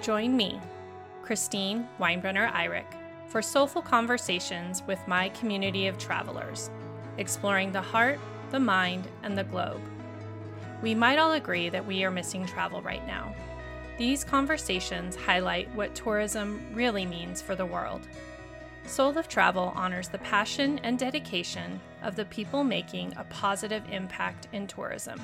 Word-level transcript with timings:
Join 0.00 0.34
me, 0.34 0.58
Christine 1.20 1.86
Weinbrenner 1.98 2.50
Eyrich, 2.52 2.94
for 3.26 3.42
soulful 3.42 3.82
conversations 3.82 4.82
with 4.86 5.06
my 5.06 5.28
community 5.30 5.88
of 5.88 5.98
travelers, 5.98 6.70
exploring 7.18 7.70
the 7.70 7.82
heart, 7.82 8.18
the 8.50 8.58
mind, 8.58 9.06
and 9.22 9.36
the 9.36 9.44
globe. 9.44 9.82
We 10.80 10.94
might 10.94 11.18
all 11.18 11.32
agree 11.32 11.68
that 11.68 11.86
we 11.86 12.02
are 12.02 12.10
missing 12.10 12.46
travel 12.46 12.80
right 12.80 13.06
now. 13.06 13.34
These 13.98 14.24
conversations 14.24 15.16
highlight 15.16 15.72
what 15.74 15.94
tourism 15.94 16.64
really 16.72 17.04
means 17.04 17.42
for 17.42 17.54
the 17.54 17.66
world. 17.66 18.08
Soul 18.86 19.18
of 19.18 19.28
Travel 19.28 19.74
honors 19.76 20.08
the 20.08 20.18
passion 20.18 20.80
and 20.82 20.98
dedication 20.98 21.78
of 22.02 22.16
the 22.16 22.24
people 22.24 22.64
making 22.64 23.12
a 23.18 23.24
positive 23.24 23.82
impact 23.90 24.48
in 24.54 24.66
tourism. 24.66 25.20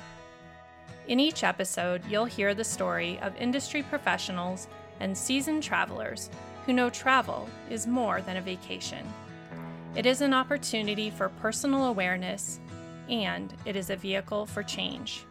In 1.08 1.20
each 1.20 1.44
episode, 1.44 2.02
you'll 2.10 2.24
hear 2.24 2.52
the 2.52 2.64
story 2.64 3.20
of 3.22 3.36
industry 3.36 3.84
professionals 3.84 4.66
and 4.98 5.16
seasoned 5.16 5.62
travelers 5.62 6.30
who 6.64 6.72
know 6.72 6.90
travel 6.90 7.48
is 7.70 7.86
more 7.86 8.20
than 8.22 8.36
a 8.36 8.42
vacation. 8.42 9.06
It 9.94 10.04
is 10.04 10.20
an 10.20 10.34
opportunity 10.34 11.10
for 11.10 11.28
personal 11.28 11.84
awareness, 11.84 12.58
and 13.08 13.54
it 13.64 13.76
is 13.76 13.90
a 13.90 13.96
vehicle 13.96 14.46
for 14.46 14.64
change. 14.64 15.24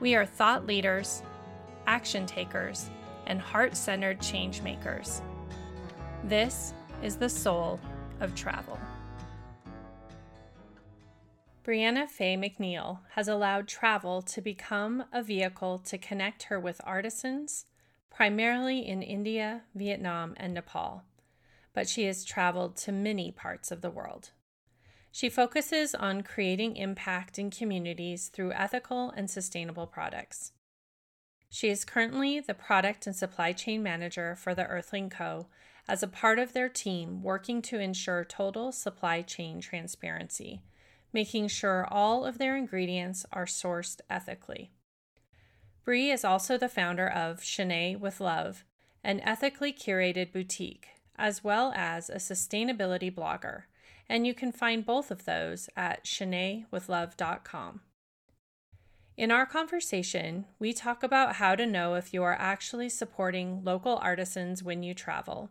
We 0.00 0.14
are 0.16 0.26
thought 0.26 0.66
leaders, 0.66 1.22
action 1.86 2.26
takers, 2.26 2.90
and 3.26 3.40
heart 3.40 3.76
centered 3.76 4.20
change 4.20 4.60
makers. 4.60 5.22
This 6.24 6.74
is 7.02 7.16
the 7.16 7.30
soul 7.30 7.80
of 8.20 8.34
travel. 8.34 8.78
Brianna 11.64 12.06
Faye 12.06 12.36
McNeil 12.36 12.98
has 13.12 13.26
allowed 13.26 13.66
travel 13.66 14.20
to 14.20 14.42
become 14.42 15.06
a 15.10 15.22
vehicle 15.22 15.78
to 15.78 15.96
connect 15.96 16.44
her 16.44 16.60
with 16.60 16.78
artisans, 16.84 17.64
primarily 18.10 18.86
in 18.86 19.02
India, 19.02 19.62
Vietnam, 19.74 20.34
and 20.36 20.52
Nepal, 20.52 21.04
but 21.72 21.88
she 21.88 22.04
has 22.04 22.22
traveled 22.22 22.76
to 22.76 22.92
many 22.92 23.32
parts 23.32 23.70
of 23.70 23.80
the 23.80 23.88
world. 23.88 24.32
She 25.10 25.30
focuses 25.30 25.94
on 25.94 26.22
creating 26.22 26.76
impact 26.76 27.38
in 27.38 27.50
communities 27.50 28.28
through 28.28 28.52
ethical 28.52 29.08
and 29.16 29.30
sustainable 29.30 29.86
products. 29.86 30.52
She 31.48 31.70
is 31.70 31.86
currently 31.86 32.40
the 32.40 32.52
product 32.52 33.06
and 33.06 33.16
supply 33.16 33.52
chain 33.52 33.82
manager 33.82 34.36
for 34.36 34.54
the 34.54 34.66
Earthling 34.66 35.08
Co. 35.08 35.46
as 35.88 36.02
a 36.02 36.08
part 36.08 36.38
of 36.38 36.52
their 36.52 36.68
team 36.68 37.22
working 37.22 37.62
to 37.62 37.80
ensure 37.80 38.22
total 38.22 38.70
supply 38.70 39.22
chain 39.22 39.62
transparency 39.62 40.60
making 41.14 41.48
sure 41.48 41.86
all 41.90 42.26
of 42.26 42.36
their 42.38 42.56
ingredients 42.56 43.24
are 43.32 43.46
sourced 43.46 44.00
ethically. 44.10 44.72
Bree 45.84 46.10
is 46.10 46.24
also 46.24 46.58
the 46.58 46.68
founder 46.68 47.08
of 47.08 47.40
Shanae 47.40 47.98
with 47.98 48.20
Love, 48.20 48.64
an 49.04 49.20
ethically 49.20 49.72
curated 49.72 50.32
boutique, 50.32 50.88
as 51.16 51.44
well 51.44 51.72
as 51.76 52.10
a 52.10 52.16
sustainability 52.16 53.14
blogger, 53.14 53.62
and 54.08 54.26
you 54.26 54.34
can 54.34 54.50
find 54.50 54.84
both 54.84 55.10
of 55.10 55.24
those 55.24 55.68
at 55.76 56.04
shanaewithlove.com. 56.04 57.80
In 59.16 59.30
our 59.30 59.46
conversation, 59.46 60.46
we 60.58 60.72
talk 60.72 61.04
about 61.04 61.36
how 61.36 61.54
to 61.54 61.66
know 61.66 61.94
if 61.94 62.12
you 62.12 62.24
are 62.24 62.36
actually 62.36 62.88
supporting 62.88 63.62
local 63.62 63.96
artisans 63.98 64.62
when 64.62 64.82
you 64.82 64.92
travel, 64.92 65.50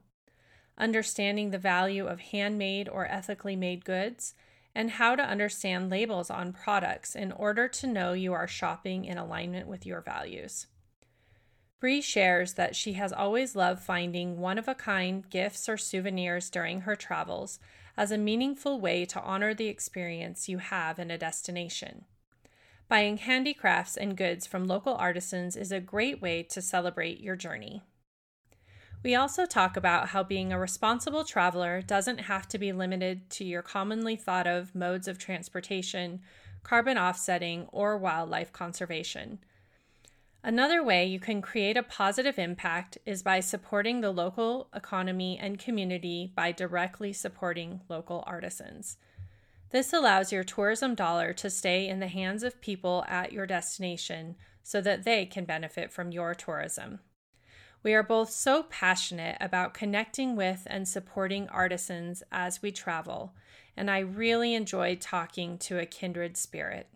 understanding 0.77 1.51
the 1.51 1.57
value 1.57 2.05
of 2.05 2.19
handmade 2.19 2.89
or 2.89 3.05
ethically 3.05 3.55
made 3.55 3.85
goods, 3.85 4.33
and 4.75 4.91
how 4.91 5.15
to 5.15 5.23
understand 5.23 5.89
labels 5.89 6.29
on 6.29 6.53
products 6.53 7.15
in 7.15 7.31
order 7.31 7.67
to 7.67 7.87
know 7.87 8.13
you 8.13 8.33
are 8.33 8.47
shopping 8.47 9.05
in 9.05 9.17
alignment 9.17 9.67
with 9.67 9.85
your 9.85 10.01
values. 10.01 10.67
Bree 11.79 12.01
shares 12.01 12.53
that 12.53 12.75
she 12.75 12.93
has 12.93 13.11
always 13.11 13.55
loved 13.55 13.81
finding 13.81 14.39
one 14.39 14.57
of 14.57 14.67
a 14.67 14.75
kind 14.75 15.29
gifts 15.29 15.67
or 15.67 15.77
souvenirs 15.77 16.49
during 16.49 16.81
her 16.81 16.95
travels 16.95 17.59
as 17.97 18.11
a 18.11 18.17
meaningful 18.17 18.79
way 18.79 19.05
to 19.05 19.21
honor 19.21 19.53
the 19.53 19.67
experience 19.67 20.47
you 20.47 20.59
have 20.59 20.97
in 20.97 21.11
a 21.11 21.17
destination. 21.17 22.05
Buying 22.87 23.17
handicrafts 23.17 23.97
and 23.97 24.17
goods 24.17 24.47
from 24.47 24.65
local 24.65 24.95
artisans 24.95 25.55
is 25.55 25.71
a 25.71 25.79
great 25.79 26.21
way 26.21 26.43
to 26.43 26.61
celebrate 26.61 27.19
your 27.19 27.35
journey. 27.35 27.83
We 29.03 29.15
also 29.15 29.45
talk 29.45 29.75
about 29.75 30.09
how 30.09 30.23
being 30.23 30.53
a 30.53 30.59
responsible 30.59 31.25
traveler 31.25 31.81
doesn't 31.81 32.19
have 32.19 32.47
to 32.47 32.57
be 32.57 32.71
limited 32.71 33.29
to 33.31 33.43
your 33.43 33.61
commonly 33.61 34.15
thought 34.15 34.47
of 34.47 34.73
modes 34.73 35.09
of 35.09 35.17
transportation, 35.17 36.21
carbon 36.63 36.97
offsetting, 36.97 37.67
or 37.73 37.97
wildlife 37.97 38.53
conservation. 38.53 39.39
Another 40.41 40.81
way 40.81 41.05
you 41.05 41.19
can 41.19 41.41
create 41.41 41.75
a 41.75 41.83
positive 41.83 42.39
impact 42.39 42.97
is 43.05 43.23
by 43.23 43.41
supporting 43.41 43.99
the 43.99 44.11
local 44.11 44.69
economy 44.73 45.37
and 45.37 45.59
community 45.59 46.31
by 46.33 46.53
directly 46.53 47.11
supporting 47.11 47.81
local 47.89 48.23
artisans. 48.25 48.97
This 49.71 49.91
allows 49.91 50.31
your 50.31 50.43
tourism 50.43 50.95
dollar 50.95 51.33
to 51.33 51.49
stay 51.49 51.89
in 51.89 51.99
the 51.99 52.07
hands 52.07 52.43
of 52.43 52.61
people 52.61 53.03
at 53.07 53.33
your 53.33 53.47
destination 53.47 54.35
so 54.61 54.79
that 54.81 55.03
they 55.03 55.25
can 55.25 55.43
benefit 55.43 55.91
from 55.91 56.11
your 56.11 56.33
tourism. 56.33 56.99
We 57.83 57.93
are 57.95 58.03
both 58.03 58.29
so 58.29 58.63
passionate 58.63 59.35
about 59.41 59.73
connecting 59.73 60.37
with 60.37 60.65
and 60.67 60.87
supporting 60.87 61.49
artisans 61.49 62.23
as 62.31 62.61
we 62.61 62.71
travel, 62.71 63.33
and 63.75 63.91
I 63.91 63.99
really 63.99 64.53
enjoyed 64.53 65.01
talking 65.01 65.57
to 65.57 65.79
a 65.79 65.85
kindred 65.85 66.37
spirit. 66.37 66.87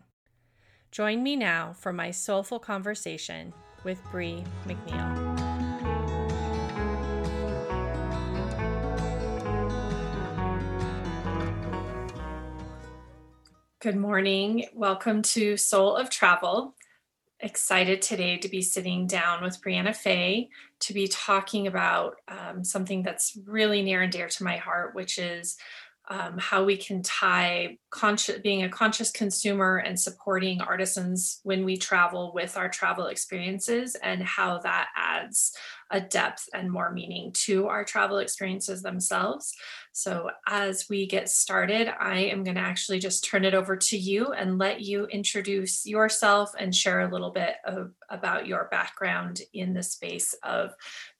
Join 0.90 1.22
me 1.22 1.36
now 1.36 1.74
for 1.74 1.92
my 1.92 2.10
soulful 2.10 2.58
conversation 2.58 3.52
with 3.84 4.02
Bree 4.10 4.44
McNeil. 4.66 5.38
Good 13.80 13.96
morning. 13.96 14.68
Welcome 14.74 15.20
to 15.22 15.58
Soul 15.58 15.96
of 15.96 16.08
Travel 16.08 16.74
excited 17.40 18.02
today 18.02 18.36
to 18.38 18.48
be 18.48 18.62
sitting 18.62 19.06
down 19.06 19.42
with 19.42 19.60
Brianna 19.62 19.94
Faye 19.94 20.48
to 20.80 20.92
be 20.92 21.08
talking 21.08 21.66
about 21.66 22.16
um, 22.28 22.64
something 22.64 23.02
that's 23.02 23.38
really 23.46 23.82
near 23.82 24.02
and 24.02 24.12
dear 24.12 24.28
to 24.28 24.44
my 24.44 24.56
heart, 24.56 24.94
which 24.94 25.18
is 25.18 25.56
um, 26.10 26.38
how 26.38 26.64
we 26.64 26.76
can 26.76 27.02
tie 27.02 27.76
being 28.42 28.64
a 28.64 28.68
conscious 28.68 29.10
consumer 29.10 29.76
and 29.76 30.00
supporting 30.00 30.60
artisans 30.60 31.40
when 31.42 31.64
we 31.64 31.76
travel 31.76 32.32
with 32.34 32.56
our 32.56 32.68
travel 32.68 33.06
experiences 33.06 33.94
and 33.94 34.22
how 34.22 34.58
that 34.58 34.88
adds 34.96 35.54
a 35.90 36.00
depth 36.00 36.48
and 36.54 36.70
more 36.70 36.92
meaning 36.92 37.32
to 37.32 37.66
our 37.66 37.84
travel 37.84 38.18
experiences 38.18 38.82
themselves 38.82 39.54
so 39.92 40.30
as 40.46 40.86
we 40.88 41.06
get 41.06 41.28
started 41.28 41.88
i 42.00 42.18
am 42.18 42.44
going 42.44 42.56
to 42.56 42.60
actually 42.60 42.98
just 42.98 43.24
turn 43.24 43.44
it 43.44 43.54
over 43.54 43.76
to 43.76 43.96
you 43.96 44.32
and 44.32 44.58
let 44.58 44.80
you 44.80 45.06
introduce 45.06 45.86
yourself 45.86 46.52
and 46.58 46.74
share 46.74 47.00
a 47.00 47.10
little 47.10 47.30
bit 47.30 47.56
of, 47.64 47.92
about 48.10 48.46
your 48.46 48.68
background 48.70 49.40
in 49.52 49.74
the 49.74 49.82
space 49.82 50.34
of 50.42 50.72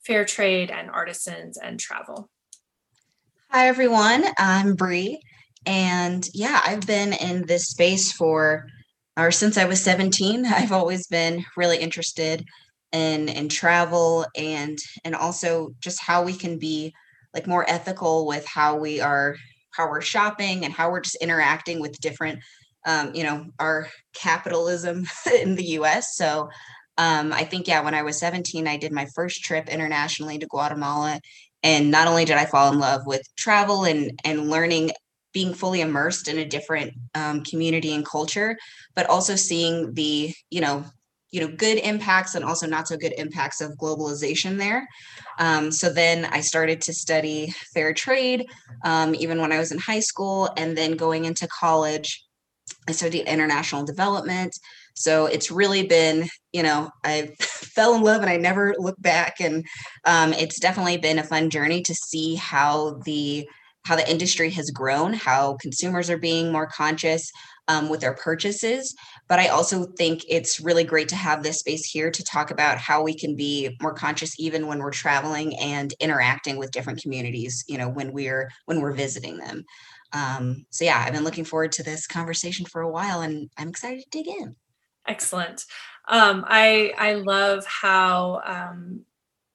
fair 0.04 0.24
trade 0.24 0.70
and 0.70 0.90
artisans 0.90 1.56
and 1.56 1.78
travel 1.80 2.30
Hi, 3.50 3.68
everyone. 3.68 4.26
I'm 4.36 4.74
Bree. 4.74 5.22
And 5.64 6.28
yeah, 6.34 6.60
I've 6.66 6.86
been 6.86 7.14
in 7.14 7.46
this 7.46 7.68
space 7.68 8.12
for, 8.12 8.66
or 9.16 9.30
since 9.30 9.56
I 9.56 9.64
was 9.64 9.82
17. 9.82 10.44
I've 10.46 10.72
always 10.72 11.06
been 11.06 11.46
really 11.56 11.78
interested 11.78 12.44
in, 12.92 13.28
in 13.28 13.48
travel 13.48 14.26
and, 14.36 14.78
and 15.04 15.14
also 15.14 15.74
just 15.80 16.02
how 16.02 16.22
we 16.22 16.32
can 16.32 16.58
be 16.58 16.94
like 17.34 17.46
more 17.46 17.68
ethical 17.68 18.26
with 18.26 18.46
how 18.46 18.76
we 18.76 19.00
are, 19.00 19.36
how 19.72 19.88
we're 19.88 20.00
shopping 20.00 20.64
and 20.64 20.72
how 20.72 20.90
we're 20.90 21.00
just 21.00 21.16
interacting 21.16 21.80
with 21.80 22.00
different, 22.00 22.40
um, 22.86 23.14
you 23.14 23.22
know, 23.22 23.46
our 23.58 23.88
capitalism 24.14 25.06
in 25.40 25.54
the 25.54 25.64
US. 25.64 26.16
So 26.16 26.48
um, 26.96 27.32
I 27.32 27.44
think, 27.44 27.68
yeah, 27.68 27.82
when 27.82 27.94
I 27.94 28.02
was 28.02 28.18
17, 28.18 28.66
I 28.66 28.76
did 28.76 28.92
my 28.92 29.06
first 29.14 29.44
trip 29.44 29.68
internationally 29.68 30.38
to 30.38 30.46
Guatemala 30.46 31.20
and 31.62 31.90
not 31.90 32.08
only 32.08 32.24
did 32.24 32.36
i 32.36 32.44
fall 32.44 32.72
in 32.72 32.78
love 32.78 33.06
with 33.06 33.22
travel 33.36 33.84
and 33.84 34.18
and 34.24 34.50
learning 34.50 34.90
being 35.32 35.52
fully 35.52 35.80
immersed 35.80 36.26
in 36.28 36.38
a 36.38 36.44
different 36.44 36.92
um, 37.14 37.42
community 37.44 37.92
and 37.94 38.06
culture 38.06 38.56
but 38.94 39.06
also 39.06 39.36
seeing 39.36 39.92
the 39.94 40.32
you 40.50 40.60
know 40.60 40.84
you 41.30 41.40
know 41.40 41.48
good 41.48 41.78
impacts 41.78 42.34
and 42.34 42.44
also 42.44 42.66
not 42.66 42.88
so 42.88 42.96
good 42.96 43.14
impacts 43.18 43.60
of 43.60 43.76
globalization 43.76 44.58
there 44.58 44.86
um, 45.38 45.70
so 45.70 45.90
then 45.90 46.24
i 46.26 46.40
started 46.40 46.80
to 46.80 46.92
study 46.92 47.52
fair 47.74 47.92
trade 47.92 48.46
um, 48.84 49.14
even 49.14 49.40
when 49.40 49.52
i 49.52 49.58
was 49.58 49.72
in 49.72 49.78
high 49.78 50.00
school 50.00 50.48
and 50.56 50.76
then 50.76 50.96
going 50.96 51.24
into 51.24 51.46
college 51.48 52.24
i 52.88 52.92
studied 52.92 53.26
international 53.26 53.84
development 53.84 54.54
so 54.98 55.26
it's 55.26 55.50
really 55.50 55.86
been, 55.86 56.28
you 56.52 56.64
know, 56.64 56.90
I 57.04 57.30
fell 57.40 57.94
in 57.94 58.02
love 58.02 58.20
and 58.20 58.30
I 58.30 58.36
never 58.36 58.74
looked 58.78 59.00
back. 59.00 59.40
And 59.40 59.64
um, 60.04 60.32
it's 60.32 60.58
definitely 60.58 60.96
been 60.96 61.20
a 61.20 61.24
fun 61.24 61.50
journey 61.50 61.82
to 61.82 61.94
see 61.94 62.34
how 62.34 63.00
the 63.04 63.48
how 63.84 63.96
the 63.96 64.10
industry 64.10 64.50
has 64.50 64.70
grown, 64.70 65.14
how 65.14 65.56
consumers 65.62 66.10
are 66.10 66.18
being 66.18 66.52
more 66.52 66.66
conscious 66.66 67.30
um, 67.68 67.88
with 67.88 68.00
their 68.00 68.12
purchases. 68.12 68.94
But 69.28 69.38
I 69.38 69.48
also 69.48 69.84
think 69.84 70.24
it's 70.28 70.60
really 70.60 70.84
great 70.84 71.08
to 71.10 71.16
have 71.16 71.42
this 71.42 71.58
space 71.58 71.84
here 71.84 72.10
to 72.10 72.24
talk 72.24 72.50
about 72.50 72.78
how 72.78 73.02
we 73.02 73.14
can 73.14 73.36
be 73.36 73.76
more 73.80 73.92
conscious 73.92 74.38
even 74.40 74.66
when 74.66 74.78
we're 74.78 74.90
traveling 74.90 75.56
and 75.58 75.92
interacting 76.00 76.56
with 76.56 76.70
different 76.70 77.02
communities. 77.02 77.64
You 77.68 77.78
know, 77.78 77.88
when 77.88 78.12
we're 78.12 78.50
when 78.64 78.80
we're 78.80 78.92
visiting 78.92 79.38
them. 79.38 79.64
Um, 80.12 80.64
so 80.70 80.84
yeah, 80.84 81.04
I've 81.04 81.12
been 81.12 81.24
looking 81.24 81.44
forward 81.44 81.72
to 81.72 81.82
this 81.82 82.06
conversation 82.06 82.64
for 82.64 82.80
a 82.80 82.90
while, 82.90 83.20
and 83.20 83.50
I'm 83.58 83.68
excited 83.68 84.02
to 84.02 84.10
dig 84.10 84.28
in. 84.28 84.56
Excellent. 85.06 85.64
Um, 86.08 86.44
I 86.46 86.92
I 86.96 87.14
love 87.14 87.66
how 87.66 88.40
um, 88.44 89.04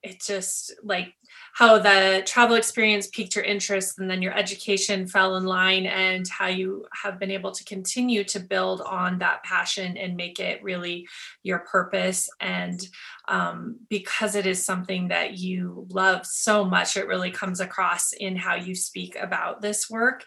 it 0.03 0.21
just 0.21 0.73
like 0.83 1.13
how 1.53 1.77
the 1.77 2.23
travel 2.25 2.55
experience 2.55 3.07
piqued 3.07 3.35
your 3.35 3.45
interest 3.45 3.99
and 3.99 4.09
then 4.09 4.23
your 4.23 4.35
education 4.35 5.07
fell 5.07 5.35
in 5.35 5.45
line 5.45 5.85
and 5.85 6.27
how 6.27 6.47
you 6.47 6.83
have 7.03 7.19
been 7.19 7.29
able 7.29 7.51
to 7.51 7.63
continue 7.63 8.23
to 8.23 8.39
build 8.39 8.81
on 8.81 9.19
that 9.19 9.43
passion 9.43 9.95
and 9.95 10.17
make 10.17 10.39
it 10.39 10.63
really 10.63 11.07
your 11.43 11.59
purpose. 11.59 12.27
And 12.39 12.81
um, 13.27 13.77
because 13.87 14.33
it 14.35 14.47
is 14.47 14.65
something 14.65 15.09
that 15.09 15.37
you 15.37 15.85
love 15.89 16.25
so 16.25 16.65
much 16.65 16.97
it 16.97 17.07
really 17.07 17.31
comes 17.31 17.59
across 17.59 18.13
in 18.13 18.35
how 18.35 18.55
you 18.55 18.73
speak 18.73 19.15
about 19.15 19.61
this 19.61 19.89
work. 19.91 20.25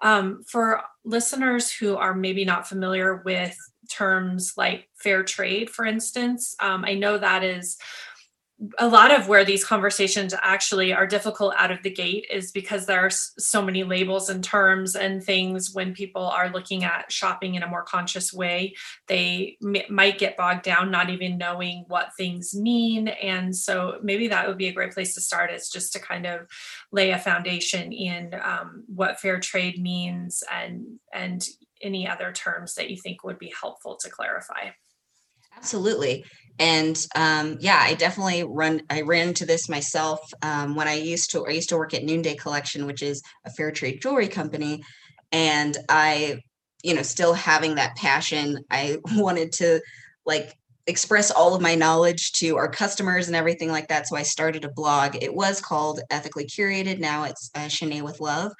Um, 0.00 0.44
for 0.46 0.82
listeners 1.04 1.72
who 1.72 1.96
are 1.96 2.14
maybe 2.14 2.44
not 2.44 2.68
familiar 2.68 3.22
with 3.24 3.56
terms 3.90 4.52
like 4.56 4.88
fair 5.02 5.22
trade 5.22 5.70
for 5.70 5.86
instance 5.86 6.54
um, 6.60 6.84
i 6.84 6.92
know 6.92 7.16
that 7.16 7.42
is 7.42 7.78
a 8.78 8.88
lot 8.88 9.16
of 9.16 9.28
where 9.28 9.44
these 9.44 9.64
conversations 9.64 10.34
actually 10.42 10.92
are 10.92 11.06
difficult 11.06 11.54
out 11.56 11.70
of 11.70 11.80
the 11.84 11.90
gate 11.90 12.26
is 12.28 12.50
because 12.50 12.86
there 12.86 12.98
are 12.98 13.10
so 13.10 13.62
many 13.62 13.84
labels 13.84 14.28
and 14.28 14.42
terms 14.42 14.96
and 14.96 15.22
things 15.22 15.72
when 15.72 15.94
people 15.94 16.24
are 16.24 16.50
looking 16.50 16.82
at 16.82 17.10
shopping 17.10 17.54
in 17.54 17.62
a 17.62 17.68
more 17.68 17.84
conscious 17.84 18.32
way 18.32 18.74
they 19.06 19.56
m- 19.64 19.82
might 19.88 20.18
get 20.18 20.36
bogged 20.36 20.64
down 20.64 20.90
not 20.90 21.08
even 21.08 21.38
knowing 21.38 21.84
what 21.86 22.14
things 22.16 22.52
mean 22.52 23.06
and 23.08 23.54
so 23.54 23.98
maybe 24.02 24.26
that 24.26 24.48
would 24.48 24.58
be 24.58 24.68
a 24.68 24.72
great 24.72 24.92
place 24.92 25.14
to 25.14 25.20
start 25.20 25.52
is 25.52 25.68
just 25.68 25.92
to 25.92 26.00
kind 26.00 26.26
of 26.26 26.40
lay 26.90 27.12
a 27.12 27.18
foundation 27.18 27.92
in 27.92 28.34
um, 28.42 28.82
what 28.88 29.20
fair 29.20 29.38
trade 29.38 29.80
means 29.80 30.42
and 30.52 30.84
and 31.12 31.46
any 31.80 32.08
other 32.08 32.32
terms 32.32 32.74
that 32.74 32.90
you 32.90 32.96
think 32.96 33.22
would 33.22 33.38
be 33.38 33.52
helpful 33.60 33.96
to 33.96 34.10
clarify 34.10 34.70
Absolutely. 35.56 36.24
And 36.58 37.06
um, 37.14 37.56
yeah, 37.60 37.80
I 37.80 37.94
definitely 37.94 38.44
run. 38.44 38.82
I 38.90 39.02
ran 39.02 39.28
into 39.28 39.46
this 39.46 39.68
myself 39.68 40.20
um, 40.42 40.74
when 40.74 40.88
I 40.88 40.94
used 40.94 41.30
to. 41.32 41.46
I 41.46 41.50
used 41.50 41.68
to 41.68 41.76
work 41.76 41.94
at 41.94 42.04
Noonday 42.04 42.34
Collection, 42.34 42.86
which 42.86 43.02
is 43.02 43.22
a 43.44 43.50
fair 43.50 43.70
trade 43.70 44.00
jewelry 44.02 44.28
company, 44.28 44.82
and 45.30 45.76
I, 45.88 46.42
you 46.82 46.94
know, 46.94 47.02
still 47.02 47.32
having 47.34 47.76
that 47.76 47.96
passion. 47.96 48.58
I 48.70 48.98
wanted 49.12 49.52
to 49.54 49.80
like 50.26 50.54
express 50.88 51.30
all 51.30 51.54
of 51.54 51.60
my 51.60 51.74
knowledge 51.74 52.32
to 52.32 52.56
our 52.56 52.68
customers 52.68 53.28
and 53.28 53.36
everything 53.36 53.70
like 53.70 53.88
that. 53.88 54.08
So 54.08 54.16
I 54.16 54.22
started 54.22 54.64
a 54.64 54.70
blog. 54.70 55.16
It 55.22 55.34
was 55.34 55.60
called 55.60 56.00
Ethically 56.10 56.46
Curated. 56.46 56.98
Now 56.98 57.24
it's 57.24 57.50
uh, 57.54 57.66
Shanae 57.66 58.02
with 58.02 58.20
Love. 58.20 58.52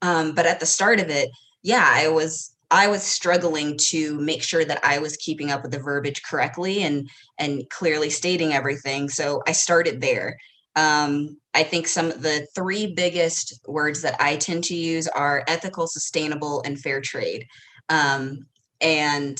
Um, 0.00 0.34
but 0.34 0.46
at 0.46 0.60
the 0.60 0.66
start 0.66 1.00
of 1.00 1.10
it, 1.10 1.28
yeah, 1.62 1.84
I 1.86 2.08
was 2.08 2.51
I 2.72 2.88
was 2.88 3.02
struggling 3.02 3.76
to 3.90 4.18
make 4.18 4.42
sure 4.42 4.64
that 4.64 4.82
I 4.82 4.98
was 4.98 5.18
keeping 5.18 5.50
up 5.50 5.62
with 5.62 5.72
the 5.72 5.78
verbiage 5.78 6.22
correctly 6.22 6.82
and 6.82 7.08
and 7.38 7.68
clearly 7.68 8.08
stating 8.08 8.54
everything. 8.54 9.10
So 9.10 9.42
I 9.46 9.52
started 9.52 10.00
there. 10.00 10.38
Um, 10.74 11.36
I 11.52 11.64
think 11.64 11.86
some 11.86 12.10
of 12.10 12.22
the 12.22 12.46
three 12.54 12.94
biggest 12.94 13.60
words 13.68 14.00
that 14.02 14.16
I 14.18 14.36
tend 14.36 14.64
to 14.64 14.74
use 14.74 15.06
are 15.06 15.44
ethical, 15.46 15.86
sustainable, 15.86 16.62
and 16.64 16.80
fair 16.80 17.02
trade. 17.02 17.46
Um, 17.90 18.46
and 18.80 19.38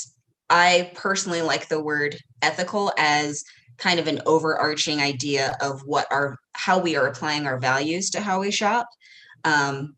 I 0.50 0.93
personally 0.94 1.40
like 1.40 1.69
the 1.69 1.82
word 1.82 2.19
ethical 2.43 2.93
as 2.99 3.44
kind 3.78 3.99
of 3.99 4.08
an 4.08 4.20
overarching 4.26 5.00
idea 5.00 5.56
of 5.62 5.81
what 5.87 6.06
our 6.11 6.37
how 6.52 6.78
we 6.78 6.96
are 6.96 7.06
applying 7.06 7.46
our 7.46 7.58
values 7.58 8.11
to 8.11 8.20
how 8.20 8.40
we 8.40 8.50
shop. 8.50 8.88
Um, 9.44 9.96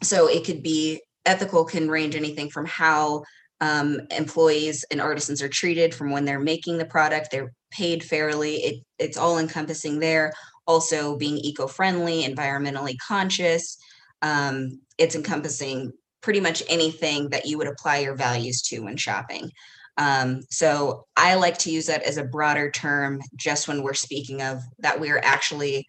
so 0.00 0.28
it 0.28 0.44
could 0.44 0.62
be 0.62 1.02
ethical 1.28 1.64
can 1.64 1.88
range 1.88 2.16
anything 2.16 2.48
from 2.48 2.64
how 2.64 3.22
um, 3.60 4.00
employees 4.16 4.84
and 4.90 5.00
artisans 5.00 5.42
are 5.42 5.48
treated 5.48 5.94
from 5.94 6.10
when 6.10 6.24
they're 6.24 6.40
making 6.40 6.78
the 6.78 6.84
product 6.84 7.28
they're 7.30 7.52
paid 7.70 8.02
fairly 8.02 8.56
it, 8.56 8.84
it's 8.98 9.18
all 9.18 9.38
encompassing 9.38 10.00
there. 10.00 10.32
Also 10.66 11.16
being 11.16 11.38
eco-friendly 11.38 12.24
environmentally 12.24 12.96
conscious 13.06 13.78
um, 14.22 14.80
it's 14.96 15.14
encompassing 15.14 15.92
pretty 16.22 16.40
much 16.40 16.62
anything 16.68 17.28
that 17.30 17.46
you 17.46 17.58
would 17.58 17.68
apply 17.68 17.98
your 17.98 18.16
values 18.16 18.62
to 18.62 18.80
when 18.80 18.96
shopping. 18.96 19.50
Um, 19.96 20.42
so 20.50 21.06
i 21.16 21.34
like 21.34 21.58
to 21.58 21.70
use 21.70 21.86
that 21.86 22.04
as 22.04 22.16
a 22.16 22.24
broader 22.24 22.70
term 22.70 23.20
just 23.36 23.68
when 23.68 23.82
we're 23.82 23.94
speaking 23.94 24.40
of 24.42 24.62
that 24.78 24.98
we're 24.98 25.20
actually 25.22 25.86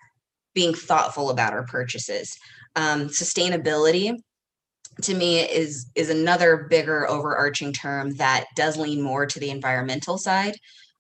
being 0.56 0.74
thoughtful 0.74 1.30
about 1.30 1.54
our 1.54 1.64
purchases. 1.64 2.38
Um, 2.76 3.08
sustainability 3.08 4.18
to 5.04 5.14
me 5.14 5.40
is 5.40 5.88
is 5.96 6.10
another 6.10 6.68
bigger 6.70 7.08
overarching 7.08 7.74
term 7.74 8.16
that 8.16 8.46
does 8.56 8.78
lean 8.78 9.02
more 9.02 9.26
to 9.26 9.40
the 9.40 9.50
environmental 9.50 10.18
side. 10.18 10.56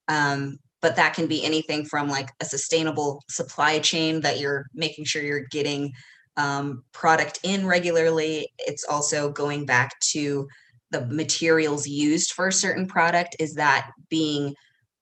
Um, 0.07 0.59
but 0.81 0.95
that 0.95 1.13
can 1.13 1.27
be 1.27 1.43
anything 1.43 1.85
from 1.85 2.07
like 2.07 2.29
a 2.39 2.45
sustainable 2.45 3.21
supply 3.29 3.79
chain 3.79 4.21
that 4.21 4.39
you're 4.39 4.65
making 4.73 5.05
sure 5.05 5.21
you're 5.21 5.47
getting 5.51 5.91
um, 6.37 6.83
product 6.93 7.39
in 7.43 7.67
regularly. 7.67 8.47
It's 8.59 8.85
also 8.85 9.29
going 9.29 9.65
back 9.65 9.99
to 10.11 10.47
the 10.91 11.05
materials 11.05 11.87
used 11.87 12.31
for 12.31 12.47
a 12.47 12.53
certain 12.53 12.87
product. 12.87 13.35
Is 13.39 13.55
that 13.55 13.91
being 14.09 14.55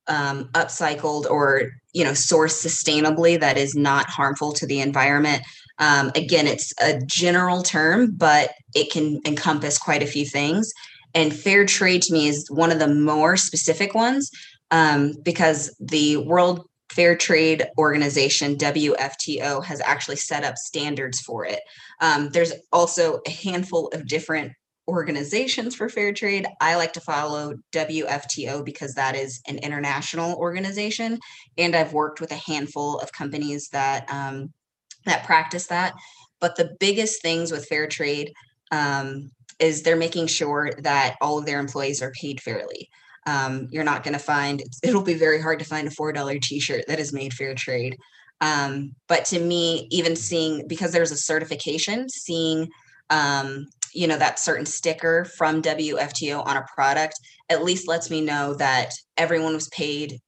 um, 0.07 0.45
upcycled 0.53 1.29
or 1.29 1.71
you 1.93 2.03
know 2.03 2.11
sourced 2.11 2.65
sustainably 2.65 3.39
that 3.39 3.57
is 3.57 3.75
not 3.75 4.09
harmful 4.09 4.53
to 4.53 4.65
the 4.65 4.79
environment 4.79 5.43
um, 5.79 6.11
again, 6.15 6.47
it's 6.47 6.73
a 6.81 6.99
general 7.05 7.61
term, 7.61 8.11
but 8.15 8.51
it 8.73 8.91
can 8.91 9.21
encompass 9.25 9.77
quite 9.77 10.03
a 10.03 10.07
few 10.07 10.25
things. 10.25 10.73
And 11.13 11.33
fair 11.33 11.65
trade 11.65 12.01
to 12.03 12.13
me 12.13 12.27
is 12.27 12.49
one 12.49 12.71
of 12.71 12.79
the 12.79 12.87
more 12.87 13.37
specific 13.37 13.93
ones 13.93 14.31
um, 14.71 15.13
because 15.23 15.75
the 15.79 16.17
World 16.17 16.67
Fair 16.89 17.15
Trade 17.15 17.67
Organization, 17.77 18.55
WFTO, 18.55 19.63
has 19.63 19.81
actually 19.81 20.15
set 20.15 20.43
up 20.43 20.57
standards 20.57 21.19
for 21.19 21.45
it. 21.45 21.59
Um, 22.01 22.29
there's 22.29 22.53
also 22.71 23.19
a 23.25 23.29
handful 23.29 23.87
of 23.89 24.07
different 24.07 24.53
organizations 24.87 25.75
for 25.75 25.89
fair 25.89 26.13
trade. 26.13 26.47
I 26.61 26.75
like 26.75 26.93
to 26.93 27.01
follow 27.01 27.55
WFTO 27.73 28.63
because 28.63 28.93
that 28.93 29.15
is 29.15 29.41
an 29.47 29.57
international 29.57 30.37
organization. 30.37 31.19
And 31.57 31.75
I've 31.75 31.93
worked 31.93 32.21
with 32.21 32.31
a 32.31 32.35
handful 32.35 32.99
of 32.99 33.11
companies 33.11 33.67
that 33.69 34.09
um, 34.09 34.53
that 35.07 35.25
practice 35.25 35.67
that. 35.67 35.93
But 36.39 36.55
the 36.55 36.75
biggest 36.79 37.21
things 37.21 37.51
with 37.51 37.67
fair 37.67 37.87
trade 37.87 38.33
um, 38.71 39.31
is 39.59 39.81
they're 39.81 39.95
making 39.95 40.27
sure 40.27 40.71
that 40.79 41.15
all 41.21 41.39
of 41.39 41.45
their 41.45 41.59
employees 41.59 42.01
are 42.01 42.11
paid 42.11 42.41
fairly. 42.41 42.89
Um, 43.25 43.67
you're 43.71 43.83
not 43.83 44.03
going 44.03 44.13
to 44.13 44.19
find 44.19 44.63
it'll 44.83 45.01
be 45.01 45.15
very 45.15 45.41
hard 45.41 45.59
to 45.59 45.65
find 45.65 45.87
a 45.87 45.91
four 45.91 46.13
dollar 46.13 46.39
t-shirt 46.39 46.85
that 46.87 46.99
is 46.99 47.11
made 47.11 47.33
fair 47.33 47.55
trade. 47.55 47.97
Um, 48.39 48.93
but 49.07 49.25
to 49.25 49.39
me, 49.39 49.87
even 49.91 50.15
seeing 50.15 50.67
because 50.67 50.91
there's 50.91 51.11
a 51.11 51.17
certification, 51.17 52.07
seeing 52.07 52.69
um, 53.09 53.67
you 53.93 54.07
know 54.07 54.17
that 54.17 54.39
certain 54.39 54.65
sticker 54.65 55.25
from 55.25 55.61
WFTO 55.61 56.45
on 56.45 56.57
a 56.57 56.65
product 56.73 57.19
at 57.49 57.63
least 57.63 57.87
lets 57.87 58.09
me 58.09 58.21
know 58.21 58.53
that 58.55 58.91
everyone 59.17 59.53
was 59.53 59.69
paid 59.69 60.19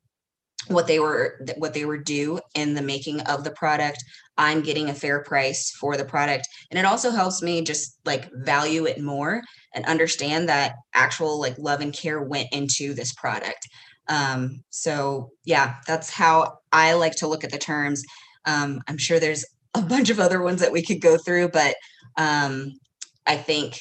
what 0.68 0.88
they 0.88 1.00
were 1.00 1.46
what 1.58 1.74
they 1.74 1.86
were 1.86 1.98
due 1.98 2.40
in 2.54 2.74
the 2.74 2.82
making 2.82 3.22
of 3.22 3.44
the 3.44 3.52
product. 3.52 4.04
I'm 4.38 4.62
getting 4.62 4.90
a 4.90 4.94
fair 4.94 5.22
price 5.24 5.72
for 5.72 5.98
the 5.98 6.06
product. 6.06 6.48
And 6.70 6.80
it 6.80 6.86
also 6.86 7.12
helps 7.12 7.42
me 7.42 7.62
just 7.62 8.00
like 8.06 8.30
value 8.34 8.86
it 8.86 9.02
more 9.02 9.42
and 9.74 9.86
understand 9.86 10.48
that 10.50 10.76
actual 10.94 11.40
like 11.40 11.58
love 11.58 11.82
and 11.82 11.94
care 11.94 12.22
went 12.22 12.48
into 12.52 12.94
this 12.94 13.14
product. 13.14 13.68
Um, 14.08 14.64
so 14.70 15.32
yeah 15.46 15.76
that's 15.86 16.10
how 16.10 16.58
i 16.72 16.94
like 16.94 17.16
to 17.18 17.28
look 17.28 17.44
at 17.44 17.52
the 17.52 17.58
terms. 17.58 18.04
Um, 18.46 18.82
i'm 18.88 18.98
sure 18.98 19.20
there's 19.20 19.46
a 19.76 19.82
bunch 19.82 20.10
of 20.10 20.20
other 20.20 20.42
ones 20.42 20.62
that 20.62 20.72
we 20.72 20.82
could 20.82 21.02
go 21.02 21.18
through 21.18 21.50
but 21.50 21.76
um, 22.18 22.74
i 23.28 23.36
think 23.36 23.80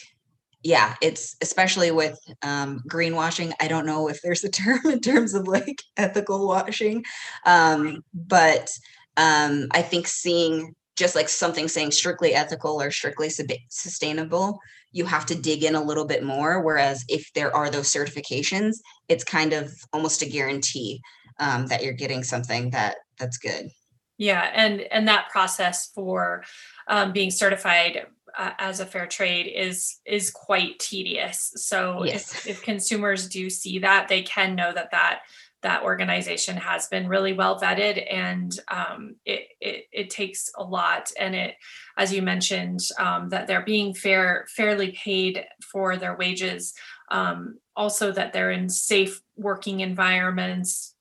yeah, 0.62 0.95
it's 1.00 1.37
especially 1.41 1.91
with 1.91 2.19
um, 2.43 2.83
greenwashing. 2.88 3.53
I 3.61 3.69
don't 3.69 3.87
know 3.87 4.09
if 4.09 4.21
there's 4.23 4.45
a 4.45 4.50
term 4.50 4.81
in 4.87 5.00
terms 5.00 5.35
of 5.35 5.47
like 5.47 5.83
ethical 5.97 6.47
washing, 6.47 7.05
um, 7.47 8.03
but 8.12 8.71
um, 9.17 9.69
I 9.73 9.83
think 9.83 10.07
seeing 10.07 10.75
just 10.97 11.15
like 11.15 11.29
something 11.29 11.69
saying 11.69 11.93
strictly 11.93 12.35
ethical 12.35 12.83
or 12.83 12.91
strictly 12.91 13.31
sub- 13.31 13.47
sustainable, 13.69 14.59
you 14.91 15.05
have 15.05 15.27
to 15.27 15.35
dig 15.35 15.62
in 15.62 15.77
a 15.77 15.83
little 15.83 16.05
bit 16.05 16.25
more. 16.25 16.61
Whereas 16.61 17.05
if 17.09 17.31
there 17.35 17.55
are 17.55 17.71
those 17.71 17.93
certifications, 17.93 18.77
it's 19.09 19.23
kind 19.23 19.53
of 19.53 19.73
almost 19.93 20.23
a 20.23 20.29
guarantee 20.29 21.00
um, 21.38 21.67
that 21.67 21.85
you're 21.85 21.93
getting 21.93 22.25
something 22.25 22.71
that 22.71 22.97
that's 23.19 23.38
good. 23.38 23.71
Yeah, 24.17 24.50
and 24.53 24.81
and 24.81 25.07
that 25.07 25.29
process 25.31 25.93
for 25.95 26.43
um, 26.88 27.12
being 27.12 27.31
certified 27.31 28.07
uh, 28.38 28.52
as 28.59 28.80
a 28.80 28.87
fair 28.87 29.07
trade 29.07 29.49
is 29.49 29.99
is 30.07 30.30
quite 30.30 30.78
tedious. 30.78 31.52
So 31.57 32.04
yes. 32.04 32.33
if, 32.33 32.47
if 32.47 32.62
consumers 32.62 33.28
do 33.28 33.50
see 33.50 33.80
that, 33.80 34.09
they 34.09 34.23
can 34.23 34.54
know 34.54 34.73
that 34.73 34.92
that 34.92 35.21
that 35.62 35.83
organization 35.83 36.57
has 36.57 36.87
been 36.87 37.09
really 37.09 37.33
well 37.33 37.59
vetted 37.59 38.07
and 38.12 38.59
um, 38.68 39.16
it, 39.25 39.49
it, 39.61 39.87
it, 39.90 40.11
takes 40.11 40.52
a 40.57 40.62
lot 40.62 41.11
and 41.18 41.35
it 41.35 41.57
as 41.97 42.12
you 42.12 42.23
mentioned 42.23 42.80
um, 42.99 43.28
that 43.30 43.49
they're 43.49 43.64
being 43.64 43.92
fair 43.92 44.47
fairly 44.54 44.92
paid 44.92 45.45
for 45.61 45.97
their 45.97 46.16
wages 46.16 46.75
um, 47.11 47.59
also 47.75 48.12
that 48.12 48.33
they're 48.33 48.52
in 48.52 48.68
safe 48.68 49.21
working 49.37 49.80
environments 49.80 50.95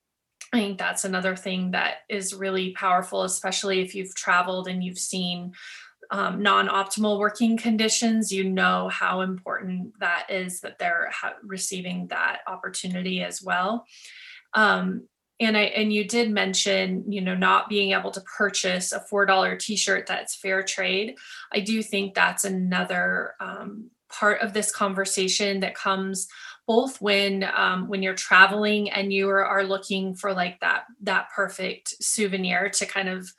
i 0.53 0.58
think 0.58 0.79
that's 0.79 1.06
another 1.06 1.36
thing 1.36 1.72
that 1.72 1.98
is 2.10 2.34
really 2.34 2.72
powerful 2.72 3.22
especially 3.22 3.82
if 3.82 3.94
you've 3.94 4.15
traveled 4.15 4.67
and 4.67 4.84
you've 4.84 4.98
seen 4.98 5.53
um, 6.12 6.42
non-optimal 6.42 7.20
working 7.20 7.58
conditions 7.58 8.32
you 8.32 8.44
know 8.44 8.90
how 8.90 9.22
important 9.22 9.92
that 10.00 10.28
is 10.30 10.62
that 10.62 10.80
they're 10.80 11.10
ha- 11.12 11.36
receiving 11.44 12.08
that 12.08 12.40
opportunity 12.48 13.22
as 13.22 13.42
well 13.42 13.86
um, 14.54 15.08
and 15.40 15.56
I 15.56 15.64
and 15.64 15.94
you 15.94 16.04
did 16.04 16.32
mention, 16.32 17.12
you 17.12 17.22
know, 17.22 17.36
not 17.36 17.70
being 17.70 17.92
able 17.92 18.12
to 18.12 18.22
purchase 18.22 18.92
a 18.92 19.00
four 19.00 19.26
dollar 19.26 19.56
T-shirt 19.56 20.08
that's 20.08 20.36
fair 20.36 20.64
trade. 20.64 21.16
I 21.52 21.60
do 21.60 21.84
think 21.84 22.14
that's 22.14 22.44
another 22.44 23.36
um, 23.40 23.92
part 24.10 24.42
of 24.42 24.54
this 24.54 24.72
conversation 24.72 25.60
that 25.60 25.76
comes 25.76 26.28
both 26.66 27.00
when 27.02 27.48
um, 27.56 27.88
when 27.88 28.02
you're 28.02 28.16
traveling 28.16 28.90
and 28.90 29.14
you 29.14 29.30
are, 29.30 29.46
are 29.46 29.64
looking 29.64 30.16
for 30.16 30.34
like 30.34 30.60
that 30.62 30.86
that 31.02 31.30
perfect 31.36 32.04
souvenir 32.04 32.70
to 32.70 32.86
kind 32.86 33.10
of 33.10 33.32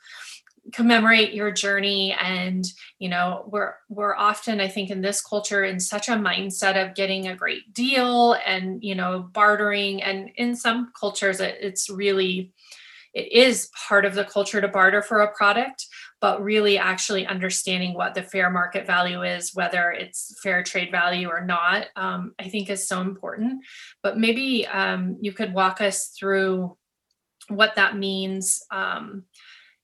commemorate 0.73 1.33
your 1.33 1.51
journey 1.51 2.15
and 2.19 2.65
you 2.99 3.09
know 3.09 3.43
we're 3.47 3.73
we're 3.89 4.15
often 4.15 4.59
i 4.59 4.67
think 4.67 4.89
in 4.89 5.01
this 5.01 5.21
culture 5.21 5.63
in 5.63 5.79
such 5.79 6.09
a 6.09 6.13
mindset 6.13 6.81
of 6.81 6.95
getting 6.95 7.27
a 7.27 7.35
great 7.35 7.73
deal 7.73 8.35
and 8.45 8.83
you 8.83 8.95
know 8.95 9.29
bartering. 9.33 10.01
And 10.01 10.29
in 10.35 10.55
some 10.55 10.91
cultures 10.99 11.39
it, 11.39 11.57
it's 11.61 11.89
really 11.89 12.51
it 13.13 13.31
is 13.31 13.69
part 13.87 14.05
of 14.05 14.13
the 14.13 14.23
culture 14.23 14.61
to 14.61 14.67
barter 14.67 15.01
for 15.01 15.21
a 15.21 15.33
product 15.33 15.87
but 16.21 16.43
really 16.43 16.77
actually 16.77 17.25
understanding 17.25 17.93
what 17.93 18.13
the 18.13 18.21
fair 18.21 18.49
market 18.49 18.85
value 18.85 19.23
is 19.23 19.55
whether 19.55 19.91
it's 19.91 20.35
fair 20.43 20.61
trade 20.63 20.91
value 20.91 21.29
or 21.29 21.41
not 21.45 21.87
um, 21.95 22.33
i 22.39 22.49
think 22.49 22.69
is 22.69 22.87
so 22.87 23.01
important. 23.01 23.63
But 24.03 24.17
maybe 24.17 24.67
um, 24.67 25.17
you 25.21 25.31
could 25.31 25.53
walk 25.53 25.81
us 25.81 26.07
through 26.07 26.77
what 27.47 27.75
that 27.75 27.97
means 27.97 28.61
um, 28.71 29.23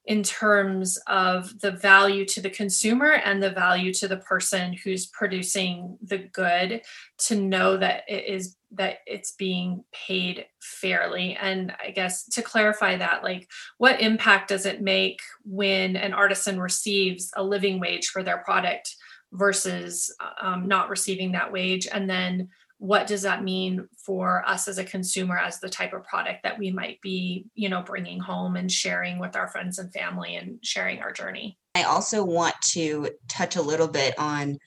in 0.06 0.22
terms 0.22 1.00
of 1.08 1.60
the 1.62 1.72
value 1.72 2.26
to 2.26 2.40
the 2.40 2.50
consumer 2.50 3.14
and 3.14 3.42
the 3.42 3.50
value 3.50 3.92
to 3.92 4.08
the 4.08 4.18
person 4.18 4.74
who's 4.74 5.08
producing 5.08 5.98
the 6.04 6.20
good 6.20 6.82
to 7.18 7.36
know 7.36 7.76
that 7.78 8.04
it 8.08 8.26
is 8.26 8.56
that 8.72 8.98
it's 9.08 9.32
being 9.32 9.84
paid 9.94 10.46
fairly. 10.62 11.38
And 11.42 11.74
i 11.84 11.90
guess 11.90 12.26
to 12.30 12.42
clarify 12.42 12.98
that 12.98 13.24
like 13.24 13.50
what 13.78 14.02
impact 14.02 14.50
does 14.50 14.66
it 14.66 14.82
make 14.82 15.20
when 15.44 15.96
an 15.96 16.14
artisan 16.14 16.60
receives 16.60 17.32
a 17.36 17.44
living 17.44 17.80
wage 17.80 18.08
for 18.08 18.22
their 18.22 18.40
product 18.40 18.94
versus 19.32 20.14
um, 20.42 20.68
not 20.68 20.90
receiving 20.90 21.32
that 21.32 21.52
wage? 21.52 21.88
And 21.92 22.10
then 22.10 22.50
what 22.78 23.08
does 23.08 23.22
that 23.22 23.44
mean 23.44 23.88
for 23.98 24.44
us 24.48 24.68
as 24.68 24.78
a 24.78 24.84
consumer 24.84 25.38
as 25.38 25.60
the 25.60 25.70
type 25.70 25.94
of 25.94 26.04
product 26.04 26.44
that 26.44 26.60
we 26.60 26.72
might 26.72 27.00
be 27.02 27.46
you 27.56 27.70
know 27.70 27.82
bringing 27.82 28.20
home 28.20 28.56
and 28.56 28.72
sharing 28.72 29.20
with 29.20 29.36
our 29.36 29.48
friends 29.48 29.80
and 29.80 29.92
family 29.94 30.36
and 30.36 30.60
sharing 30.64 31.00
our 31.00 31.12
journey? 31.12 31.58
I 31.76 31.84
also 31.84 32.24
want 32.24 32.56
to 32.72 33.10
touch 33.28 33.56
a 33.56 33.62
little 33.62 33.88
bit 33.88 34.18
on 34.18 34.58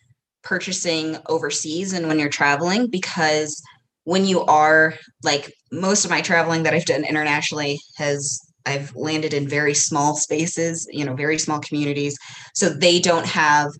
purchasing 0.42 1.16
overseas 1.28 1.92
and 1.92 2.08
when 2.08 2.18
you're 2.18 2.28
traveling 2.28 2.88
because 2.88 3.60
when 4.04 4.24
you 4.24 4.42
are 4.42 4.94
like 5.22 5.52
most 5.70 6.04
of 6.04 6.10
my 6.10 6.22
traveling 6.22 6.62
that 6.62 6.72
i've 6.72 6.84
done 6.84 7.04
internationally 7.04 7.78
has 7.96 8.40
i've 8.64 8.94
landed 8.94 9.34
in 9.34 9.48
very 9.48 9.74
small 9.74 10.14
spaces 10.14 10.88
you 10.90 11.04
know 11.04 11.14
very 11.14 11.38
small 11.38 11.58
communities. 11.60 12.16
So 12.54 12.70
they 12.70 13.00
don't 13.00 13.26
have 13.26 13.70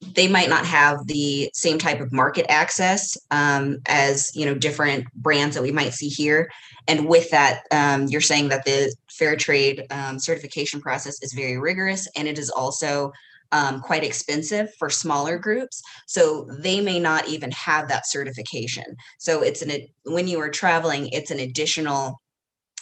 they 0.00 0.28
might 0.28 0.48
not 0.48 0.66
have 0.66 1.06
the 1.06 1.50
same 1.54 1.78
type 1.78 2.00
of 2.00 2.12
market 2.12 2.46
access 2.50 3.16
um, 3.30 3.78
as 3.86 4.30
you 4.34 4.44
know 4.44 4.54
different 4.54 5.06
brands 5.14 5.56
that 5.56 5.62
we 5.62 5.72
might 5.72 5.94
see 5.94 6.08
here. 6.08 6.50
And 6.88 7.08
with 7.08 7.30
that 7.30 7.62
um, 7.70 8.06
you're 8.06 8.20
saying 8.20 8.48
that 8.50 8.64
the 8.64 8.94
fair 9.10 9.36
trade 9.36 9.86
um, 9.90 10.18
certification 10.18 10.80
process 10.80 11.22
is 11.22 11.32
very 11.32 11.58
rigorous 11.58 12.08
and 12.16 12.28
it 12.28 12.38
is 12.38 12.50
also 12.50 13.12
um, 13.52 13.80
quite 13.80 14.04
expensive 14.04 14.74
for 14.74 14.90
smaller 14.90 15.38
groups. 15.38 15.80
So 16.06 16.48
they 16.58 16.80
may 16.80 16.98
not 16.98 17.28
even 17.28 17.50
have 17.52 17.88
that 17.88 18.06
certification. 18.06 18.84
So 19.18 19.42
it's 19.42 19.62
an 19.62 19.72
when 20.04 20.28
you 20.28 20.40
are 20.40 20.50
traveling 20.50 21.08
it's 21.12 21.30
an 21.30 21.40
additional 21.40 22.20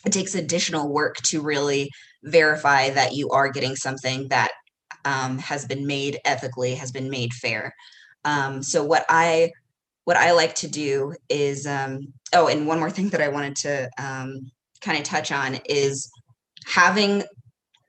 it 0.04 0.12
takes 0.12 0.35
additional 0.35 0.92
work 0.92 1.16
to 1.16 1.40
really 1.40 1.90
verify 2.25 2.90
that 2.90 3.14
you 3.14 3.30
are 3.30 3.50
getting 3.50 3.76
something 3.76 4.28
that 4.28 4.50
um, 5.04 5.38
has 5.38 5.64
been 5.64 5.87
made 5.87 6.18
ethically, 6.25 6.75
has 6.75 6.92
been 6.92 7.11
made 7.11 7.32
fair. 7.32 7.75
Um, 8.25 8.62
so 8.62 8.84
what 8.84 9.04
I 9.08 9.52
what 10.04 10.16
I 10.16 10.32
like 10.32 10.54
to 10.56 10.68
do 10.68 11.14
is 11.28 11.66
um, 11.66 12.12
oh, 12.34 12.49
and 12.49 12.66
one 12.66 12.78
more 12.78 12.90
thing 12.90 13.08
that 13.11 13.23
I 13.23 13.28
wanted 13.28 13.56
to 13.56 13.90
um, 13.99 14.50
kind 14.80 14.99
of 14.99 15.04
touch 15.04 15.32
on 15.32 15.56
is 15.66 16.11
having 16.66 17.23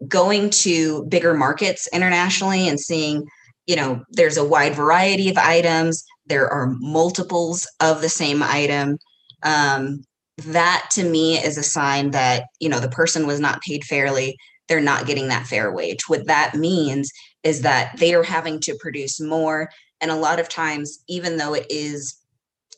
going 0.08 0.50
to 0.50 1.06
bigger 1.06 1.34
markets 1.34 1.88
internationally 1.94 2.68
and 2.68 2.80
seeing 2.80 3.26
you 3.68 3.76
know 3.76 4.04
there's 4.12 4.38
a 4.38 4.46
wide 4.46 4.76
variety 4.76 5.30
of 5.30 5.38
items. 5.38 6.06
There 6.28 6.52
are 6.52 6.76
multiples 6.80 7.68
of 7.80 8.02
the 8.02 8.10
same 8.10 8.42
item. 8.44 8.98
Um, 9.44 10.04
that 10.38 10.90
to 10.92 11.04
me 11.04 11.38
is 11.38 11.58
a 11.58 11.64
sign 11.64 12.12
that 12.12 12.46
you 12.60 12.70
know 12.70 12.80
the 12.80 12.90
person 12.90 13.28
was 13.28 13.40
not 13.40 13.62
paid 13.62 13.84
fairly 13.84 14.38
they're 14.68 14.82
not 14.82 15.06
getting 15.06 15.28
that 15.28 15.48
fair 15.48 15.72
wage. 15.72 16.08
What 16.08 16.28
that 16.28 16.56
means 16.56 17.12
is 17.44 17.62
that 17.62 17.98
they 17.98 18.14
are 18.14 18.24
having 18.24 18.60
to 18.62 18.78
produce 18.80 19.20
more. 19.20 19.70
And 20.02 20.12
a 20.12 20.16
lot 20.16 20.40
of 20.40 20.50
times, 20.50 21.00
even 21.08 21.38
though 21.38 21.54
it 21.54 21.68
is 21.70 22.16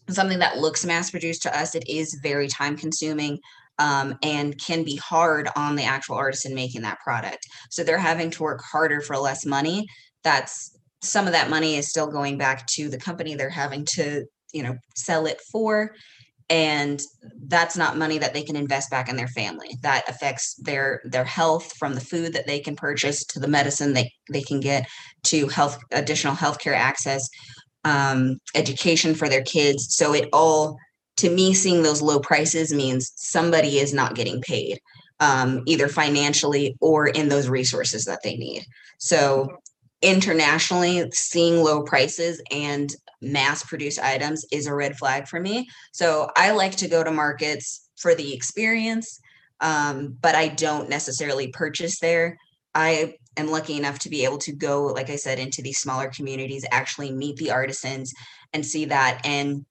something 0.09 0.39
that 0.39 0.57
looks 0.57 0.85
mass 0.85 1.11
produced 1.11 1.43
to 1.43 1.57
us, 1.57 1.75
it 1.75 1.87
is 1.87 2.19
very 2.21 2.47
time 2.47 2.77
consuming. 2.77 3.39
Um, 3.79 4.17
and 4.23 4.59
can 4.59 4.83
be 4.83 4.95
hard 4.95 5.49
on 5.55 5.75
the 5.75 5.83
actual 5.83 6.15
artisan 6.15 6.55
making 6.55 6.81
that 6.81 6.99
product. 6.99 7.45
So 7.69 7.83
they're 7.83 7.99
having 7.99 8.31
to 8.31 8.41
work 8.41 8.63
harder 8.63 9.01
for 9.01 9.15
less 9.19 9.45
money. 9.45 9.85
That's 10.23 10.75
some 11.03 11.27
of 11.27 11.33
that 11.33 11.51
money 11.51 11.75
is 11.75 11.87
still 11.87 12.07
going 12.07 12.39
back 12.39 12.65
to 12.67 12.89
the 12.89 12.97
company 12.97 13.35
they're 13.35 13.51
having 13.51 13.85
to, 13.93 14.25
you 14.51 14.63
know, 14.63 14.75
sell 14.95 15.27
it 15.27 15.39
for 15.51 15.93
and 16.49 17.01
that's 17.47 17.75
not 17.75 17.97
money 17.97 18.17
that 18.17 18.33
they 18.33 18.43
can 18.43 18.55
invest 18.55 18.89
back 18.89 19.09
in 19.09 19.17
their 19.17 19.27
family. 19.27 19.77
That 19.81 20.07
affects 20.07 20.55
their 20.55 21.01
their 21.05 21.25
health 21.25 21.73
from 21.77 21.93
the 21.93 22.01
food 22.01 22.33
that 22.33 22.47
they 22.47 22.59
can 22.59 22.75
purchase 22.75 23.25
to 23.25 23.39
the 23.39 23.47
medicine 23.47 23.93
they, 23.93 24.11
they 24.31 24.41
can 24.41 24.59
get 24.59 24.87
to 25.25 25.47
health 25.47 25.77
additional 25.91 26.35
healthcare 26.35 26.75
access 26.75 27.27
um, 27.83 28.37
education 28.55 29.13
for 29.15 29.29
their 29.29 29.43
kids. 29.43 29.95
So 29.95 30.13
it 30.13 30.29
all 30.31 30.77
to 31.17 31.29
me 31.29 31.53
seeing 31.53 31.83
those 31.83 32.01
low 32.01 32.19
prices 32.19 32.73
means 32.73 33.11
somebody 33.15 33.79
is 33.79 33.93
not 33.93 34.15
getting 34.15 34.41
paid 34.41 34.79
um, 35.19 35.63
either 35.65 35.87
financially 35.87 36.77
or 36.79 37.07
in 37.07 37.29
those 37.29 37.49
resources 37.49 38.05
that 38.05 38.19
they 38.23 38.37
need. 38.37 38.63
So 38.99 39.47
internationally 40.01 41.09
seeing 41.11 41.63
low 41.63 41.83
prices 41.83 42.41
and 42.51 42.93
mass 43.21 43.63
produced 43.63 43.99
items 43.99 44.45
is 44.51 44.67
a 44.67 44.73
red 44.73 44.97
flag 44.97 45.27
for 45.27 45.39
me. 45.39 45.67
So 45.91 46.29
I 46.35 46.51
like 46.51 46.75
to 46.77 46.87
go 46.87 47.03
to 47.03 47.11
markets 47.11 47.89
for 47.97 48.13
the 48.13 48.33
experience, 48.33 49.19
um, 49.59 50.15
but 50.21 50.35
I 50.35 50.49
don't 50.49 50.89
necessarily 50.89 51.47
purchase 51.47 51.99
there. 51.99 52.37
I 52.75 53.15
am 53.37 53.47
lucky 53.47 53.75
enough 53.75 53.97
to 53.99 54.09
be 54.09 54.23
able 54.23 54.37
to 54.39 54.51
go, 54.51 54.85
like 54.85 55.09
I 55.09 55.15
said, 55.15 55.39
into 55.39 55.63
these 55.63 55.79
smaller 55.79 56.09
communities, 56.09 56.65
actually 56.71 57.11
meet 57.11 57.37
the 57.37 57.51
artisans 57.51 58.13
and 58.53 58.63
see 58.63 58.85
that. 58.85 59.21
And 59.25 59.65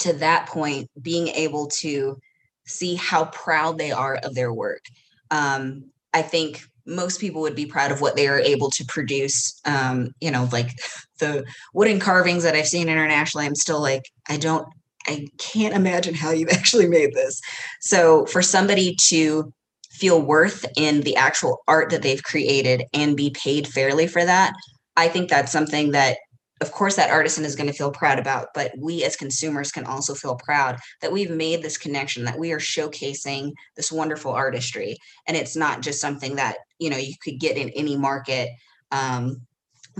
to 0.00 0.14
that 0.14 0.46
point, 0.46 0.88
being 1.00 1.28
able 1.28 1.66
to 1.80 2.18
see 2.66 2.94
how 2.94 3.26
proud 3.26 3.76
they 3.76 3.92
are 3.92 4.16
of 4.16 4.34
their 4.34 4.52
work. 4.52 4.84
Um, 5.30 5.90
I 6.14 6.22
think 6.22 6.66
most 6.90 7.20
people 7.20 7.40
would 7.40 7.54
be 7.54 7.66
proud 7.66 7.92
of 7.92 8.00
what 8.00 8.16
they 8.16 8.28
are 8.28 8.40
able 8.40 8.70
to 8.70 8.84
produce. 8.84 9.58
Um, 9.64 10.10
you 10.20 10.30
know, 10.30 10.48
like 10.52 10.70
the 11.18 11.44
wooden 11.72 12.00
carvings 12.00 12.42
that 12.42 12.54
I've 12.54 12.66
seen 12.66 12.88
internationally, 12.88 13.46
I'm 13.46 13.54
still 13.54 13.80
like, 13.80 14.02
I 14.28 14.36
don't, 14.36 14.66
I 15.06 15.28
can't 15.38 15.74
imagine 15.74 16.14
how 16.14 16.32
you've 16.32 16.48
actually 16.52 16.88
made 16.88 17.14
this. 17.14 17.40
So 17.80 18.26
for 18.26 18.42
somebody 18.42 18.96
to 19.08 19.52
feel 19.90 20.20
worth 20.20 20.64
in 20.76 21.02
the 21.02 21.16
actual 21.16 21.58
art 21.68 21.90
that 21.90 22.02
they've 22.02 22.22
created 22.22 22.84
and 22.92 23.16
be 23.16 23.30
paid 23.30 23.68
fairly 23.68 24.06
for 24.06 24.24
that, 24.24 24.52
I 24.96 25.08
think 25.08 25.30
that's 25.30 25.52
something 25.52 25.92
that 25.92 26.18
of 26.60 26.72
course 26.72 26.96
that 26.96 27.10
artisan 27.10 27.44
is 27.44 27.56
going 27.56 27.66
to 27.66 27.72
feel 27.72 27.90
proud 27.90 28.18
about 28.18 28.48
but 28.54 28.72
we 28.78 29.04
as 29.04 29.16
consumers 29.16 29.72
can 29.72 29.84
also 29.84 30.14
feel 30.14 30.36
proud 30.36 30.78
that 31.00 31.12
we've 31.12 31.30
made 31.30 31.62
this 31.62 31.78
connection 31.78 32.24
that 32.24 32.38
we 32.38 32.52
are 32.52 32.58
showcasing 32.58 33.52
this 33.76 33.90
wonderful 33.90 34.32
artistry 34.32 34.96
and 35.26 35.36
it's 35.36 35.56
not 35.56 35.80
just 35.80 36.00
something 36.00 36.36
that 36.36 36.56
you 36.78 36.90
know 36.90 36.96
you 36.96 37.14
could 37.22 37.38
get 37.38 37.56
in 37.56 37.70
any 37.70 37.96
market 37.96 38.50
um, 38.92 39.46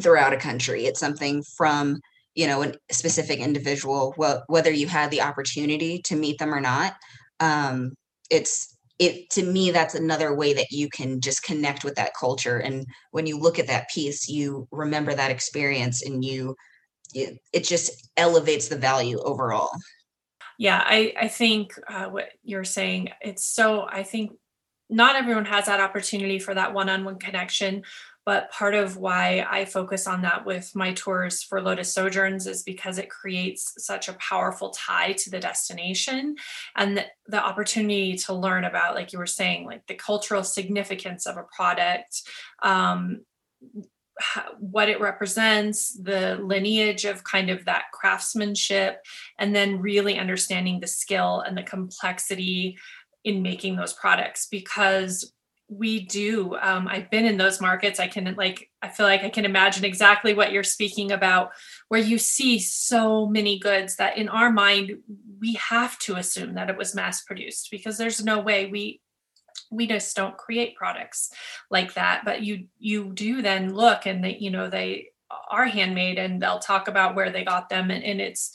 throughout 0.01 0.33
a 0.33 0.39
country. 0.39 0.87
It's 0.87 1.01
something 1.01 1.43
from 1.43 2.01
you 2.35 2.47
know 2.47 2.63
a 2.63 2.73
specific 2.93 3.41
individual, 3.41 4.15
whether 4.47 4.71
you 4.71 4.87
had 4.87 5.11
the 5.11 5.23
opportunity 5.23 6.01
to 6.03 6.17
meet 6.17 6.39
them 6.39 6.55
or 6.55 6.61
not. 6.61 6.95
Um, 7.41 7.95
it's 8.31 8.70
it 9.01 9.31
to 9.31 9.43
me 9.43 9.71
that's 9.71 9.95
another 9.95 10.35
way 10.35 10.53
that 10.53 10.71
you 10.71 10.89
can 10.91 11.21
just 11.21 11.43
connect 11.43 11.83
with 11.83 11.97
that 11.97 12.13
culture 12.15 12.59
and 12.59 12.87
when 13.11 13.27
you 13.27 13.39
look 13.39 13.59
at 13.59 13.67
that 13.67 13.89
piece 13.89 14.29
you 14.29 14.69
remember 14.71 15.15
that 15.15 15.31
experience 15.31 16.03
and 16.03 16.25
you 16.25 16.55
it, 17.13 17.65
just 17.65 18.09
elevates 18.17 18.69
the 18.69 18.77
value 18.77 19.19
overall. 19.23 19.71
Yeah 20.59 20.83
i 20.85 21.13
i 21.19 21.27
think 21.27 21.73
uh, 21.89 22.05
what 22.07 22.29
you're 22.45 22.63
saying 22.63 23.09
it's 23.21 23.47
so 23.47 23.87
i 23.91 24.03
think 24.03 24.33
not 24.91 25.17
everyone 25.17 25.47
has 25.47 25.67
that 25.67 25.81
opportunity 25.81 26.39
for 26.39 26.53
that 26.53 26.75
one-on-one 26.75 27.19
connection 27.19 27.83
but 28.27 28.51
part 28.51 28.75
of 28.75 28.97
why 28.97 29.47
I 29.49 29.65
focus 29.65 30.07
on 30.07 30.23
that 30.23 30.45
with 30.45 30.75
my 30.75 30.93
tours 30.93 31.43
for 31.43 31.63
Lotus 31.63 31.95
Sojourns 31.95 32.47
is 32.47 32.63
because 32.63 32.99
it 32.99 33.11
creates 33.11 33.73
such 33.79 34.09
a 34.09 34.15
powerful 34.15 34.71
tie 34.71 35.13
to 35.13 35.31
the 35.31 35.41
destination 35.41 36.37
and 36.77 36.99
the, 36.99 37.07
the 37.27 37.43
opportunity 37.43 38.15
to 38.17 38.35
learn 38.35 38.65
about, 38.65 38.95
like 38.95 39.13
you 39.13 39.19
were 39.19 39.27
saying, 39.27 39.65
like 39.65 39.87
the 39.87 39.95
cultural 39.95 40.45
significance 40.45 41.27
of 41.27 41.37
a 41.37 41.47
product. 41.55 42.23
Um, 42.63 43.23
what 44.59 44.91
it 44.91 45.01
represents, 45.01 45.95
the 45.95 46.37
lineage 46.43 47.07
of 47.07 47.25
kind 47.25 47.49
of 47.49 47.65
that 47.65 47.85
craftsmanship, 47.93 48.99
and 49.39 49.55
then 49.55 49.81
really 49.81 50.19
understanding 50.19 50.79
the 50.79 50.87
skill 50.87 51.41
and 51.41 51.57
the 51.57 51.63
complexity 51.63 52.77
in 53.25 53.43
making 53.43 53.77
those 53.77 53.93
products 53.93 54.47
because 54.47 55.33
we 55.73 56.01
do 56.07 56.57
um, 56.61 56.89
i've 56.89 57.09
been 57.11 57.25
in 57.25 57.37
those 57.37 57.61
markets. 57.61 58.01
I 58.01 58.09
can 58.09 58.35
like 58.37 58.69
i 58.83 58.89
feel 58.89 59.07
like 59.07 59.23
i 59.23 59.31
can 59.31 59.45
imagine 59.45 59.85
exactly 59.85 60.35
what 60.35 60.53
you're 60.53 60.65
speaking 60.65 61.13
about 61.13 61.53
where 61.89 62.01
you 62.01 62.19
see 62.19 62.59
so 62.59 63.27
many 63.27 63.59
goods 63.59 63.97
that 63.97 64.19
in 64.19 64.29
our 64.29 64.51
mind 64.51 64.99
we 65.41 65.55
have 65.55 65.99
to 66.01 66.17
assume 66.17 66.55
that 66.55 66.71
it 66.71 66.77
was 66.77 66.95
mass 66.95 67.23
produced 67.23 67.69
because 67.71 67.97
there's 67.99 68.25
no 68.25 68.41
way 68.41 68.67
we 68.67 69.01
we 69.71 69.87
just 69.87 70.17
don't 70.17 70.37
create 70.37 70.75
products 70.75 71.31
like 71.71 71.95
that. 71.95 72.23
But 72.25 72.43
you 72.43 72.67
you 72.79 73.13
do 73.13 73.43
then 73.43 73.75
look 73.75 74.07
and 74.07 74.23
they 74.23 74.37
you 74.37 74.51
know 74.51 74.69
they 74.69 75.09
are 75.51 75.67
handmade 75.67 76.19
and 76.19 76.43
they'll 76.43 76.59
talk 76.59 76.89
about 76.89 77.15
where 77.15 77.31
they 77.31 77.45
got 77.45 77.69
them 77.69 77.91
and, 77.91 78.03
and 78.03 78.21
it's 78.21 78.51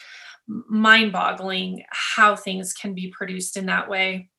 mind 0.47 1.11
boggling 1.11 1.83
how 1.89 2.35
things 2.35 2.73
can 2.73 2.93
be 2.93 3.07
produced 3.07 3.57
in 3.57 3.67
that 3.67 3.89
way 3.89 4.29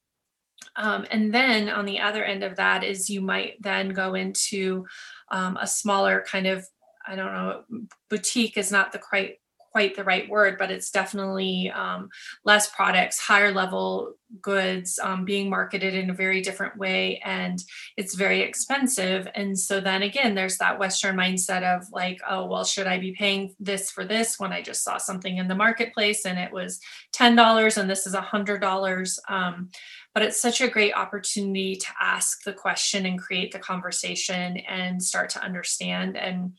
um, 0.77 1.07
and 1.11 1.33
then 1.33 1.69
on 1.69 1.85
the 1.85 2.01
other 2.01 2.25
end 2.25 2.43
of 2.43 2.57
that 2.57 2.85
is 2.85 3.11
you 3.11 3.21
might 3.21 3.61
then 3.61 3.91
go 3.91 4.15
into 4.15 4.87
um, 5.31 5.57
a 5.61 5.67
smaller 5.67 6.25
kind 6.27 6.47
of, 6.47 6.67
I 7.07 7.17
don't 7.17 7.33
know, 7.33 7.63
boutique 8.11 8.57
is 8.57 8.71
not 8.71 8.93
the 8.93 8.99
quite 8.99 9.39
quite 9.77 9.95
the 9.95 10.05
right 10.05 10.27
word, 10.31 10.57
but 10.57 10.71
it's 10.71 10.91
definitely 10.91 11.71
um, 11.75 12.09
less 12.47 12.67
products, 12.71 13.19
higher 13.19 13.53
level 13.53 14.15
goods 14.41 14.99
um, 15.03 15.27
being 15.27 15.51
marketed 15.51 15.93
in 15.93 16.09
a 16.09 16.15
very 16.15 16.41
different 16.41 16.79
way, 16.79 17.21
and 17.23 17.63
it's 17.99 18.15
very 18.15 18.41
expensive. 18.41 19.29
And 19.35 19.59
so 19.59 19.79
then 19.79 20.03
again, 20.03 20.35
there's 20.35 20.57
that 20.57 20.79
Western 20.79 21.15
mindset 21.15 21.63
of 21.63 21.85
like, 21.93 22.19
oh, 22.27 22.47
well, 22.47 22.65
should 22.65 22.87
I 22.87 22.99
be 22.99 23.13
paying 23.13 23.55
this 23.61 23.91
for 23.91 24.07
this 24.07 24.41
when 24.41 24.51
I 24.51 24.63
just 24.63 24.83
saw 24.83 24.97
something 24.97 25.37
in 25.37 25.47
the 25.47 25.55
marketplace 25.55 26.25
and 26.25 26.39
it 26.39 26.53
was 26.55 26.81
ten 27.13 27.37
dollars 27.37 27.77
and 27.77 27.91
this 27.91 28.07
is 28.07 28.15
a 28.15 28.23
hundred 28.23 28.63
dollars? 28.63 29.21
Um, 29.29 29.69
but 30.15 30.23
it's 30.23 30.41
such 30.41 30.63
a 30.63 30.69
great 30.69 30.95
opportunity 30.95 31.77
to 31.77 31.89
ask 32.01 32.45
the 32.45 32.55
question 32.55 33.05
and 33.05 33.21
create 33.21 33.53
the 33.53 33.59
conversation 33.59 34.57
and 34.57 35.03
start 35.03 35.29
to 35.29 35.45
understand 35.45 36.17
and 36.17 36.53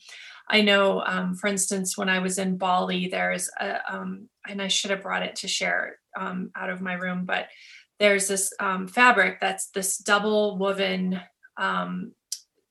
I 0.50 0.62
know, 0.62 1.02
um, 1.04 1.34
for 1.34 1.46
instance, 1.46 1.96
when 1.96 2.08
I 2.08 2.20
was 2.20 2.38
in 2.38 2.56
Bali, 2.56 3.08
there's 3.08 3.50
a, 3.60 3.80
um, 3.92 4.28
and 4.48 4.62
I 4.62 4.68
should 4.68 4.90
have 4.90 5.02
brought 5.02 5.22
it 5.22 5.36
to 5.36 5.48
share 5.48 5.98
um, 6.18 6.50
out 6.56 6.70
of 6.70 6.80
my 6.80 6.94
room, 6.94 7.24
but 7.24 7.48
there's 7.98 8.28
this 8.28 8.52
um, 8.60 8.88
fabric 8.88 9.40
that's 9.40 9.68
this 9.70 9.98
double 9.98 10.56
woven 10.56 11.20
um, 11.58 12.12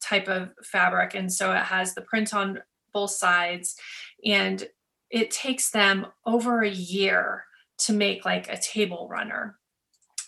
type 0.02 0.28
of 0.28 0.52
fabric. 0.63 1.13
And 1.15 1.32
so 1.32 1.52
it 1.52 1.63
has 1.63 1.93
the 1.93 2.02
print 2.02 2.34
on 2.34 2.62
both 2.93 3.12
sides. 3.12 3.75
And 4.25 4.67
it 5.10 5.32
takes 5.32 5.69
them 5.71 6.08
over 6.25 6.62
a 6.62 6.69
year 6.69 7.43
to 7.80 7.93
make 7.93 8.25
like 8.25 8.49
a 8.49 8.60
table 8.60 9.08
runner 9.10 9.58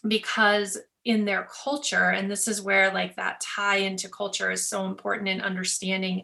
because 0.08 0.78
in 1.06 1.26
their 1.26 1.48
culture 1.64 2.10
and 2.10 2.30
this 2.30 2.48
is 2.48 2.62
where 2.62 2.94
like 2.94 3.16
that 3.16 3.42
tie 3.42 3.78
into 3.78 4.10
culture 4.10 4.52
is 4.52 4.68
so 4.68 4.86
important 4.86 5.30
in 5.30 5.42
understanding 5.42 6.24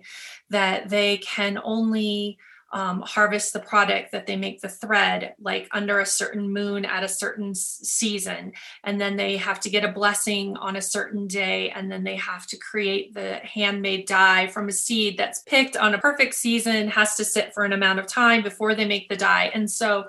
that 0.50 0.90
they 0.90 1.18
can 1.18 1.60
only 1.64 2.38
um, 2.74 3.02
harvest 3.02 3.54
the 3.54 3.60
product 3.62 4.12
that 4.12 4.26
they 4.26 4.36
make 4.36 4.60
the 4.60 4.68
thread 4.68 5.34
like 5.40 5.68
under 5.72 6.00
a 6.00 6.06
certain 6.06 6.52
moon 6.52 6.84
at 6.84 7.06
a 7.06 7.08
certain 7.08 7.56
season 7.56 8.52
and 8.84 9.00
then 9.00 9.16
they 9.16 9.38
have 9.38 9.62
to 9.62 9.70
get 9.70 9.86
a 9.86 9.92
blessing 9.92 10.58
on 10.58 10.76
a 10.76 10.82
certain 10.82 11.26
day 11.26 11.70
and 11.70 11.90
then 11.90 12.04
they 12.04 12.18
have 12.18 12.46
to 12.48 12.58
create 12.58 13.14
the 13.14 13.36
handmade 13.36 14.06
dye 14.08 14.48
from 14.48 14.68
a 14.68 14.74
seed 14.74 15.18
that's 15.18 15.42
picked 15.44 15.78
on 15.78 15.94
a 15.94 16.00
perfect 16.00 16.36
season 16.36 16.90
has 16.90 17.16
to 17.16 17.24
sit 17.24 17.54
for 17.54 17.64
an 17.64 17.72
amount 17.72 18.00
of 18.00 18.08
time 18.08 18.44
before 18.44 18.76
they 18.76 18.86
make 18.86 19.08
the 19.08 19.16
dye 19.16 19.50
and 19.54 19.72
so 19.72 20.06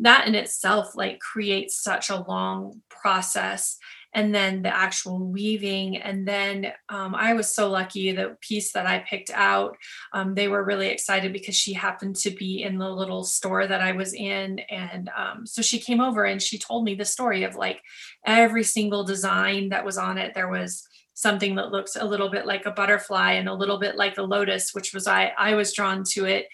that 0.00 0.26
in 0.26 0.34
itself 0.34 0.96
like 0.96 1.20
creates 1.20 1.80
such 1.80 2.10
a 2.10 2.24
long 2.28 2.80
process 2.88 3.78
and 4.14 4.34
then 4.34 4.62
the 4.62 4.74
actual 4.74 5.18
weaving. 5.18 5.98
And 5.98 6.26
then 6.26 6.72
um, 6.88 7.14
I 7.14 7.34
was 7.34 7.54
so 7.54 7.70
lucky 7.70 8.12
the 8.12 8.36
piece 8.40 8.72
that 8.72 8.86
I 8.86 9.04
picked 9.08 9.30
out, 9.30 9.76
um, 10.12 10.34
they 10.34 10.48
were 10.48 10.64
really 10.64 10.88
excited 10.88 11.32
because 11.32 11.54
she 11.54 11.74
happened 11.74 12.16
to 12.16 12.30
be 12.30 12.62
in 12.62 12.78
the 12.78 12.88
little 12.88 13.24
store 13.24 13.66
that 13.66 13.80
I 13.80 13.92
was 13.92 14.14
in. 14.14 14.60
And 14.70 15.10
um, 15.16 15.46
so 15.46 15.62
she 15.62 15.78
came 15.78 16.00
over 16.00 16.24
and 16.24 16.40
she 16.40 16.58
told 16.58 16.84
me 16.84 16.94
the 16.94 17.04
story 17.04 17.44
of 17.44 17.54
like 17.54 17.82
every 18.26 18.64
single 18.64 19.04
design 19.04 19.68
that 19.70 19.84
was 19.84 19.98
on 19.98 20.18
it. 20.18 20.32
There 20.34 20.50
was 20.50 20.86
something 21.14 21.56
that 21.56 21.72
looks 21.72 21.96
a 21.96 22.04
little 22.04 22.30
bit 22.30 22.46
like 22.46 22.64
a 22.64 22.70
butterfly 22.70 23.32
and 23.32 23.48
a 23.48 23.54
little 23.54 23.78
bit 23.78 23.96
like 23.96 24.16
a 24.18 24.22
lotus, 24.22 24.70
which 24.72 24.94
was 24.94 25.06
I 25.06 25.32
I 25.36 25.54
was 25.54 25.74
drawn 25.74 26.04
to 26.12 26.24
it. 26.24 26.46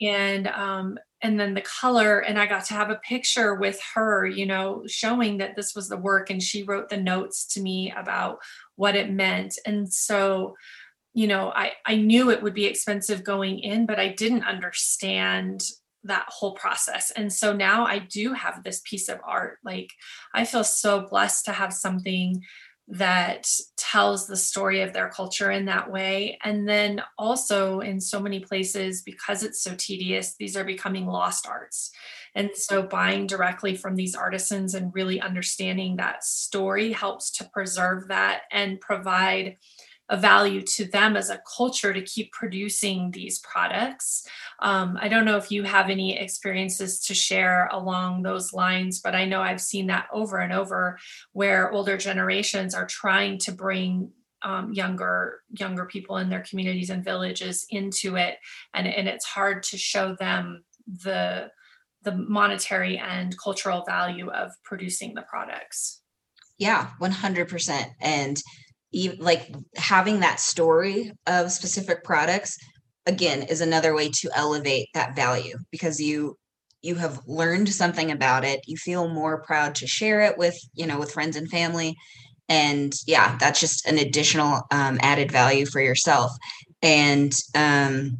And 0.00 0.46
um, 0.48 0.98
and 1.22 1.38
then 1.38 1.54
the 1.54 1.60
color 1.62 2.20
and 2.20 2.38
i 2.38 2.46
got 2.46 2.64
to 2.64 2.74
have 2.74 2.90
a 2.90 3.00
picture 3.06 3.54
with 3.54 3.80
her 3.94 4.26
you 4.26 4.46
know 4.46 4.82
showing 4.86 5.38
that 5.38 5.56
this 5.56 5.74
was 5.74 5.88
the 5.88 5.96
work 5.96 6.30
and 6.30 6.42
she 6.42 6.62
wrote 6.62 6.88
the 6.88 6.96
notes 6.96 7.44
to 7.46 7.60
me 7.60 7.92
about 7.96 8.38
what 8.78 8.94
it 8.94 9.10
meant. 9.10 9.58
And 9.66 9.92
so 9.92 10.54
you 11.14 11.26
know 11.26 11.50
i 11.54 11.72
i 11.84 11.96
knew 11.96 12.30
it 12.30 12.42
would 12.42 12.54
be 12.54 12.66
expensive 12.66 13.24
going 13.24 13.58
in 13.58 13.86
but 13.86 13.98
i 13.98 14.08
didn't 14.08 14.44
understand 14.44 15.62
that 16.04 16.26
whole 16.28 16.52
process. 16.54 17.10
And 17.10 17.30
so 17.32 17.52
now 17.52 17.84
i 17.84 17.98
do 17.98 18.32
have 18.32 18.62
this 18.62 18.80
piece 18.84 19.08
of 19.08 19.18
art. 19.24 19.58
Like 19.64 19.90
i 20.32 20.44
feel 20.44 20.64
so 20.64 21.06
blessed 21.08 21.46
to 21.46 21.52
have 21.52 21.72
something 21.72 22.44
that 22.90 23.48
tells 23.76 24.26
the 24.26 24.36
story 24.36 24.80
of 24.80 24.92
their 24.92 25.10
culture 25.10 25.50
in 25.50 25.66
that 25.66 25.90
way. 25.90 26.38
And 26.42 26.66
then 26.66 27.02
also, 27.18 27.80
in 27.80 28.00
so 28.00 28.18
many 28.18 28.40
places, 28.40 29.02
because 29.02 29.42
it's 29.42 29.62
so 29.62 29.74
tedious, 29.76 30.34
these 30.38 30.56
are 30.56 30.64
becoming 30.64 31.06
lost 31.06 31.46
arts. 31.46 31.90
And 32.34 32.50
so, 32.54 32.82
buying 32.82 33.26
directly 33.26 33.76
from 33.76 33.94
these 33.94 34.14
artisans 34.14 34.74
and 34.74 34.94
really 34.94 35.20
understanding 35.20 35.96
that 35.96 36.24
story 36.24 36.92
helps 36.92 37.30
to 37.32 37.50
preserve 37.52 38.08
that 38.08 38.42
and 38.52 38.80
provide 38.80 39.56
a 40.08 40.16
value 40.16 40.62
to 40.62 40.86
them 40.86 41.16
as 41.16 41.30
a 41.30 41.40
culture 41.56 41.92
to 41.92 42.02
keep 42.02 42.32
producing 42.32 43.10
these 43.10 43.38
products. 43.40 44.26
Um, 44.60 44.98
I 45.00 45.08
don't 45.08 45.24
know 45.24 45.36
if 45.36 45.50
you 45.50 45.64
have 45.64 45.90
any 45.90 46.18
experiences 46.18 47.00
to 47.06 47.14
share 47.14 47.68
along 47.72 48.22
those 48.22 48.52
lines, 48.52 49.00
but 49.00 49.14
I 49.14 49.24
know 49.24 49.40
I've 49.40 49.60
seen 49.60 49.86
that 49.88 50.06
over 50.12 50.38
and 50.38 50.52
over 50.52 50.98
where 51.32 51.70
older 51.72 51.96
generations 51.96 52.74
are 52.74 52.86
trying 52.86 53.38
to 53.40 53.52
bring 53.52 54.10
um, 54.42 54.72
younger 54.72 55.40
younger 55.50 55.84
people 55.86 56.18
in 56.18 56.30
their 56.30 56.44
communities 56.48 56.90
and 56.90 57.04
villages 57.04 57.66
into 57.70 58.16
it, 58.16 58.36
and, 58.72 58.86
and 58.86 59.08
it's 59.08 59.24
hard 59.24 59.64
to 59.64 59.76
show 59.76 60.14
them 60.14 60.62
the 60.86 61.50
the 62.02 62.12
monetary 62.12 62.98
and 62.98 63.36
cultural 63.38 63.84
value 63.84 64.30
of 64.30 64.52
producing 64.64 65.14
the 65.14 65.22
products. 65.22 66.02
Yeah, 66.58 66.90
100%. 67.00 67.84
And 68.00 68.42
even 68.92 69.18
like 69.18 69.54
having 69.76 70.20
that 70.20 70.40
story 70.40 71.12
of 71.26 71.52
specific 71.52 72.04
products 72.04 72.56
again 73.06 73.42
is 73.42 73.60
another 73.60 73.94
way 73.94 74.10
to 74.10 74.30
elevate 74.34 74.88
that 74.94 75.16
value 75.16 75.56
because 75.70 76.00
you 76.00 76.36
you 76.80 76.94
have 76.94 77.20
learned 77.26 77.68
something 77.68 78.12
about 78.12 78.44
it. 78.44 78.60
You 78.66 78.76
feel 78.76 79.08
more 79.08 79.42
proud 79.42 79.74
to 79.76 79.86
share 79.86 80.20
it 80.22 80.38
with 80.38 80.56
you 80.74 80.86
know 80.86 80.98
with 80.98 81.12
friends 81.12 81.36
and 81.36 81.50
family. 81.50 81.96
And 82.48 82.92
yeah 83.06 83.36
that's 83.38 83.60
just 83.60 83.86
an 83.86 83.98
additional 83.98 84.62
um, 84.70 84.98
added 85.02 85.30
value 85.30 85.66
for 85.66 85.80
yourself. 85.80 86.32
And 86.82 87.32
um 87.54 88.18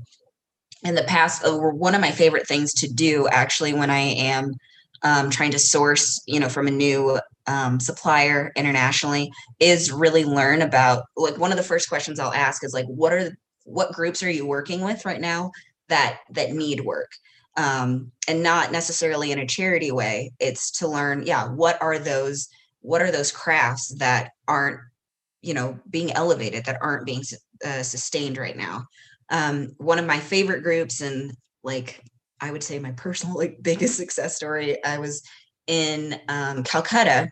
in 0.84 0.94
the 0.94 1.02
past 1.04 1.44
uh, 1.44 1.52
one 1.58 1.94
of 1.94 2.00
my 2.00 2.10
favorite 2.10 2.46
things 2.46 2.72
to 2.72 2.88
do 2.88 3.26
actually 3.28 3.72
when 3.74 3.90
i 3.90 3.98
am 3.98 4.52
um, 5.02 5.30
trying 5.30 5.50
to 5.50 5.58
source 5.58 6.22
you 6.26 6.40
know 6.40 6.48
from 6.48 6.66
a 6.66 6.72
new 6.72 7.18
um, 7.48 7.80
supplier 7.80 8.52
internationally 8.56 9.30
is 9.58 9.90
really 9.90 10.24
learn 10.24 10.62
about 10.62 11.04
like 11.16 11.38
one 11.38 11.50
of 11.50 11.56
the 11.56 11.64
first 11.64 11.88
questions 11.88 12.20
I'll 12.20 12.32
ask 12.32 12.62
is 12.62 12.74
like 12.74 12.86
what 12.86 13.12
are 13.12 13.36
what 13.64 13.92
groups 13.92 14.22
are 14.22 14.30
you 14.30 14.46
working 14.46 14.82
with 14.82 15.04
right 15.04 15.20
now 15.20 15.50
that 15.88 16.20
that 16.30 16.52
need 16.52 16.80
work? 16.80 17.10
Um, 17.56 18.12
and 18.28 18.42
not 18.42 18.70
necessarily 18.70 19.32
in 19.32 19.40
a 19.40 19.46
charity 19.46 19.90
way. 19.90 20.30
It's 20.38 20.70
to 20.78 20.88
learn 20.88 21.24
yeah 21.26 21.48
what 21.48 21.80
are 21.82 21.98
those 21.98 22.48
what 22.80 23.02
are 23.02 23.10
those 23.10 23.32
crafts 23.32 23.94
that 23.98 24.30
aren't 24.46 24.80
you 25.42 25.54
know 25.54 25.78
being 25.90 26.12
elevated 26.12 26.66
that 26.66 26.78
aren't 26.82 27.06
being 27.06 27.22
uh, 27.64 27.82
sustained 27.82 28.36
right 28.36 28.56
now? 28.56 28.84
Um, 29.30 29.72
one 29.78 29.98
of 29.98 30.06
my 30.06 30.18
favorite 30.18 30.62
groups 30.62 31.00
and 31.00 31.32
like 31.62 32.02
i 32.40 32.50
would 32.50 32.62
say 32.62 32.78
my 32.78 32.92
personal 32.92 33.36
like 33.36 33.58
biggest 33.62 33.96
success 33.96 34.36
story 34.36 34.82
i 34.84 34.98
was 34.98 35.22
in 35.66 36.18
um, 36.28 36.64
calcutta 36.64 37.30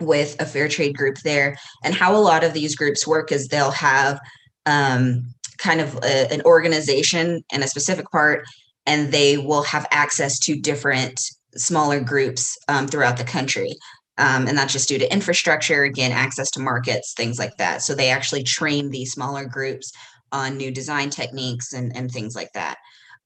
with 0.00 0.40
a 0.40 0.46
fair 0.46 0.68
trade 0.68 0.96
group 0.96 1.18
there 1.24 1.58
and 1.82 1.94
how 1.94 2.14
a 2.14 2.18
lot 2.18 2.44
of 2.44 2.52
these 2.52 2.76
groups 2.76 3.06
work 3.06 3.32
is 3.32 3.48
they'll 3.48 3.72
have 3.72 4.20
um, 4.66 5.24
kind 5.58 5.80
of 5.80 5.96
a, 6.04 6.32
an 6.32 6.40
organization 6.42 7.42
and 7.52 7.64
a 7.64 7.68
specific 7.68 8.08
part 8.10 8.44
and 8.86 9.12
they 9.12 9.36
will 9.36 9.62
have 9.62 9.86
access 9.90 10.38
to 10.38 10.58
different 10.58 11.20
smaller 11.56 12.00
groups 12.00 12.56
um, 12.68 12.86
throughout 12.86 13.16
the 13.16 13.24
country. 13.24 13.74
Um, 14.16 14.46
and 14.48 14.56
that's 14.56 14.72
just 14.72 14.88
due 14.88 14.98
to 14.98 15.12
infrastructure 15.12 15.84
again 15.84 16.10
access 16.10 16.50
to 16.52 16.60
markets 16.60 17.14
things 17.16 17.38
like 17.38 17.56
that. 17.58 17.82
So 17.82 17.94
they 17.94 18.10
actually 18.10 18.42
train 18.42 18.90
these 18.90 19.12
smaller 19.12 19.44
groups 19.44 19.92
on 20.32 20.56
new 20.56 20.70
design 20.70 21.10
techniques 21.10 21.72
and, 21.72 21.94
and 21.96 22.10
things 22.10 22.34
like 22.34 22.52
that 22.54 22.78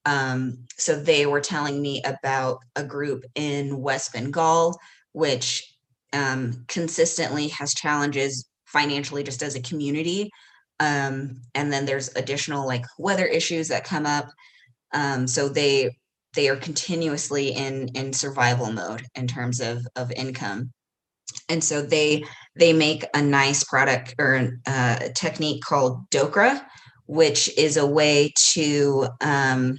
um, 0.05 0.57
so 0.77 0.99
they 0.99 1.25
were 1.25 1.41
telling 1.41 1.81
me 1.81 2.01
about 2.03 2.59
a 2.75 2.83
group 2.83 3.23
in 3.35 3.81
west 3.81 4.13
bengal 4.13 4.79
which 5.13 5.73
um, 6.11 6.65
consistently 6.67 7.47
has 7.49 7.73
challenges 7.73 8.47
financially 8.65 9.23
just 9.23 9.41
as 9.41 9.55
a 9.55 9.61
community. 9.61 10.29
Um, 10.79 11.41
and 11.55 11.71
then 11.71 11.85
there's 11.85 12.15
additional 12.15 12.67
like 12.67 12.85
weather 12.97 13.25
issues 13.25 13.67
that 13.69 13.83
come 13.83 14.05
up. 14.05 14.29
Um, 14.93 15.27
so 15.27 15.49
they 15.49 15.95
they 16.33 16.49
are 16.49 16.55
continuously 16.55 17.49
in 17.49 17.89
in 17.89 18.11
survival 18.11 18.71
mode 18.71 19.05
in 19.15 19.27
terms 19.27 19.59
of 19.59 19.85
of 19.95 20.11
income. 20.11 20.71
And 21.49 21.63
so 21.63 21.81
they 21.81 22.23
they 22.55 22.73
make 22.73 23.05
a 23.13 23.21
nice 23.21 23.63
product 23.63 24.15
or 24.19 24.59
uh, 24.67 24.97
a 25.01 25.09
technique 25.09 25.63
called 25.63 26.09
dokra, 26.09 26.63
which 27.05 27.55
is 27.57 27.77
a 27.77 27.85
way 27.85 28.33
to 28.53 29.07
um, 29.21 29.77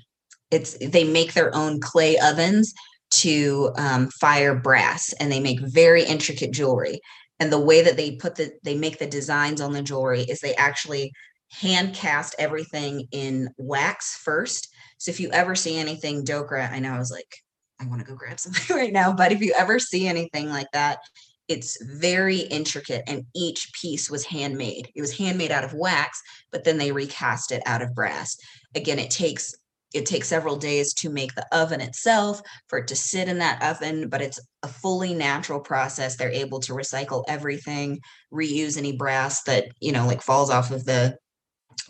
it's 0.50 0.76
they 0.78 1.04
make 1.04 1.32
their 1.32 1.54
own 1.54 1.80
clay 1.80 2.18
ovens 2.18 2.74
to 3.10 3.72
um, 3.76 4.08
fire 4.08 4.54
brass 4.54 5.12
and 5.20 5.30
they 5.30 5.40
make 5.40 5.60
very 5.60 6.04
intricate 6.04 6.52
jewelry. 6.52 7.00
And 7.40 7.52
the 7.52 7.60
way 7.60 7.82
that 7.82 7.96
they 7.96 8.16
put 8.16 8.36
the 8.36 8.52
they 8.62 8.76
make 8.76 8.98
the 8.98 9.06
designs 9.06 9.60
on 9.60 9.72
the 9.72 9.82
jewelry 9.82 10.22
is 10.22 10.40
they 10.40 10.54
actually 10.54 11.12
hand 11.50 11.94
cast 11.94 12.34
everything 12.38 13.06
in 13.12 13.48
wax 13.56 14.16
first. 14.16 14.68
So 14.98 15.10
if 15.10 15.20
you 15.20 15.30
ever 15.30 15.54
see 15.54 15.76
anything 15.76 16.24
dokra 16.24 16.70
i 16.70 16.78
know 16.78 16.94
i 16.94 16.98
was 16.98 17.10
like 17.10 17.36
i 17.80 17.86
want 17.86 18.00
to 18.00 18.06
go 18.06 18.16
grab 18.16 18.40
something 18.40 18.74
right 18.76 18.92
now 18.92 19.12
but 19.12 19.32
if 19.32 19.40
you 19.42 19.52
ever 19.56 19.78
see 19.78 20.06
anything 20.06 20.48
like 20.48 20.70
that 20.72 20.98
it's 21.46 21.76
very 21.84 22.38
intricate 22.38 23.02
and 23.06 23.26
each 23.34 23.70
piece 23.74 24.10
was 24.10 24.24
handmade. 24.24 24.88
It 24.94 25.02
was 25.02 25.16
handmade 25.16 25.50
out 25.50 25.64
of 25.64 25.74
wax 25.74 26.22
but 26.50 26.64
then 26.64 26.78
they 26.78 26.92
recast 26.92 27.52
it 27.52 27.62
out 27.66 27.82
of 27.82 27.94
brass. 27.94 28.36
Again 28.74 28.98
it 28.98 29.10
takes 29.10 29.54
it 29.94 30.06
takes 30.06 30.28
several 30.28 30.56
days 30.56 30.92
to 30.92 31.08
make 31.08 31.34
the 31.34 31.46
oven 31.52 31.80
itself 31.80 32.42
for 32.68 32.80
it 32.80 32.88
to 32.88 32.96
sit 32.96 33.28
in 33.28 33.38
that 33.38 33.62
oven 33.62 34.08
but 34.08 34.20
it's 34.20 34.40
a 34.62 34.68
fully 34.68 35.14
natural 35.14 35.60
process. 35.60 36.16
They're 36.16 36.30
able 36.30 36.60
to 36.60 36.74
recycle 36.74 37.24
everything 37.28 38.00
reuse 38.32 38.76
any 38.76 38.92
brass 38.92 39.42
that 39.44 39.68
you 39.80 39.92
know 39.92 40.06
like 40.06 40.20
falls 40.20 40.50
off 40.50 40.70
of 40.70 40.84
the 40.84 41.16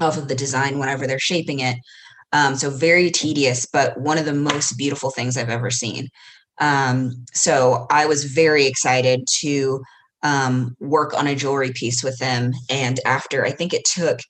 off 0.01 0.19
of 0.19 0.29
the 0.29 0.35
design 0.35 0.79
whenever 0.79 1.07
they're 1.07 1.19
shaping 1.19 1.61
it. 1.61 1.79
Um, 2.33 2.55
so 2.57 2.71
very 2.71 3.11
tedious 3.11 3.67
but 3.67 3.99
one 3.99 4.19
of 4.19 4.27
the 4.27 4.35
most 4.35 4.77
beautiful 4.77 5.11
things 5.11 5.37
i've 5.37 5.49
ever 5.49 5.71
seen. 5.71 6.09
Um, 6.61 7.25
so 7.33 7.87
i 7.91 8.07
was 8.07 8.25
very 8.25 8.67
excited 8.67 9.25
to 9.41 9.83
um, 10.23 10.77
work 10.81 11.13
on 11.15 11.27
a 11.27 11.35
jewelry 11.35 11.73
piece 11.73 12.03
with 12.03 12.19
them 12.19 12.53
and 12.71 13.01
after 13.05 13.45
i 13.45 13.51
think 13.51 13.75
it 13.75 13.85
took 13.85 14.21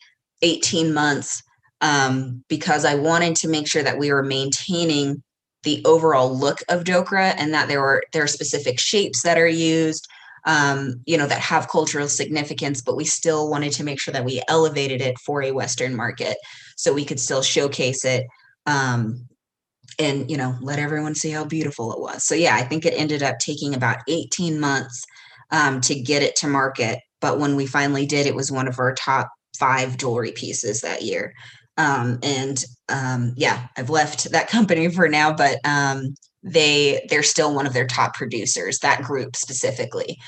18 0.42 0.92
months 0.92 1.42
um, 1.80 2.44
because 2.48 2.84
I 2.84 2.94
wanted 2.94 3.36
to 3.36 3.48
make 3.48 3.68
sure 3.68 3.82
that 3.82 3.98
we 3.98 4.12
were 4.12 4.22
maintaining 4.22 5.22
the 5.64 5.82
overall 5.84 6.36
look 6.36 6.60
of 6.68 6.84
Dokra 6.84 7.34
and 7.38 7.54
that 7.54 7.68
there 7.68 7.80
were 7.80 8.02
there 8.12 8.22
are 8.22 8.28
specific 8.28 8.78
shapes 8.78 9.22
that 9.22 9.38
are 9.38 9.48
used, 9.48 10.06
um, 10.46 11.00
you 11.06 11.16
know, 11.16 11.26
that 11.26 11.40
have 11.40 11.68
cultural 11.68 12.08
significance, 12.08 12.82
but 12.82 12.96
we 12.96 13.04
still 13.04 13.50
wanted 13.50 13.72
to 13.72 13.84
make 13.84 13.98
sure 13.98 14.12
that 14.12 14.24
we 14.24 14.42
elevated 14.48 15.00
it 15.00 15.18
for 15.18 15.42
a 15.42 15.52
Western 15.52 15.94
market 15.96 16.36
so 16.76 16.92
we 16.92 17.04
could 17.04 17.20
still 17.20 17.42
showcase 17.42 18.04
it 18.04 18.26
um, 18.66 19.28
and 19.98 20.30
you 20.30 20.36
know 20.36 20.56
let 20.60 20.78
everyone 20.78 21.14
see 21.14 21.30
how 21.30 21.44
beautiful 21.44 21.92
it 21.92 22.00
was. 22.00 22.24
So 22.24 22.34
yeah, 22.34 22.56
I 22.56 22.62
think 22.62 22.84
it 22.84 22.94
ended 22.96 23.22
up 23.22 23.38
taking 23.38 23.74
about 23.74 23.98
18 24.08 24.58
months 24.58 25.04
um, 25.50 25.80
to 25.82 25.94
get 25.94 26.22
it 26.22 26.36
to 26.36 26.48
market, 26.48 27.00
but 27.20 27.38
when 27.38 27.56
we 27.56 27.66
finally 27.66 28.06
did, 28.06 28.26
it 28.26 28.34
was 28.34 28.50
one 28.50 28.68
of 28.68 28.78
our 28.78 28.94
top 28.94 29.30
five 29.58 29.96
jewelry 29.96 30.32
pieces 30.32 30.80
that 30.80 31.02
year. 31.02 31.32
Um, 31.76 32.18
and 32.22 32.62
um, 32.88 33.34
yeah, 33.36 33.66
I've 33.76 33.90
left 33.90 34.30
that 34.32 34.48
company 34.48 34.88
for 34.90 35.08
now, 35.08 35.32
but 35.32 35.58
um, 35.64 36.14
they 36.42 37.06
they're 37.08 37.22
still 37.22 37.54
one 37.54 37.66
of 37.66 37.72
their 37.72 37.86
top 37.86 38.14
producers. 38.14 38.78
That 38.80 39.02
group 39.02 39.36
specifically. 39.36 40.18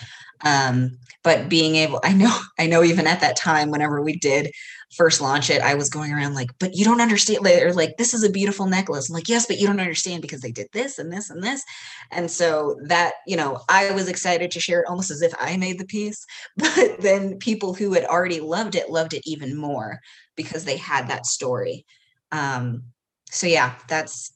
Um, 0.44 0.98
but 1.22 1.48
being 1.48 1.76
able, 1.76 2.00
I 2.04 2.12
know, 2.12 2.38
I 2.58 2.66
know, 2.66 2.82
even 2.82 3.06
at 3.06 3.20
that 3.20 3.36
time, 3.36 3.70
whenever 3.70 4.02
we 4.02 4.16
did 4.16 4.52
first 4.94 5.20
launch 5.20 5.50
it, 5.50 5.60
I 5.60 5.74
was 5.74 5.90
going 5.90 6.12
around 6.12 6.34
like, 6.34 6.50
but 6.60 6.74
you 6.74 6.84
don't 6.84 7.00
understand. 7.00 7.44
Or 7.44 7.72
like, 7.72 7.96
this 7.96 8.14
is 8.14 8.22
a 8.22 8.30
beautiful 8.30 8.66
necklace. 8.66 9.08
I'm 9.08 9.14
like, 9.14 9.28
yes, 9.28 9.46
but 9.46 9.58
you 9.58 9.66
don't 9.66 9.80
understand 9.80 10.22
because 10.22 10.40
they 10.40 10.52
did 10.52 10.68
this 10.72 10.98
and 10.98 11.12
this 11.12 11.30
and 11.30 11.42
this. 11.42 11.64
And 12.12 12.30
so 12.30 12.78
that, 12.84 13.14
you 13.26 13.36
know, 13.36 13.60
I 13.68 13.90
was 13.90 14.08
excited 14.08 14.50
to 14.52 14.60
share 14.60 14.80
it 14.80 14.88
almost 14.88 15.10
as 15.10 15.22
if 15.22 15.34
I 15.40 15.56
made 15.56 15.78
the 15.78 15.86
piece. 15.86 16.24
But 16.56 17.00
then 17.00 17.38
people 17.38 17.74
who 17.74 17.92
had 17.92 18.04
already 18.04 18.40
loved 18.40 18.74
it 18.74 18.90
loved 18.90 19.14
it 19.14 19.22
even 19.24 19.56
more 19.56 20.00
because 20.36 20.64
they 20.64 20.76
had 20.76 21.08
that 21.08 21.26
story. 21.26 21.84
Um, 22.32 22.84
so 23.30 23.46
yeah, 23.46 23.74
that's 23.88 24.32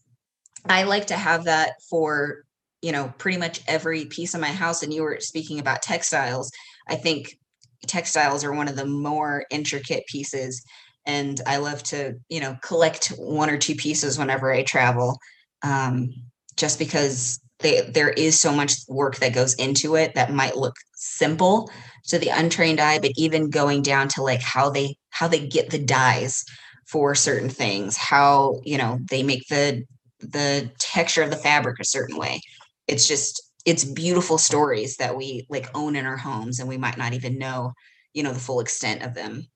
I 0.69 0.83
like 0.83 1.07
to 1.09 1.17
have 1.17 1.45
that 1.45 1.75
for 1.89 2.45
you 2.83 2.93
know 2.93 3.13
pretty 3.19 3.39
much 3.39 3.61
every 3.67 4.07
piece 4.07 4.35
of 4.35 4.41
my 4.41 4.49
house. 4.49 4.83
And 4.83 4.93
you 4.93 5.03
were 5.03 5.19
speaking 5.21 5.59
about 5.61 5.83
textiles. 5.83 6.51
I 6.89 6.97
think 6.97 7.39
textiles 7.87 8.45
are 8.45 8.53
one 8.53 8.69
of 8.69 8.77
the 8.77 8.87
more 8.87 9.45
intricate 9.51 10.07
pieces, 10.07 10.63
and 11.07 11.41
I 11.47 11.59
love 11.59 11.83
to 11.85 12.15
you 12.29 12.41
know 12.41 12.57
collect 12.63 13.09
one 13.19 13.51
or 13.51 13.59
two 13.59 13.75
pieces 13.75 14.19
whenever 14.19 14.53
I 14.53 14.63
travel, 14.63 15.19
um, 15.63 16.11
just 16.57 16.79
because 16.79 17.41
they, 17.61 17.83
there 17.83 18.11
is 18.11 18.41
so 18.41 18.53
much 18.53 18.73
work 18.89 19.17
that 19.17 19.35
goes 19.35 19.55
into 19.55 19.97
it 19.97 20.15
that 20.15 20.33
might 20.33 20.57
look 20.57 20.77
simple 20.95 21.71
to 22.09 22.19
the 22.19 22.29
untrained 22.29 22.81
eye 22.81 22.99
but 22.99 23.13
even 23.17 23.51
going 23.51 23.83
down 23.83 24.09
to 24.09 24.23
like 24.23 24.41
how 24.41 24.71
they 24.71 24.97
how 25.11 25.29
they 25.29 25.47
get 25.47 25.71
the 25.71 25.79
dyes 25.79 26.45
for 26.87 27.15
certain 27.15 27.49
things 27.49 27.97
how 27.97 28.61
you 28.65 28.77
know 28.77 28.99
they 29.11 29.23
make 29.23 29.47
the 29.49 29.85
the 30.21 30.71
texture 30.79 31.23
of 31.23 31.31
the 31.31 31.37
fabric 31.37 31.81
a 31.81 31.85
certain 31.85 32.17
way. 32.17 32.41
It's 32.87 33.07
just 33.09 33.43
it's 33.67 33.85
beautiful 33.85 34.39
stories 34.39 34.97
that 34.97 35.17
we 35.17 35.47
like 35.49 35.69
own 35.75 35.97
in 35.97 36.07
our 36.07 36.17
homes 36.17 36.61
and 36.61 36.69
we 36.69 36.79
might 36.79 36.97
not 36.97 37.13
even 37.13 37.39
know 37.39 37.73
you 38.15 38.23
know 38.23 38.33
the 38.33 38.41
full 38.41 38.61
extent 38.61 39.03
of 39.03 39.15
them 39.15 39.47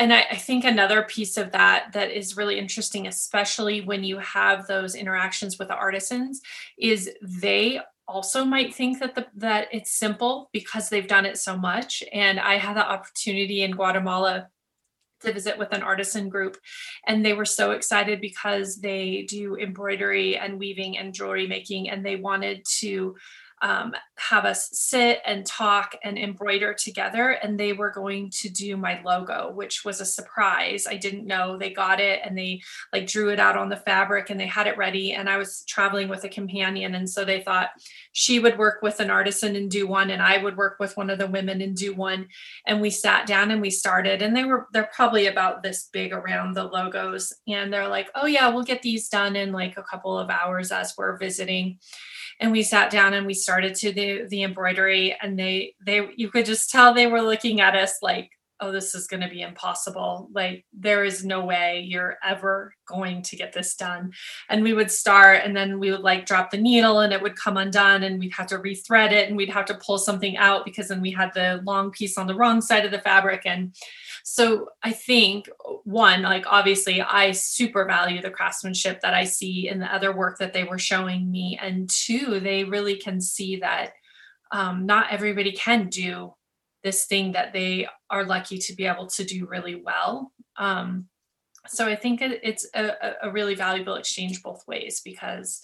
and 0.00 0.12
I, 0.12 0.26
I, 0.30 0.36
think 0.36 0.64
another 0.64 1.02
piece 1.02 1.36
of 1.36 1.52
that 1.52 1.92
that 1.92 2.10
is 2.10 2.36
really 2.36 2.58
interesting 2.58 3.06
especially 3.06 3.82
when 3.82 4.02
you 4.02 4.18
have 4.18 4.66
those 4.66 4.94
interactions 4.94 5.58
with 5.58 5.68
the 5.68 5.76
artisans 5.76 6.40
is 6.78 7.10
they 7.22 7.80
also 8.10 8.44
might 8.44 8.74
think 8.74 8.98
that 8.98 9.14
the, 9.14 9.26
that 9.36 9.68
it's 9.72 9.92
simple 9.92 10.50
because 10.52 10.88
they've 10.88 11.06
done 11.06 11.24
it 11.24 11.38
so 11.38 11.56
much. 11.56 12.02
And 12.12 12.40
I 12.40 12.58
had 12.58 12.76
the 12.76 12.86
opportunity 12.86 13.62
in 13.62 13.70
Guatemala 13.70 14.48
to 15.20 15.32
visit 15.32 15.58
with 15.58 15.72
an 15.72 15.82
artisan 15.82 16.28
group 16.28 16.56
and 17.06 17.24
they 17.24 17.34
were 17.34 17.44
so 17.44 17.72
excited 17.72 18.20
because 18.20 18.76
they 18.76 19.26
do 19.28 19.56
embroidery 19.56 20.36
and 20.36 20.58
weaving 20.58 20.96
and 20.96 21.14
jewelry 21.14 21.46
making 21.46 21.90
and 21.90 22.04
they 22.04 22.16
wanted 22.16 22.64
to 22.78 23.14
um, 23.62 23.94
have 24.20 24.44
us 24.44 24.68
sit 24.72 25.20
and 25.24 25.46
talk 25.46 25.96
and 26.04 26.18
embroider 26.18 26.74
together. 26.74 27.30
And 27.30 27.58
they 27.58 27.72
were 27.72 27.90
going 27.90 28.30
to 28.40 28.50
do 28.50 28.76
my 28.76 29.00
logo, 29.02 29.50
which 29.52 29.84
was 29.84 30.00
a 30.00 30.04
surprise. 30.04 30.86
I 30.86 30.96
didn't 30.96 31.26
know 31.26 31.56
they 31.56 31.70
got 31.70 32.00
it 32.00 32.20
and 32.24 32.36
they 32.36 32.60
like 32.92 33.06
drew 33.06 33.30
it 33.30 33.40
out 33.40 33.56
on 33.56 33.68
the 33.68 33.76
fabric 33.76 34.30
and 34.30 34.38
they 34.38 34.46
had 34.46 34.66
it 34.66 34.76
ready. 34.76 35.12
And 35.12 35.28
I 35.28 35.38
was 35.38 35.64
traveling 35.66 36.08
with 36.08 36.24
a 36.24 36.28
companion. 36.28 36.94
And 36.94 37.08
so 37.08 37.24
they 37.24 37.40
thought 37.40 37.70
she 38.12 38.38
would 38.38 38.58
work 38.58 38.82
with 38.82 39.00
an 39.00 39.10
artisan 39.10 39.56
and 39.56 39.70
do 39.70 39.86
one, 39.86 40.10
and 40.10 40.22
I 40.22 40.42
would 40.42 40.56
work 40.56 40.76
with 40.78 40.96
one 40.96 41.10
of 41.10 41.18
the 41.18 41.26
women 41.26 41.60
and 41.60 41.76
do 41.76 41.94
one. 41.94 42.28
And 42.66 42.80
we 42.80 42.90
sat 42.90 43.26
down 43.26 43.50
and 43.50 43.60
we 43.60 43.70
started. 43.70 44.22
And 44.22 44.36
they 44.36 44.44
were, 44.44 44.68
they're 44.72 44.90
probably 44.94 45.26
about 45.26 45.62
this 45.62 45.88
big 45.92 46.12
around 46.12 46.54
the 46.54 46.64
logos. 46.64 47.32
And 47.48 47.72
they're 47.72 47.88
like, 47.88 48.10
oh, 48.14 48.26
yeah, 48.26 48.48
we'll 48.48 48.64
get 48.64 48.82
these 48.82 49.08
done 49.08 49.36
in 49.36 49.52
like 49.52 49.76
a 49.76 49.82
couple 49.82 50.18
of 50.18 50.30
hours 50.30 50.72
as 50.72 50.94
we're 50.98 51.16
visiting 51.16 51.78
and 52.40 52.52
we 52.52 52.62
sat 52.62 52.90
down 52.90 53.12
and 53.12 53.26
we 53.26 53.34
started 53.34 53.74
to 53.76 53.92
the 54.28 54.42
embroidery 54.42 55.16
and 55.20 55.38
they 55.38 55.74
they 55.84 56.08
you 56.16 56.30
could 56.30 56.46
just 56.46 56.70
tell 56.70 56.92
they 56.92 57.06
were 57.06 57.22
looking 57.22 57.60
at 57.60 57.74
us 57.74 57.94
like 58.02 58.30
oh, 58.60 58.70
this 58.70 58.94
is 58.94 59.06
going 59.06 59.22
to 59.22 59.28
be 59.28 59.40
impossible. 59.40 60.28
Like, 60.32 60.66
there 60.72 61.02
is 61.04 61.24
no 61.24 61.44
way 61.44 61.84
you're 61.88 62.18
ever 62.22 62.74
going 62.86 63.22
to 63.22 63.36
get 63.36 63.52
this 63.52 63.74
done. 63.74 64.12
And 64.48 64.62
we 64.62 64.74
would 64.74 64.90
start, 64.90 65.40
and 65.44 65.56
then 65.56 65.78
we 65.78 65.90
would 65.90 66.00
like 66.00 66.26
drop 66.26 66.50
the 66.50 66.58
needle 66.58 67.00
and 67.00 67.12
it 67.12 67.22
would 67.22 67.36
come 67.36 67.56
undone, 67.56 68.02
and 68.02 68.18
we'd 68.18 68.34
have 68.34 68.48
to 68.48 68.58
rethread 68.58 69.12
it, 69.12 69.28
and 69.28 69.36
we'd 69.36 69.50
have 69.50 69.64
to 69.66 69.74
pull 69.74 69.98
something 69.98 70.36
out 70.36 70.64
because 70.64 70.88
then 70.88 71.00
we 71.00 71.10
had 71.10 71.32
the 71.34 71.62
long 71.64 71.90
piece 71.90 72.18
on 72.18 72.26
the 72.26 72.34
wrong 72.34 72.60
side 72.60 72.84
of 72.84 72.90
the 72.90 73.00
fabric. 73.00 73.42
And 73.46 73.74
so 74.24 74.68
I 74.82 74.92
think, 74.92 75.48
one, 75.84 76.22
like, 76.22 76.44
obviously, 76.46 77.00
I 77.00 77.32
super 77.32 77.86
value 77.86 78.20
the 78.20 78.30
craftsmanship 78.30 79.00
that 79.00 79.14
I 79.14 79.24
see 79.24 79.68
in 79.68 79.78
the 79.80 79.92
other 79.92 80.14
work 80.14 80.38
that 80.38 80.52
they 80.52 80.64
were 80.64 80.78
showing 80.78 81.30
me. 81.30 81.58
And 81.60 81.88
two, 81.88 82.40
they 82.40 82.64
really 82.64 82.96
can 82.96 83.20
see 83.20 83.56
that 83.56 83.92
um, 84.52 84.86
not 84.86 85.12
everybody 85.12 85.52
can 85.52 85.88
do 85.88 86.34
this 86.82 87.04
thing 87.04 87.32
that 87.32 87.52
they 87.52 87.86
are 88.08 88.24
lucky 88.24 88.58
to 88.58 88.74
be 88.74 88.86
able 88.86 89.06
to 89.06 89.24
do 89.24 89.46
really 89.46 89.74
well. 89.74 90.32
Um, 90.56 91.06
so 91.66 91.86
I 91.86 91.94
think 91.94 92.22
it, 92.22 92.40
it's 92.42 92.66
a, 92.74 92.92
a, 93.22 93.30
really 93.30 93.54
valuable 93.54 93.96
exchange 93.96 94.42
both 94.42 94.66
ways 94.66 95.02
because, 95.04 95.60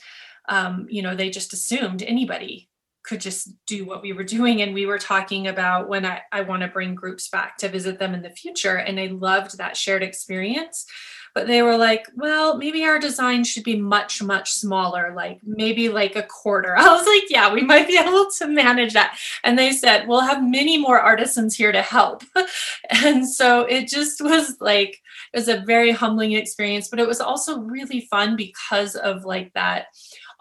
um, 0.49 0.87
you 0.91 1.03
know, 1.03 1.15
they 1.15 1.31
just 1.31 1.55
assumed 1.55 2.03
anybody 2.03 2.69
could 3.03 3.21
just 3.21 3.51
do 3.67 3.87
what 3.87 4.03
we 4.03 4.13
were 4.13 4.25
doing. 4.37 4.61
And 4.61 4.75
we 4.75 4.87
were 4.87 4.99
talking 4.99 5.47
about 5.47 5.89
when 5.89 6.05
I, 6.05 6.23
I 6.33 6.43
want 6.43 6.63
to 6.63 6.69
bring 6.69 6.95
groups 6.95 7.29
back 7.29 7.57
to 7.59 7.69
visit 7.69 7.99
them 7.99 8.15
in 8.15 8.23
the 8.23 8.31
future. 8.31 8.77
And 8.77 9.01
I 9.01 9.07
loved 9.07 9.57
that 9.57 9.77
shared 9.77 10.03
experience 10.03 10.85
but 11.37 11.47
they 11.47 11.61
were 11.61 11.77
like, 11.77 12.07
well, 12.15 12.57
maybe 12.57 12.83
our 12.83 12.99
design 12.99 13.45
should 13.45 13.63
be 13.63 13.77
much, 13.77 14.23
much 14.23 14.53
smaller, 14.53 15.13
like 15.15 15.39
maybe 15.45 15.91
like 15.91 16.17
a 16.17 16.23
quarter. 16.23 16.75
I 16.79 16.89
was 16.89 17.07
like, 17.07 17.25
yeah, 17.29 17.53
we 17.53 17.61
might 17.61 17.87
be 17.87 17.99
able 17.99 18.31
to 18.39 18.47
manage 18.47 18.95
that. 18.95 19.19
And 19.45 19.59
they 19.59 19.73
said, 19.73 20.09
we'll 20.09 20.23
have 20.23 20.43
many 20.43 20.79
more 20.79 20.99
artisans 20.99 21.55
here 21.55 21.73
to 21.73 21.83
help. 21.83 22.23
and 23.05 23.29
so 23.29 23.67
it 23.67 23.87
just 23.87 24.23
was 24.23 24.57
like, 24.63 25.03
it 25.35 25.37
was 25.37 25.49
a 25.49 25.61
very 25.67 25.91
humbling 25.91 26.33
experience, 26.33 26.89
but 26.89 27.01
it 27.01 27.07
was 27.07 27.21
also 27.21 27.61
really 27.61 28.09
fun 28.11 28.35
because 28.35 28.95
of 28.95 29.27
like 29.27 29.53
that 29.53 29.89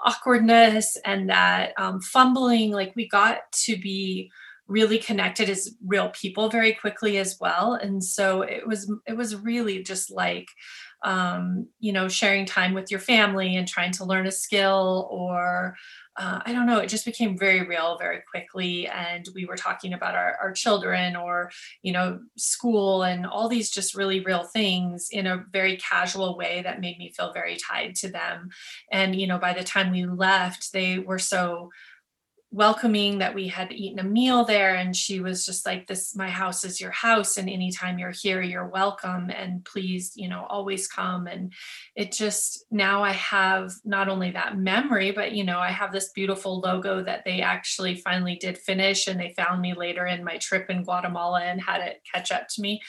awkwardness 0.06 0.98
and 1.04 1.30
that 1.30 1.74
um, 1.78 2.00
fumbling. 2.00 2.72
Like 2.72 2.94
we 2.96 3.10
got 3.10 3.52
to 3.66 3.76
be 3.76 4.32
really 4.68 4.98
connected 4.98 5.50
as 5.50 5.76
real 5.86 6.10
people 6.10 6.50
very 6.50 6.74
quickly 6.74 7.18
as 7.20 7.38
well 7.40 7.74
and 7.76 8.04
so 8.04 8.42
it 8.42 8.66
was 8.66 8.92
it 9.06 9.16
was 9.16 9.36
really 9.36 9.84
just 9.84 10.10
like 10.10 10.48
um, 11.04 11.68
you 11.80 11.94
know 11.94 12.08
sharing 12.08 12.46
time 12.46 12.74
with 12.74 12.92
your 12.92 13.00
family 13.00 13.56
and 13.56 13.68
trying 13.68 13.92
to 13.92 14.06
learn 14.06 14.28
a 14.28 14.32
skill 14.32 15.08
or 15.12 15.76
uh, 16.18 16.40
I 16.46 16.54
don't 16.54 16.66
know, 16.66 16.80
it 16.80 16.88
just 16.88 17.04
became 17.04 17.38
very 17.38 17.68
real 17.68 17.98
very 17.98 18.22
quickly. 18.30 18.88
And 18.88 19.28
we 19.36 19.46
were 19.46 19.58
talking 19.58 19.94
about 19.94 20.16
our, 20.16 20.38
our 20.42 20.54
children 20.54 21.16
or, 21.16 21.52
you 21.82 21.92
know, 21.92 22.20
school 22.38 23.04
and 23.04 23.26
all 23.26 23.50
these 23.50 23.70
just 23.70 23.96
really 23.96 24.22
real 24.22 24.44
things 24.44 25.10
in 25.12 25.28
a 25.28 25.44
very 25.52 25.76
casual 25.76 26.38
way 26.38 26.62
that 26.64 26.80
made 26.80 26.98
me 26.98 27.12
feel 27.12 27.34
very 27.34 27.58
tied 27.58 27.96
to 27.96 28.10
them. 28.10 28.50
And, 28.92 29.20
you 29.20 29.28
know, 29.28 29.38
by 29.38 29.52
the 29.54 29.64
time 29.64 29.92
we 29.92 30.06
left, 30.06 30.72
they 30.72 31.00
were 31.00 31.20
so 31.20 31.70
welcoming 32.56 33.18
that 33.18 33.36
we 33.36 33.50
had 33.50 33.70
eaten 33.74 34.00
a 34.00 34.04
meal 34.04 34.46
there 34.46 34.76
and 34.76 34.96
she 34.96 35.20
was 35.20 35.46
just 35.46 35.66
like 35.66 35.88
this 35.88 36.16
my 36.16 36.30
house 36.30 36.64
is 36.64 36.80
your 36.80 36.92
house 36.92 37.36
and 37.36 37.50
anytime 37.50 38.00
you're 38.00 38.12
here 38.12 38.42
you're 38.42 38.70
welcome 38.70 39.30
and 39.30 39.66
please 39.66 40.14
you 40.16 40.30
know 40.30 40.46
always 40.50 40.88
come. 40.88 41.28
And 41.28 41.52
it 41.98 42.14
just 42.14 42.64
now 42.72 43.04
i 43.04 43.12
have 43.12 43.74
not 43.84 44.08
only 44.08 44.32
that 44.32 44.58
memory 44.58 45.12
but 45.12 45.34
you 45.34 45.44
know 45.44 45.60
i 45.60 45.70
have 45.70 45.92
this 45.92 46.12
beautiful 46.14 46.62
logo 46.62 47.04
that 47.04 47.26
they 47.26 47.42
actually 47.42 47.96
finally 47.96 48.38
did 48.38 48.58
finish 48.58 49.08
and 49.08 49.20
they 49.20 49.34
found 49.36 49.62
me 49.62 49.74
later 49.74 50.06
in 50.06 50.24
my 50.24 50.38
trip 50.38 50.70
in 50.70 50.84
guatemala 50.84 51.42
and 51.42 51.62
had 51.62 51.82
it 51.82 52.02
catch 52.14 52.32
up 52.32 52.48
to 52.48 52.62
me. 52.62 52.82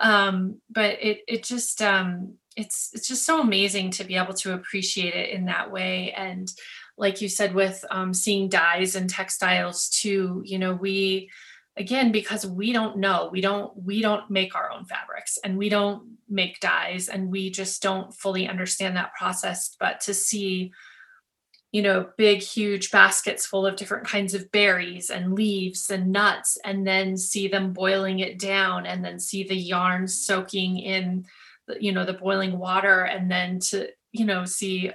Um, 0.00 0.60
but 0.68 0.98
it 1.00 1.20
it 1.28 1.44
just 1.44 1.80
um, 1.80 2.34
it's 2.56 2.90
it's 2.92 3.08
just 3.08 3.24
so 3.24 3.40
amazing 3.40 3.90
to 3.92 4.04
be 4.04 4.16
able 4.16 4.34
to 4.34 4.54
appreciate 4.54 5.14
it 5.14 5.30
in 5.30 5.46
that 5.46 5.70
way. 5.70 6.12
And 6.16 6.50
like 6.96 7.20
you 7.20 7.28
said 7.28 7.54
with 7.54 7.84
um, 7.90 8.14
seeing 8.14 8.48
dyes 8.48 8.96
and 8.96 9.10
textiles 9.10 9.88
too 9.88 10.42
you 10.44 10.58
know 10.58 10.74
we 10.74 11.30
again 11.76 12.12
because 12.12 12.46
we 12.46 12.72
don't 12.72 12.96
know 12.96 13.28
we 13.32 13.40
don't 13.40 13.72
we 13.82 14.00
don't 14.00 14.30
make 14.30 14.54
our 14.54 14.70
own 14.70 14.84
fabrics 14.84 15.38
and 15.44 15.58
we 15.58 15.68
don't 15.68 16.14
make 16.28 16.60
dyes 16.60 17.08
and 17.08 17.30
we 17.30 17.50
just 17.50 17.82
don't 17.82 18.14
fully 18.14 18.48
understand 18.48 18.96
that 18.96 19.14
process. 19.14 19.76
But 19.78 20.00
to 20.02 20.14
see 20.14 20.72
you 21.72 21.82
know 21.82 22.08
big 22.16 22.40
huge 22.40 22.90
baskets 22.90 23.46
full 23.46 23.66
of 23.66 23.76
different 23.76 24.06
kinds 24.06 24.32
of 24.32 24.50
berries 24.52 25.10
and 25.10 25.34
leaves 25.34 25.90
and 25.90 26.12
nuts 26.12 26.56
and 26.64 26.86
then 26.86 27.16
see 27.16 27.48
them 27.48 27.72
boiling 27.72 28.20
it 28.20 28.38
down 28.38 28.86
and 28.86 29.04
then 29.04 29.18
see 29.18 29.42
the 29.42 29.56
yarn 29.56 30.06
soaking 30.06 30.78
in 30.78 31.26
you 31.80 31.90
know 31.90 32.04
the 32.04 32.12
boiling 32.12 32.58
water 32.58 33.02
and 33.02 33.28
then 33.28 33.58
to 33.58 33.88
you 34.12 34.24
know 34.24 34.44
see 34.44 34.92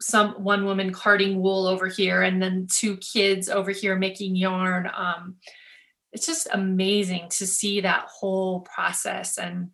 some 0.00 0.32
one 0.42 0.64
woman 0.64 0.92
carding 0.92 1.40
wool 1.40 1.66
over 1.66 1.86
here 1.86 2.22
and 2.22 2.42
then 2.42 2.66
two 2.70 2.96
kids 2.98 3.48
over 3.48 3.70
here 3.70 3.96
making 3.96 4.34
yarn. 4.34 4.90
Um, 4.94 5.36
it's 6.12 6.26
just 6.26 6.48
amazing 6.52 7.28
to 7.30 7.46
see 7.46 7.82
that 7.82 8.06
whole 8.08 8.60
process. 8.60 9.38
And 9.38 9.70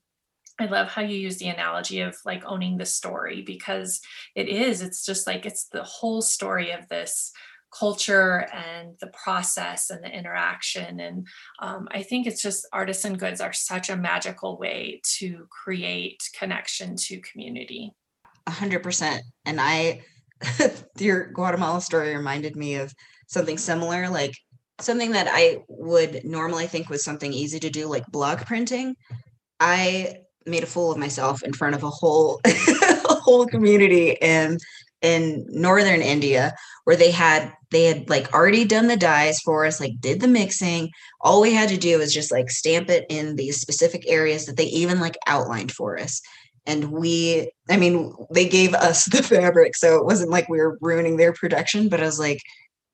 i 0.58 0.64
love 0.64 0.88
how 0.88 1.02
you 1.02 1.16
use 1.16 1.36
the 1.36 1.48
analogy 1.48 2.00
of 2.00 2.16
like 2.24 2.42
owning 2.46 2.78
the 2.78 2.86
story 2.86 3.42
because 3.42 4.00
it 4.34 4.48
is 4.48 4.80
it's 4.80 5.04
just 5.04 5.26
like 5.26 5.44
it's 5.44 5.66
the 5.66 5.82
whole 5.82 6.22
story 6.22 6.70
of 6.70 6.88
this 6.88 7.30
culture 7.78 8.48
and 8.54 8.94
the 9.00 9.08
process 9.08 9.90
and 9.90 10.02
the 10.02 10.08
interaction. 10.08 11.00
And 11.00 11.26
um, 11.60 11.88
i 11.90 12.02
think 12.02 12.26
it's 12.26 12.42
just 12.42 12.66
artisan 12.72 13.16
goods 13.16 13.40
are 13.40 13.52
such 13.52 13.90
a 13.90 13.96
magical 13.96 14.58
way 14.58 15.00
to 15.18 15.46
create 15.50 16.22
connection 16.38 16.96
to 16.96 17.20
community. 17.20 17.92
100% 18.48 19.20
and 19.44 19.60
i 19.60 20.00
your 20.98 21.32
Guatemala 21.32 21.80
story 21.80 22.14
reminded 22.16 22.56
me 22.56 22.76
of 22.76 22.94
something 23.26 23.58
similar, 23.58 24.08
like 24.08 24.34
something 24.80 25.12
that 25.12 25.28
I 25.30 25.58
would 25.68 26.24
normally 26.24 26.66
think 26.66 26.88
was 26.88 27.04
something 27.04 27.32
easy 27.32 27.58
to 27.60 27.70
do, 27.70 27.86
like 27.86 28.06
block 28.06 28.46
printing. 28.46 28.96
I 29.60 30.18
made 30.44 30.62
a 30.62 30.66
fool 30.66 30.92
of 30.92 30.98
myself 30.98 31.42
in 31.42 31.52
front 31.52 31.74
of 31.74 31.82
a 31.82 31.90
whole 31.90 32.40
a 32.44 33.14
whole 33.14 33.46
community 33.46 34.16
in 34.20 34.58
in 35.02 35.44
northern 35.48 36.00
India 36.02 36.54
where 36.84 36.96
they 36.96 37.10
had 37.10 37.52
they 37.70 37.84
had 37.84 38.08
like 38.08 38.32
already 38.32 38.64
done 38.64 38.86
the 38.86 38.96
dyes 38.96 39.40
for 39.40 39.66
us, 39.66 39.80
like 39.80 39.92
did 40.00 40.20
the 40.20 40.28
mixing. 40.28 40.90
All 41.20 41.40
we 41.40 41.52
had 41.52 41.68
to 41.70 41.76
do 41.76 41.98
was 41.98 42.14
just 42.14 42.30
like 42.30 42.50
stamp 42.50 42.88
it 42.90 43.06
in 43.08 43.36
these 43.36 43.60
specific 43.60 44.04
areas 44.08 44.46
that 44.46 44.56
they 44.56 44.66
even 44.66 45.00
like 45.00 45.16
outlined 45.26 45.72
for 45.72 45.98
us 45.98 46.20
and 46.66 46.90
we 46.90 47.50
i 47.70 47.76
mean 47.76 48.12
they 48.30 48.48
gave 48.48 48.74
us 48.74 49.04
the 49.12 49.22
fabric 49.22 49.76
so 49.76 49.96
it 49.96 50.04
wasn't 50.04 50.30
like 50.30 50.48
we 50.48 50.58
were 50.58 50.78
ruining 50.80 51.16
their 51.16 51.32
production 51.32 51.88
but 51.88 52.00
i 52.00 52.04
was 52.04 52.18
like 52.18 52.40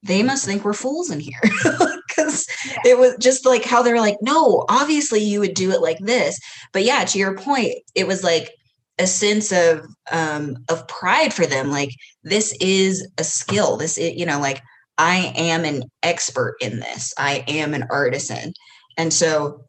they 0.02 0.22
must 0.22 0.44
think 0.44 0.64
we're 0.64 0.72
fools 0.72 1.10
in 1.10 1.20
here. 1.20 1.40
Because 2.08 2.46
yeah. 2.66 2.92
it 2.92 2.98
was 2.98 3.16
just 3.18 3.46
like 3.46 3.64
how 3.64 3.82
they're 3.82 3.98
like 3.98 4.18
no 4.20 4.66
obviously 4.68 5.20
you 5.20 5.40
would 5.40 5.54
do 5.54 5.70
it 5.70 5.80
like 5.80 5.98
this. 5.98 6.38
But 6.74 6.84
yeah 6.84 7.04
to 7.04 7.18
your 7.18 7.34
point 7.38 7.76
it 7.94 8.06
was 8.06 8.22
like 8.22 8.50
a 8.98 9.06
sense 9.06 9.50
of 9.50 9.86
um 10.10 10.58
of 10.68 10.86
pride 10.88 11.32
for 11.32 11.46
them 11.46 11.70
like 11.70 11.88
this 12.22 12.54
is 12.60 13.08
a 13.16 13.24
skill. 13.24 13.78
This 13.78 13.96
is 13.96 14.12
you 14.14 14.26
know 14.26 14.38
like 14.38 14.60
i 14.98 15.32
am 15.36 15.64
an 15.64 15.84
expert 16.02 16.56
in 16.60 16.80
this. 16.80 17.14
I 17.16 17.44
am 17.48 17.72
an 17.72 17.86
artisan. 17.88 18.52
And 18.98 19.10
so 19.10 19.64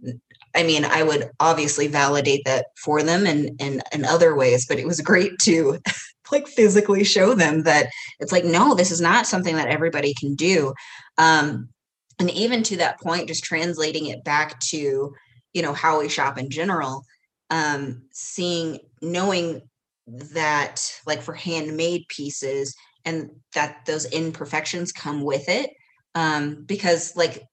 I 0.56 0.64
mean, 0.64 0.86
I 0.86 1.04
would 1.04 1.30
obviously 1.40 1.88
validate 1.88 2.44
that 2.46 2.68
for 2.78 3.02
them 3.02 3.26
and 3.26 3.60
in, 3.60 3.82
in 3.92 4.06
other 4.06 4.36
ways, 4.36 4.66
but 4.68 4.80
it 4.80 4.86
was 4.86 5.02
great 5.02 5.32
to 5.44 5.80
like 6.32 6.48
physically 6.48 7.04
show 7.04 7.34
them 7.34 7.64
that 7.64 7.90
it's 8.20 8.32
like, 8.32 8.46
no, 8.46 8.76
this 8.76 8.92
is 8.92 9.02
not 9.02 9.28
something 9.28 9.56
that 9.56 9.68
everybody 9.68 10.14
can 10.14 10.36
do. 10.36 10.74
Um, 11.18 11.70
and 12.20 12.30
even 12.32 12.64
to 12.64 12.78
that 12.78 13.00
point, 13.00 13.28
just 13.28 13.44
translating 13.44 14.08
it 14.08 14.24
back 14.24 14.60
to, 14.62 15.14
you 15.54 15.62
know, 15.62 15.74
how 15.74 16.00
we 16.00 16.10
shop 16.10 16.38
in 16.38 16.50
general, 16.50 17.04
um, 17.50 18.04
seeing, 18.12 18.80
knowing 19.02 19.62
that 20.08 20.82
like 21.06 21.22
for 21.22 21.34
handmade 21.34 22.08
pieces 22.10 22.76
and 23.06 23.30
that 23.54 23.86
those 23.86 24.06
imperfections 24.06 24.92
come 24.92 25.22
with 25.22 25.50
it. 25.50 25.72
Um, 26.16 26.64
because 26.66 27.16
like 27.16 27.44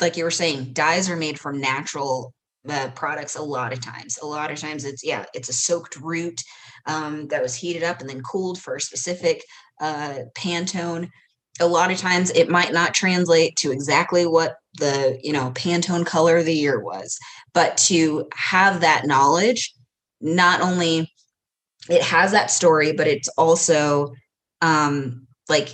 like 0.00 0.16
you 0.16 0.24
were 0.24 0.30
saying, 0.30 0.72
dyes 0.72 1.08
are 1.08 1.16
made 1.16 1.38
from 1.38 1.60
natural 1.60 2.34
the 2.64 2.92
products 2.94 3.36
a 3.36 3.42
lot 3.42 3.72
of 3.72 3.80
times. 3.80 4.18
A 4.22 4.26
lot 4.26 4.50
of 4.50 4.58
times 4.58 4.84
it's 4.84 5.04
yeah, 5.04 5.24
it's 5.34 5.48
a 5.48 5.54
soaked 5.54 5.96
root 5.96 6.42
um, 6.86 7.28
that 7.28 7.42
was 7.42 7.54
heated 7.54 7.82
up 7.82 8.00
and 8.00 8.08
then 8.08 8.22
cooled 8.22 8.60
for 8.60 8.76
a 8.76 8.80
specific 8.80 9.44
uh, 9.80 10.20
Pantone. 10.36 11.08
A 11.60 11.66
lot 11.66 11.90
of 11.90 11.98
times 11.98 12.30
it 12.30 12.48
might 12.48 12.72
not 12.72 12.94
translate 12.94 13.56
to 13.56 13.72
exactly 13.72 14.26
what 14.26 14.56
the 14.78 15.18
you 15.22 15.32
know 15.32 15.50
Pantone 15.52 16.06
color 16.06 16.38
of 16.38 16.44
the 16.44 16.54
year 16.54 16.80
was, 16.80 17.18
but 17.54 17.76
to 17.76 18.28
have 18.34 18.80
that 18.80 19.06
knowledge, 19.06 19.72
not 20.20 20.60
only 20.60 21.10
it 21.88 22.02
has 22.02 22.32
that 22.32 22.50
story, 22.50 22.92
but 22.92 23.06
it's 23.06 23.28
also 23.36 24.12
um, 24.60 25.26
like 25.48 25.70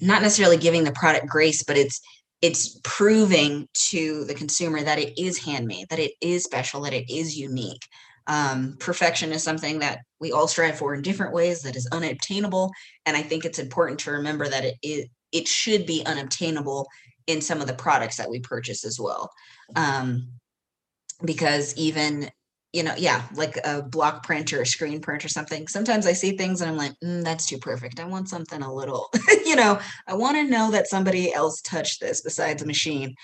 not 0.00 0.22
necessarily 0.22 0.58
giving 0.58 0.84
the 0.84 0.92
product 0.92 1.26
grace, 1.26 1.62
but 1.62 1.76
it's 1.76 2.00
it's 2.42 2.78
proving 2.84 3.68
to 3.90 4.24
the 4.24 4.34
consumer 4.34 4.82
that 4.82 4.98
it 4.98 5.18
is 5.20 5.38
handmade, 5.38 5.88
that 5.90 5.98
it 5.98 6.12
is 6.20 6.44
special, 6.44 6.82
that 6.82 6.92
it 6.92 7.10
is 7.10 7.36
unique. 7.36 7.82
Um, 8.26 8.76
perfection 8.80 9.32
is 9.32 9.42
something 9.42 9.78
that 9.78 10.00
we 10.20 10.32
all 10.32 10.48
strive 10.48 10.78
for 10.78 10.94
in 10.94 11.02
different 11.02 11.32
ways 11.32 11.62
that 11.62 11.76
is 11.76 11.88
unobtainable, 11.92 12.72
and 13.04 13.16
I 13.16 13.22
think 13.22 13.44
it's 13.44 13.58
important 13.58 14.00
to 14.00 14.12
remember 14.12 14.48
that 14.48 14.64
it 14.64 14.76
is 14.82 15.06
it 15.32 15.48
should 15.48 15.86
be 15.86 16.02
unobtainable 16.06 16.86
in 17.26 17.40
some 17.40 17.60
of 17.60 17.66
the 17.66 17.74
products 17.74 18.16
that 18.16 18.30
we 18.30 18.40
purchase 18.40 18.84
as 18.84 18.98
well. 18.98 19.30
Um, 19.74 20.28
because 21.24 21.76
even 21.76 22.30
you 22.76 22.82
know, 22.82 22.94
yeah, 22.98 23.22
like 23.34 23.58
a 23.64 23.80
block 23.80 24.22
print 24.22 24.52
or 24.52 24.60
a 24.60 24.66
screen 24.66 25.00
print 25.00 25.24
or 25.24 25.28
something. 25.28 25.66
Sometimes 25.66 26.06
I 26.06 26.12
see 26.12 26.36
things 26.36 26.60
and 26.60 26.70
I'm 26.70 26.76
like, 26.76 26.92
mm, 27.02 27.24
that's 27.24 27.46
too 27.46 27.56
perfect. 27.56 27.98
I 27.98 28.04
want 28.04 28.28
something 28.28 28.60
a 28.60 28.72
little, 28.72 29.08
you 29.46 29.56
know, 29.56 29.80
I 30.06 30.12
want 30.12 30.36
to 30.36 30.44
know 30.44 30.70
that 30.72 30.86
somebody 30.86 31.32
else 31.32 31.62
touched 31.62 32.02
this 32.02 32.20
besides 32.20 32.62
a 32.62 32.66
machine. 32.66 33.14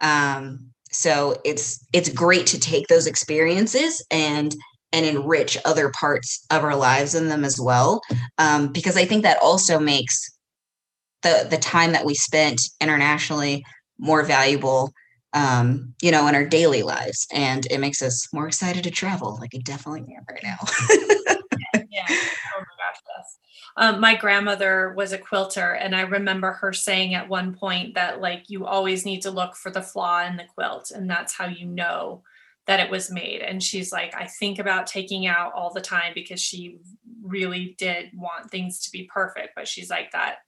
Um, 0.00 0.70
so 0.92 1.40
it's 1.44 1.84
it's 1.92 2.08
great 2.08 2.46
to 2.48 2.60
take 2.60 2.86
those 2.86 3.08
experiences 3.08 4.04
and 4.12 4.54
and 4.92 5.04
enrich 5.04 5.58
other 5.64 5.90
parts 5.90 6.46
of 6.50 6.62
our 6.62 6.76
lives 6.76 7.16
in 7.16 7.28
them 7.28 7.44
as 7.44 7.60
well, 7.60 8.00
um, 8.38 8.68
because 8.68 8.96
I 8.96 9.04
think 9.06 9.24
that 9.24 9.42
also 9.42 9.80
makes 9.80 10.30
the 11.22 11.48
the 11.50 11.58
time 11.58 11.92
that 11.92 12.04
we 12.04 12.14
spent 12.14 12.60
internationally 12.80 13.64
more 13.98 14.22
valuable 14.22 14.92
um, 15.32 15.94
you 16.02 16.10
know, 16.10 16.26
in 16.26 16.34
our 16.34 16.44
daily 16.44 16.82
lives. 16.82 17.26
And 17.32 17.66
it 17.70 17.78
makes 17.78 18.02
us 18.02 18.28
more 18.32 18.46
excited 18.46 18.84
to 18.84 18.90
travel. 18.90 19.38
Like 19.40 19.54
I 19.54 19.58
definitely 19.58 20.14
am 20.14 20.24
right 20.30 20.42
now. 20.42 20.56
yeah. 21.90 22.06
Oh 22.08 22.60
my 22.60 22.76
gosh, 22.78 23.02
yes. 23.08 23.38
Um, 23.76 24.00
my 24.00 24.16
grandmother 24.16 24.92
was 24.96 25.12
a 25.12 25.18
quilter, 25.18 25.72
and 25.72 25.94
I 25.94 26.02
remember 26.02 26.52
her 26.52 26.72
saying 26.72 27.14
at 27.14 27.28
one 27.28 27.54
point 27.54 27.94
that 27.94 28.20
like 28.20 28.44
you 28.48 28.66
always 28.66 29.04
need 29.04 29.22
to 29.22 29.30
look 29.30 29.54
for 29.54 29.70
the 29.70 29.82
flaw 29.82 30.24
in 30.26 30.36
the 30.36 30.44
quilt, 30.44 30.90
and 30.90 31.08
that's 31.08 31.34
how 31.34 31.46
you 31.46 31.66
know 31.66 32.22
that 32.66 32.80
it 32.80 32.90
was 32.90 33.10
made. 33.10 33.40
And 33.40 33.62
she's 33.62 33.90
like, 33.90 34.14
I 34.14 34.26
think 34.26 34.58
about 34.58 34.86
taking 34.86 35.26
out 35.26 35.52
all 35.54 35.72
the 35.72 35.80
time 35.80 36.12
because 36.14 36.40
she 36.40 36.78
really 37.22 37.74
did 37.78 38.10
want 38.14 38.50
things 38.50 38.80
to 38.80 38.92
be 38.92 39.08
perfect, 39.12 39.50
but 39.54 39.68
she's 39.68 39.90
like 39.90 40.10
that 40.12 40.38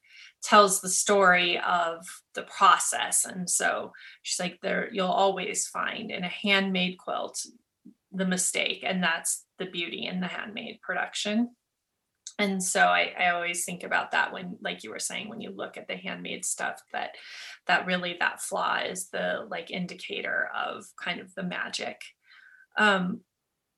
tells 0.42 0.80
the 0.80 0.88
story 0.88 1.58
of 1.58 2.06
the 2.34 2.42
process. 2.42 3.24
And 3.24 3.48
so 3.48 3.92
she's 4.22 4.40
like 4.40 4.58
there 4.62 4.88
you'll 4.92 5.06
always 5.06 5.68
find 5.68 6.10
in 6.10 6.24
a 6.24 6.28
handmade 6.28 6.98
quilt 6.98 7.44
the 8.10 8.26
mistake 8.26 8.84
and 8.86 9.02
that's 9.02 9.46
the 9.58 9.66
beauty 9.66 10.06
in 10.06 10.20
the 10.20 10.26
handmade 10.26 10.80
production. 10.82 11.50
And 12.38 12.62
so 12.62 12.80
I, 12.80 13.12
I 13.18 13.30
always 13.30 13.64
think 13.64 13.84
about 13.84 14.12
that 14.12 14.32
when 14.32 14.56
like 14.60 14.82
you 14.82 14.90
were 14.90 14.98
saying 14.98 15.28
when 15.28 15.40
you 15.40 15.50
look 15.50 15.76
at 15.76 15.86
the 15.86 15.96
handmade 15.96 16.44
stuff 16.44 16.82
that 16.92 17.14
that 17.66 17.86
really 17.86 18.16
that 18.18 18.40
flaw 18.40 18.78
is 18.78 19.10
the 19.10 19.46
like 19.48 19.70
indicator 19.70 20.48
of 20.56 20.84
kind 21.02 21.20
of 21.20 21.34
the 21.34 21.42
magic. 21.42 22.00
Um 22.76 23.20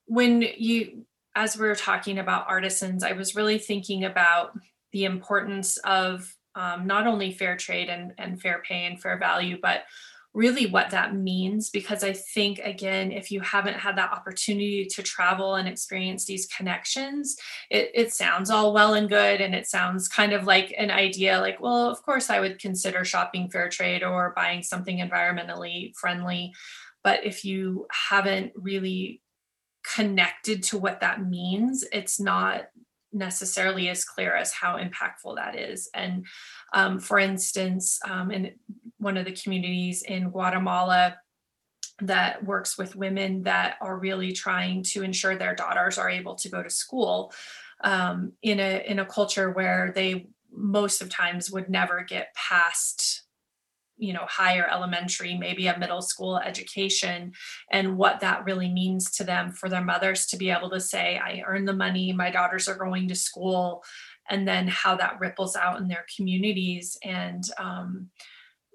when 0.07 0.43
you 0.43 1.07
as 1.35 1.59
we 1.59 1.67
were 1.67 1.75
talking 1.75 2.19
about 2.19 2.47
artisans 2.49 3.03
i 3.03 3.13
was 3.13 3.35
really 3.35 3.59
thinking 3.59 4.05
about 4.05 4.53
the 4.93 5.05
importance 5.05 5.79
of 5.79 6.33
um, 6.55 6.87
not 6.87 7.07
only 7.07 7.33
fair 7.33 7.57
trade 7.57 7.89
and, 7.89 8.13
and 8.19 8.41
fair 8.41 8.63
pay 8.67 8.85
and 8.85 9.01
fair 9.01 9.19
value, 9.19 9.59
but 9.61 9.85
really 10.33 10.67
what 10.67 10.91
that 10.91 11.15
means. 11.15 11.71
Because 11.71 12.03
I 12.03 12.13
think, 12.13 12.59
again, 12.59 13.13
if 13.13 13.31
you 13.31 13.41
haven't 13.41 13.79
had 13.79 13.97
that 13.97 14.13
opportunity 14.13 14.85
to 14.87 15.03
travel 15.03 15.55
and 15.55 15.69
experience 15.69 16.25
these 16.25 16.47
connections, 16.47 17.37
it, 17.71 17.91
it 17.95 18.13
sounds 18.13 18.51
all 18.51 18.73
well 18.73 18.95
and 18.95 19.09
good. 19.09 19.41
And 19.41 19.55
it 19.55 19.67
sounds 19.67 20.09
kind 20.09 20.33
of 20.33 20.45
like 20.45 20.75
an 20.77 20.91
idea 20.91 21.41
like, 21.41 21.61
well, 21.61 21.89
of 21.89 22.03
course, 22.03 22.31
I 22.31 22.41
would 22.41 22.59
consider 22.59 23.05
shopping 23.05 23.49
fair 23.49 23.69
trade 23.69 24.03
or 24.03 24.33
buying 24.35 24.63
something 24.63 24.99
environmentally 24.99 25.95
friendly. 25.97 26.53
But 27.05 27.25
if 27.25 27.45
you 27.45 27.87
haven't 28.09 28.53
really 28.57 29.21
connected 29.85 30.63
to 30.65 30.79
what 30.79 31.01
that 31.01 31.25
means, 31.25 31.85
it's 31.93 32.19
not 32.19 32.65
necessarily 33.15 33.89
as 33.89 34.05
clear 34.05 34.35
as 34.35 34.53
how 34.53 34.77
impactful 34.77 35.37
that 35.37 35.57
is. 35.57 35.89
And 35.95 36.27
um, 36.75 36.99
for 36.99 37.19
instance, 37.19 38.01
um, 38.05 38.31
in 38.31 38.53
one 38.99 39.17
of 39.17 39.25
the 39.25 39.33
communities 39.33 40.03
in 40.03 40.31
Guatemala 40.31 41.17
that 42.01 42.45
works 42.45 42.77
with 42.77 42.97
women 42.97 43.45
that 43.45 43.77
are 43.81 43.97
really 43.97 44.33
trying 44.33 44.83
to 44.83 45.03
ensure 45.03 45.37
their 45.37 45.55
daughters 45.55 45.97
are 45.97 46.11
able 46.11 46.35
to 46.35 46.49
go 46.49 46.63
to 46.63 46.71
school 46.71 47.33
um, 47.83 48.33
in 48.43 48.59
a 48.59 48.85
in 48.87 48.99
a 48.99 49.07
culture 49.07 49.51
where 49.51 49.93
they 49.95 50.27
most 50.51 51.03
of 51.03 51.09
times 51.09 51.51
would 51.51 51.69
never 51.69 52.03
get 52.03 52.35
past 52.35 53.24
you 53.97 54.13
know 54.13 54.25
higher 54.27 54.69
elementary 54.71 55.37
maybe 55.37 55.69
a 55.69 55.79
middle 55.79 56.03
school 56.03 56.39
education 56.39 57.33
and 57.71 57.97
what 57.97 58.21
that 58.21 58.45
really 58.45 58.69
means 58.69 59.11
to 59.11 59.23
them 59.23 59.53
for 59.53 59.69
their 59.69 59.85
mothers 59.85 60.27
to 60.27 60.37
be 60.37 60.51
able 60.51 60.69
to 60.69 60.81
say 60.81 61.19
i 61.19 61.43
earn 61.47 61.65
the 61.65 61.73
money 61.73 62.13
my 62.13 62.31
daughters 62.31 62.67
are 62.67 62.77
going 62.77 63.07
to 63.07 63.15
school 63.15 63.85
and 64.31 64.47
then 64.49 64.67
how 64.69 64.97
that 64.97 65.21
ripples 65.21 65.57
out 65.57 65.81
in 65.81 65.89
their 65.89 66.05
communities. 66.17 66.97
And 67.03 67.45
um, 67.59 68.09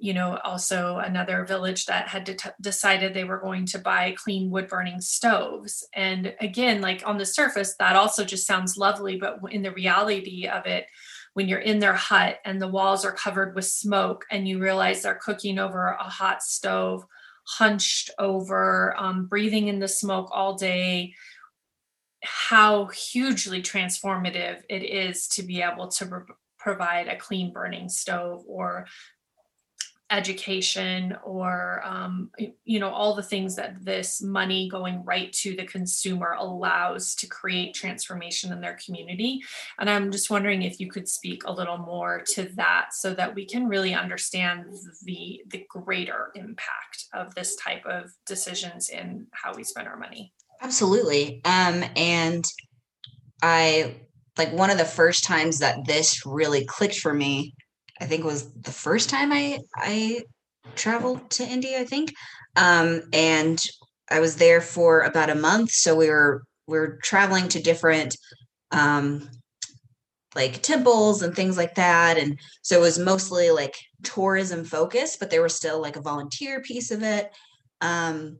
you 0.01 0.13
know 0.13 0.37
also 0.45 0.97
another 0.97 1.43
village 1.43 1.85
that 1.87 2.07
had 2.07 2.23
de- 2.23 2.53
decided 2.61 3.13
they 3.13 3.25
were 3.25 3.41
going 3.41 3.65
to 3.65 3.79
buy 3.79 4.15
clean 4.17 4.49
wood 4.49 4.69
burning 4.69 5.01
stoves. 5.01 5.85
And 5.93 6.33
again 6.39 6.79
like 6.79 7.03
on 7.05 7.17
the 7.17 7.25
surface 7.25 7.75
that 7.79 7.97
also 7.97 8.23
just 8.23 8.47
sounds 8.47 8.77
lovely 8.77 9.17
but 9.17 9.39
in 9.51 9.61
the 9.61 9.73
reality 9.73 10.47
of 10.47 10.65
it 10.65 10.85
when 11.39 11.47
you're 11.47 11.59
in 11.59 11.79
their 11.79 11.93
hut 11.93 12.37
and 12.43 12.61
the 12.61 12.67
walls 12.67 13.05
are 13.05 13.13
covered 13.13 13.55
with 13.55 13.63
smoke 13.63 14.25
and 14.29 14.45
you 14.45 14.59
realize 14.59 15.01
they're 15.01 15.15
cooking 15.23 15.57
over 15.57 15.87
a 15.97 16.03
hot 16.03 16.43
stove 16.43 17.05
hunched 17.45 18.09
over 18.19 18.93
um, 18.99 19.25
breathing 19.25 19.69
in 19.69 19.79
the 19.79 19.87
smoke 19.87 20.27
all 20.33 20.55
day 20.55 21.13
how 22.21 22.87
hugely 22.87 23.61
transformative 23.61 24.61
it 24.69 24.83
is 24.83 25.29
to 25.29 25.41
be 25.41 25.61
able 25.61 25.87
to 25.87 26.05
re- 26.07 26.35
provide 26.57 27.07
a 27.07 27.15
clean 27.15 27.53
burning 27.53 27.87
stove 27.87 28.43
or 28.45 28.85
education 30.11 31.15
or 31.23 31.81
um, 31.85 32.31
you 32.65 32.79
know 32.79 32.89
all 32.89 33.15
the 33.15 33.23
things 33.23 33.55
that 33.55 33.83
this 33.83 34.21
money 34.21 34.67
going 34.69 35.03
right 35.05 35.31
to 35.33 35.55
the 35.55 35.65
consumer 35.65 36.35
allows 36.37 37.13
to 37.15 37.27
create 37.27 37.73
transformation 37.73 38.51
in 38.51 38.61
their 38.61 38.77
community. 38.83 39.41
And 39.77 39.89
i'm 39.89 40.11
just 40.11 40.29
wondering 40.29 40.63
if 40.63 40.79
you 40.79 40.89
could 40.89 41.07
speak 41.07 41.43
a 41.45 41.51
little 41.51 41.77
more 41.77 42.23
to 42.33 42.49
that 42.55 42.89
so 42.93 43.13
that 43.13 43.35
we 43.35 43.45
can 43.45 43.67
really 43.67 43.93
understand 43.93 44.65
the 45.03 45.41
the 45.47 45.65
greater 45.69 46.31
impact 46.35 47.05
of 47.13 47.35
this 47.35 47.55
type 47.55 47.85
of 47.85 48.11
decisions 48.25 48.89
in 48.89 49.27
how 49.31 49.53
we 49.55 49.63
spend 49.63 49.87
our 49.87 49.97
money. 49.97 50.33
Absolutely. 50.61 51.41
Um, 51.45 51.83
and 51.95 52.45
i 53.41 53.95
like 54.37 54.51
one 54.53 54.69
of 54.69 54.77
the 54.77 54.85
first 54.85 55.23
times 55.23 55.59
that 55.59 55.85
this 55.85 56.25
really 56.25 56.65
clicked 56.65 56.99
for 56.99 57.13
me 57.13 57.53
I 57.99 58.05
think 58.05 58.23
was 58.23 58.51
the 58.53 58.71
first 58.71 59.09
time 59.09 59.31
I 59.31 59.59
I 59.75 60.23
traveled 60.75 61.29
to 61.31 61.43
India, 61.43 61.79
I 61.79 61.85
think. 61.85 62.13
Um, 62.55 63.03
and 63.13 63.61
I 64.09 64.19
was 64.19 64.35
there 64.35 64.61
for 64.61 65.01
about 65.01 65.29
a 65.29 65.35
month. 65.35 65.71
So 65.71 65.95
we 65.95 66.09
were 66.09 66.43
we 66.67 66.77
were 66.77 66.99
traveling 67.03 67.47
to 67.49 67.61
different 67.61 68.17
um 68.71 69.29
like 70.35 70.61
temples 70.61 71.21
and 71.21 71.35
things 71.35 71.57
like 71.57 71.75
that. 71.75 72.17
And 72.17 72.39
so 72.61 72.77
it 72.77 72.81
was 72.81 72.99
mostly 72.99 73.49
like 73.49 73.75
tourism 74.03 74.63
focused, 74.63 75.19
but 75.19 75.29
there 75.29 75.41
was 75.41 75.55
still 75.55 75.81
like 75.81 75.95
a 75.95 76.01
volunteer 76.01 76.61
piece 76.61 76.91
of 76.91 77.01
it. 77.01 77.31
Um, 77.81 78.37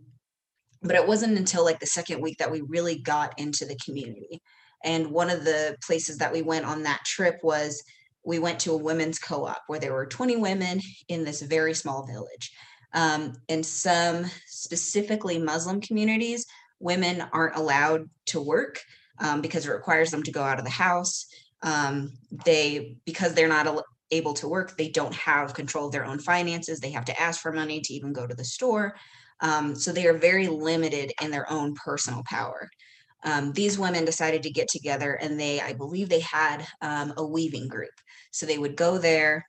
but 0.82 0.96
it 0.96 1.08
wasn't 1.08 1.38
until 1.38 1.66
like 1.66 1.80
the 1.80 1.88
second 1.88 2.22
week 2.22 2.38
that 2.38 2.52
we 2.52 2.62
really 2.62 3.00
got 3.00 3.38
into 3.40 3.66
the 3.66 3.78
community. 3.84 4.42
And 4.84 5.12
one 5.12 5.30
of 5.30 5.44
the 5.44 5.76
places 5.86 6.18
that 6.18 6.32
we 6.32 6.42
went 6.42 6.66
on 6.66 6.84
that 6.84 7.04
trip 7.06 7.40
was 7.44 7.84
we 8.30 8.38
went 8.38 8.60
to 8.60 8.74
a 8.74 8.78
women's 8.78 9.18
co-op 9.18 9.64
where 9.66 9.80
there 9.80 9.92
were 9.92 10.06
20 10.06 10.36
women 10.36 10.80
in 11.08 11.24
this 11.24 11.42
very 11.42 11.74
small 11.74 12.06
village. 12.06 12.52
Um, 12.94 13.34
in 13.48 13.64
some 13.64 14.28
specifically 14.46 15.40
Muslim 15.40 15.82
communities, 15.82 16.46
women 16.80 17.24
aren't 17.34 17.56
allowed 17.56 18.08
to 18.28 18.40
work 18.40 18.82
um, 19.20 19.42
because 19.42 19.66
it 19.66 19.72
requires 19.72 20.12
them 20.12 20.22
to 20.22 20.32
go 20.32 20.44
out 20.44 20.60
of 20.60 20.64
the 20.64 20.70
house. 20.70 21.26
Um, 21.64 22.14
they 22.46 22.98
because 23.04 23.34
they're 23.34 23.48
not 23.48 23.84
able 24.12 24.34
to 24.36 24.48
work, 24.48 24.78
they 24.78 24.90
don't 24.90 25.14
have 25.16 25.56
control 25.56 25.88
of 25.88 25.92
their 25.92 26.06
own 26.06 26.20
finances. 26.20 26.80
They 26.80 26.92
have 26.92 27.06
to 27.06 27.20
ask 27.20 27.42
for 27.42 27.52
money 27.52 27.82
to 27.82 27.94
even 27.94 28.14
go 28.14 28.28
to 28.28 28.36
the 28.36 28.46
store. 28.46 28.96
Um, 29.42 29.74
so 29.74 29.92
they 29.92 30.06
are 30.06 30.18
very 30.18 30.48
limited 30.48 31.14
in 31.20 31.32
their 31.32 31.52
own 31.52 31.74
personal 31.74 32.22
power 32.30 32.70
um, 33.24 33.52
these 33.54 33.78
women 33.78 34.06
decided 34.06 34.44
to 34.44 34.52
get 34.52 34.68
together 34.68 35.14
and 35.14 35.40
they, 35.40 35.60
I 35.60 35.74
believe 35.74 36.10
they 36.10 36.22
had 36.22 36.66
um, 36.82 37.14
a 37.18 37.26
weaving 37.26 37.68
group. 37.68 37.92
So 38.32 38.46
they 38.46 38.58
would 38.58 38.76
go 38.76 38.98
there, 38.98 39.46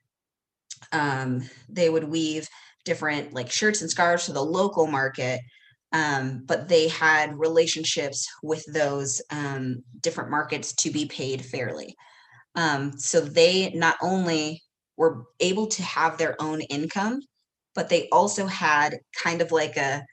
um, 0.93 1.43
they 1.69 1.91
would 1.91 2.05
weave 2.05 2.49
different 2.85 3.35
like 3.35 3.51
shirts 3.51 3.83
and 3.83 3.91
scarves 3.91 4.27
for 4.27 4.33
the 4.33 4.43
local 4.45 4.87
market. 4.87 5.41
Um, 5.93 6.45
but 6.47 6.69
they 6.69 6.89
had 6.89 7.39
relationships 7.39 8.27
with 8.43 8.65
those 8.73 9.21
um, 9.31 9.83
different 10.01 10.31
markets 10.31 10.73
to 10.75 10.91
be 10.91 11.07
paid 11.07 11.45
fairly. 11.45 11.97
Um, 12.55 12.97
so 12.97 13.21
they 13.21 13.71
not 13.71 13.97
only 14.01 14.63
were 14.97 15.25
able 15.41 15.67
to 15.67 15.83
have 15.83 16.17
their 16.17 16.41
own 16.41 16.61
income 16.63 17.21
but 17.75 17.89
they 17.89 18.09
also 18.11 18.47
had 18.47 18.99
kind 19.17 19.41
of 19.41 19.53
like 19.53 19.77
a 19.77 20.05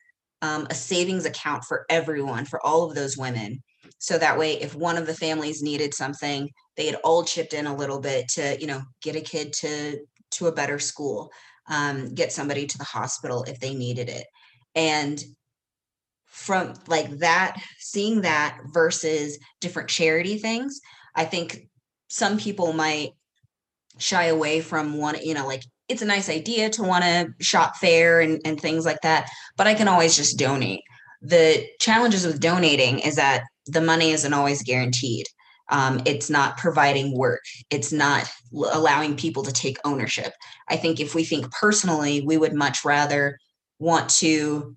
um, 0.41 0.67
a 0.69 0.75
savings 0.75 1.25
account 1.25 1.63
for 1.63 1.85
everyone 1.89 2.45
for 2.45 2.63
all 2.65 2.83
of 2.83 2.93
those 2.93 3.17
women 3.17 3.63
so 3.99 4.17
that 4.17 4.37
way 4.37 4.61
if 4.61 4.75
one 4.75 4.97
of 4.97 5.07
the 5.07 5.13
families 5.13 5.61
needed 5.61 5.93
something 5.93 6.49
they 6.75 6.85
had 6.85 6.95
all 7.03 7.23
chipped 7.23 7.53
in 7.53 7.67
a 7.67 7.75
little 7.75 7.99
bit 7.99 8.27
to 8.27 8.59
you 8.59 8.67
know 8.67 8.81
get 9.01 9.15
a 9.15 9.21
kid 9.21 9.53
to 9.53 9.99
to 10.31 10.47
a 10.47 10.51
better 10.51 10.79
school 10.79 11.31
um, 11.69 12.13
get 12.13 12.31
somebody 12.31 12.65
to 12.65 12.77
the 12.77 12.83
hospital 12.83 13.43
if 13.43 13.59
they 13.59 13.73
needed 13.73 14.07
it. 14.07 14.25
And 14.73 15.21
from 16.27 16.73
like 16.87 17.09
that 17.17 17.59
seeing 17.79 18.21
that 18.21 18.59
versus 18.71 19.39
different 19.59 19.89
charity 19.89 20.37
things 20.37 20.81
i 21.15 21.25
think 21.25 21.67
some 22.09 22.37
people 22.37 22.73
might 22.73 23.09
shy 23.97 24.25
away 24.25 24.61
from 24.61 24.97
one 24.97 25.15
you 25.23 25.33
know 25.33 25.47
like 25.47 25.63
it's 25.89 26.03
a 26.03 26.05
nice 26.05 26.29
idea 26.29 26.69
to 26.69 26.83
want 26.83 27.03
to 27.03 27.33
shop 27.41 27.77
fair 27.77 28.19
and, 28.19 28.39
and 28.45 28.59
things 28.61 28.85
like 28.85 28.99
that 29.01 29.29
but 29.55 29.65
i 29.67 29.73
can 29.73 29.87
always 29.87 30.15
just 30.15 30.37
donate. 30.37 30.81
The 31.21 31.65
challenges 31.79 32.27
with 32.27 32.39
donating 32.39 32.99
is 32.99 33.15
that 33.15 33.43
the 33.67 33.81
money 33.81 34.11
isn't 34.11 34.33
always 34.33 34.63
guaranteed. 34.63 35.25
Um, 35.69 36.01
it's 36.05 36.29
not 36.29 36.57
providing 36.57 37.17
work. 37.17 37.43
It's 37.69 37.91
not 37.91 38.29
allowing 38.53 39.17
people 39.17 39.43
to 39.43 39.51
take 39.51 39.77
ownership. 39.83 40.33
I 40.69 40.77
think 40.77 40.99
if 40.99 41.13
we 41.13 41.25
think 41.25 41.51
personally 41.51 42.21
we 42.21 42.37
would 42.37 42.53
much 42.53 42.85
rather 42.85 43.37
want 43.79 44.09
to 44.09 44.75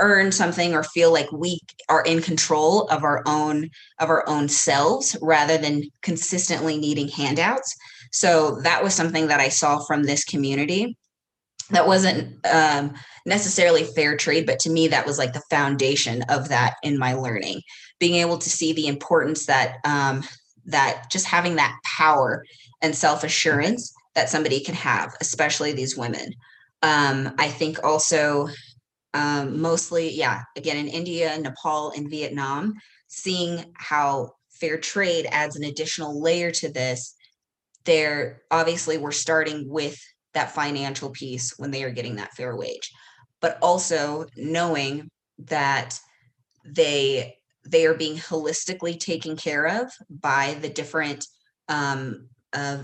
earn 0.00 0.32
something 0.32 0.74
or 0.74 0.82
feel 0.82 1.12
like 1.12 1.30
we 1.30 1.60
are 1.88 2.02
in 2.02 2.20
control 2.20 2.82
of 2.88 3.04
our 3.04 3.22
own 3.26 3.70
of 4.00 4.08
our 4.08 4.28
own 4.28 4.48
selves 4.48 5.16
rather 5.22 5.56
than 5.58 5.84
consistently 6.02 6.78
needing 6.78 7.08
handouts. 7.08 7.76
So 8.12 8.60
that 8.62 8.82
was 8.82 8.94
something 8.94 9.28
that 9.28 9.40
i 9.40 9.48
saw 9.48 9.78
from 9.80 10.04
this 10.04 10.24
community 10.24 10.96
that 11.70 11.86
wasn't 11.86 12.44
um, 12.46 12.92
necessarily 13.26 13.84
fair 13.84 14.16
trade 14.16 14.46
but 14.46 14.58
to 14.58 14.70
me 14.70 14.88
that 14.88 15.06
was 15.06 15.18
like 15.18 15.32
the 15.32 15.42
foundation 15.50 16.22
of 16.28 16.48
that 16.48 16.74
in 16.82 16.98
my 16.98 17.14
learning 17.14 17.60
being 17.98 18.14
able 18.14 18.38
to 18.38 18.50
see 18.50 18.72
the 18.72 18.86
importance 18.86 19.46
that 19.46 19.76
um, 19.84 20.22
that 20.66 21.10
just 21.10 21.26
having 21.26 21.56
that 21.56 21.76
power 21.84 22.44
and 22.82 22.94
self-assurance 22.94 23.92
that 24.14 24.28
somebody 24.28 24.60
can 24.60 24.74
have 24.74 25.14
especially 25.20 25.72
these 25.72 25.96
women 25.96 26.32
um, 26.82 27.34
i 27.38 27.48
think 27.48 27.82
also 27.84 28.48
um, 29.14 29.60
mostly, 29.60 30.10
yeah, 30.10 30.42
again, 30.56 30.76
in 30.76 30.88
India, 30.88 31.38
Nepal, 31.38 31.92
and 31.96 32.10
Vietnam, 32.10 32.74
seeing 33.06 33.72
how 33.74 34.32
fair 34.50 34.76
trade 34.76 35.26
adds 35.30 35.54
an 35.56 35.62
additional 35.62 36.20
layer 36.20 36.50
to 36.50 36.68
this. 36.68 37.14
There, 37.84 38.42
obviously, 38.50 38.98
we're 38.98 39.12
starting 39.12 39.68
with 39.68 39.96
that 40.34 40.52
financial 40.52 41.10
piece 41.10 41.54
when 41.58 41.70
they 41.70 41.84
are 41.84 41.90
getting 41.90 42.16
that 42.16 42.32
fair 42.34 42.56
wage, 42.56 42.90
but 43.40 43.58
also 43.62 44.26
knowing 44.36 45.10
that 45.38 45.98
they 46.64 47.36
they 47.66 47.86
are 47.86 47.94
being 47.94 48.16
holistically 48.16 48.98
taken 48.98 49.36
care 49.36 49.66
of 49.82 49.90
by 50.10 50.54
the 50.60 50.68
different 50.68 51.26
um, 51.68 52.28
uh, 52.52 52.78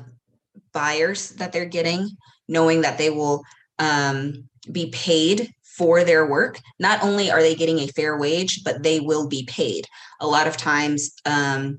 buyers 0.73 1.31
that 1.33 1.53
they're 1.53 1.67
getting, 1.67 2.09
knowing 2.49 2.81
that 2.81 2.97
they 2.97 3.11
will 3.11 3.43
um, 3.79 4.49
be 4.73 4.91
paid 4.91 5.51
for 5.63 6.03
their 6.03 6.27
work. 6.27 6.59
Not 6.79 7.03
only 7.03 7.31
are 7.31 7.43
they 7.43 7.55
getting 7.55 7.79
a 7.81 7.89
fair 7.89 8.19
wage, 8.19 8.63
but 8.65 8.83
they 8.83 9.01
will 9.01 9.29
be 9.29 9.45
paid. 9.45 9.87
A 10.21 10.27
lot 10.27 10.47
of 10.47 10.57
times, 10.57 11.13
um, 11.27 11.79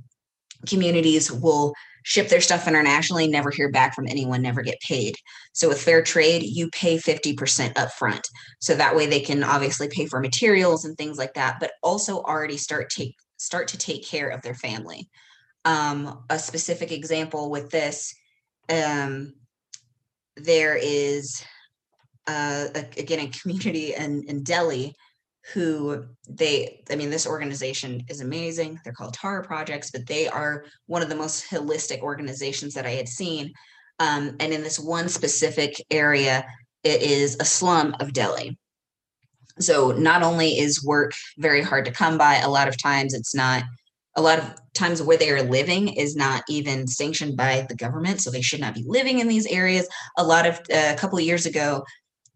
communities 0.67 1.31
will 1.31 1.73
ship 2.03 2.29
their 2.29 2.41
stuff 2.41 2.67
internationally, 2.67 3.27
never 3.27 3.51
hear 3.51 3.69
back 3.69 3.95
from 3.95 4.07
anyone, 4.07 4.41
never 4.41 4.61
get 4.61 4.79
paid. 4.81 5.15
So 5.53 5.69
with 5.69 5.81
fair 5.81 6.01
trade, 6.01 6.43
you 6.43 6.69
pay 6.69 6.97
50% 6.97 7.73
upfront. 7.73 8.23
So 8.59 8.75
that 8.75 8.95
way 8.95 9.05
they 9.05 9.19
can 9.19 9.43
obviously 9.43 9.87
pay 9.87 10.05
for 10.05 10.19
materials 10.19 10.85
and 10.85 10.97
things 10.97 11.17
like 11.17 11.33
that, 11.35 11.59
but 11.59 11.71
also 11.83 12.21
already 12.21 12.57
start 12.57 12.89
take 12.89 13.15
start 13.37 13.67
to 13.69 13.77
take 13.77 14.05
care 14.05 14.29
of 14.29 14.41
their 14.43 14.53
family. 14.53 15.09
Um, 15.65 16.23
a 16.29 16.37
specific 16.37 16.91
example 16.91 17.49
with 17.49 17.71
this, 17.71 18.13
um, 18.69 19.33
there 20.35 20.75
is 20.75 21.43
uh, 22.27 22.67
again 22.97 23.19
a 23.19 23.29
community 23.29 23.95
in, 23.95 24.23
in 24.27 24.43
Delhi 24.43 24.95
who 25.53 26.05
they 26.29 26.83
i 26.91 26.95
mean 26.95 27.09
this 27.09 27.27
organization 27.27 28.03
is 28.09 28.21
amazing. 28.21 28.79
They're 28.83 28.93
called 28.93 29.13
tara 29.13 29.43
projects 29.43 29.91
but 29.91 30.07
they 30.07 30.27
are 30.27 30.65
one 30.85 31.01
of 31.01 31.09
the 31.09 31.15
most 31.15 31.49
holistic 31.49 32.01
organizations 32.01 32.73
that 32.73 32.85
i 32.85 32.91
had 32.91 33.09
seen. 33.09 33.53
Um, 33.99 34.35
and 34.39 34.51
in 34.53 34.63
this 34.63 34.79
one 34.79 35.09
specific 35.09 35.73
area 35.91 36.45
it 36.83 37.01
is 37.01 37.37
a 37.39 37.45
slum 37.45 37.95
of 37.99 38.13
delhi. 38.13 38.57
So 39.59 39.91
not 39.91 40.23
only 40.23 40.57
is 40.57 40.83
work 40.83 41.11
very 41.37 41.61
hard 41.61 41.85
to 41.85 41.91
come 41.91 42.17
by 42.17 42.37
a 42.37 42.49
lot 42.49 42.67
of 42.67 42.81
times 42.81 43.13
it's 43.13 43.35
not 43.35 43.63
a 44.15 44.21
lot 44.21 44.39
of 44.39 44.55
times 44.73 45.01
where 45.01 45.17
they 45.17 45.29
are 45.29 45.43
living 45.43 45.87
is 45.87 46.15
not 46.15 46.43
even 46.49 46.87
sanctioned 46.87 47.37
by 47.37 47.65
the 47.69 47.75
government 47.75 48.19
so 48.19 48.29
they 48.29 48.41
should 48.41 48.59
not 48.59 48.73
be 48.73 48.83
living 48.85 49.19
in 49.19 49.27
these 49.27 49.45
areas. 49.47 49.87
A 50.17 50.23
lot 50.23 50.45
of 50.45 50.55
uh, 50.73 50.93
a 50.93 50.97
couple 50.97 51.17
of 51.17 51.23
years 51.23 51.45
ago 51.45 51.83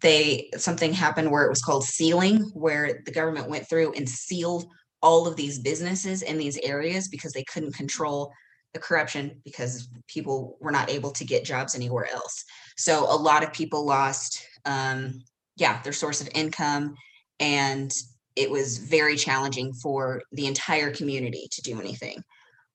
they 0.01 0.49
something 0.57 0.93
happened 0.93 1.31
where 1.31 1.45
it 1.45 1.49
was 1.49 1.61
called 1.61 1.83
sealing 1.83 2.51
where 2.53 3.01
the 3.05 3.11
government 3.11 3.49
went 3.49 3.67
through 3.67 3.93
and 3.93 4.07
sealed 4.07 4.65
all 5.01 5.27
of 5.27 5.35
these 5.35 5.59
businesses 5.59 6.21
in 6.21 6.37
these 6.37 6.57
areas 6.63 7.07
because 7.07 7.31
they 7.33 7.43
couldn't 7.43 7.75
control 7.75 8.31
the 8.73 8.79
corruption 8.79 9.39
because 9.45 9.87
people 10.07 10.57
were 10.59 10.71
not 10.71 10.89
able 10.89 11.11
to 11.11 11.23
get 11.23 11.45
jobs 11.45 11.75
anywhere 11.75 12.07
else. 12.11 12.43
So 12.75 13.05
a 13.09 13.15
lot 13.15 13.43
of 13.43 13.53
people 13.53 13.85
lost 13.85 14.45
um, 14.65 15.23
yeah 15.55 15.81
their 15.83 15.93
source 15.93 16.21
of 16.21 16.29
income 16.35 16.95
and 17.39 17.93
it 18.35 18.51
was 18.51 18.79
very 18.79 19.15
challenging 19.15 19.73
for 19.73 20.21
the 20.33 20.45
entire 20.45 20.91
community 20.91 21.47
to 21.51 21.61
do 21.61 21.79
anything. 21.79 22.21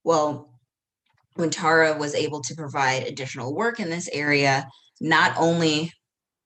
Well 0.05 0.51
when 1.35 1.51
tara 1.51 1.97
was 1.97 2.15
able 2.15 2.41
to 2.41 2.55
provide 2.55 3.05
additional 3.05 3.55
work 3.55 3.79
in 3.79 3.89
this 3.89 4.09
area 4.13 4.69
not 5.01 5.33
only 5.39 5.93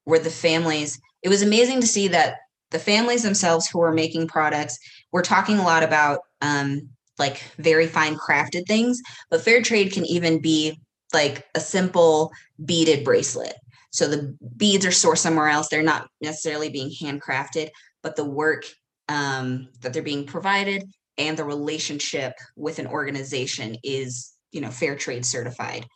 were 0.07 0.19
the 0.19 0.31
families. 0.31 1.01
It 1.23 1.29
was 1.29 1.43
amazing 1.43 1.81
to 1.81 1.87
see 1.87 2.09
that 2.09 2.37
the 2.71 2.79
families 2.79 3.23
themselves 3.23 3.69
who 3.69 3.79
were 3.79 3.93
making 3.93 4.27
products 4.27 4.79
we're 5.13 5.23
talking 5.23 5.59
a 5.59 5.65
lot 5.65 5.85
about 5.85 6.21
um, 6.41 6.89
like 7.21 7.41
very 7.59 7.87
fine 7.87 8.17
crafted 8.17 8.67
things 8.67 9.01
but 9.31 9.43
fair 9.43 9.63
trade 9.63 9.93
can 9.93 10.05
even 10.07 10.41
be 10.41 10.81
like 11.13 11.47
a 11.55 11.61
simple 11.61 12.33
beaded 12.65 13.05
bracelet. 13.05 13.55
So 13.93 14.09
the 14.09 14.37
beads 14.57 14.85
are 14.85 14.89
sourced 14.89 15.19
somewhere 15.19 15.49
else. 15.49 15.69
They're 15.69 15.85
not 15.85 16.09
necessarily 16.21 16.69
being 16.69 16.91
handcrafted 16.91 17.71
but 18.05 18.15
the 18.15 18.25
work 18.25 18.65
um, 19.09 19.69
that 19.81 19.93
they're 19.93 20.03
being 20.03 20.27
provided 20.27 20.85
and 21.19 21.37
the 21.37 21.45
relationship 21.45 22.35
with 22.55 22.79
an 22.79 22.87
organization 22.87 23.77
is 23.83 24.33
you 24.53 24.61
know 24.61 24.71
fair 24.71 24.95
trade 24.95 25.27
certified 25.27 25.87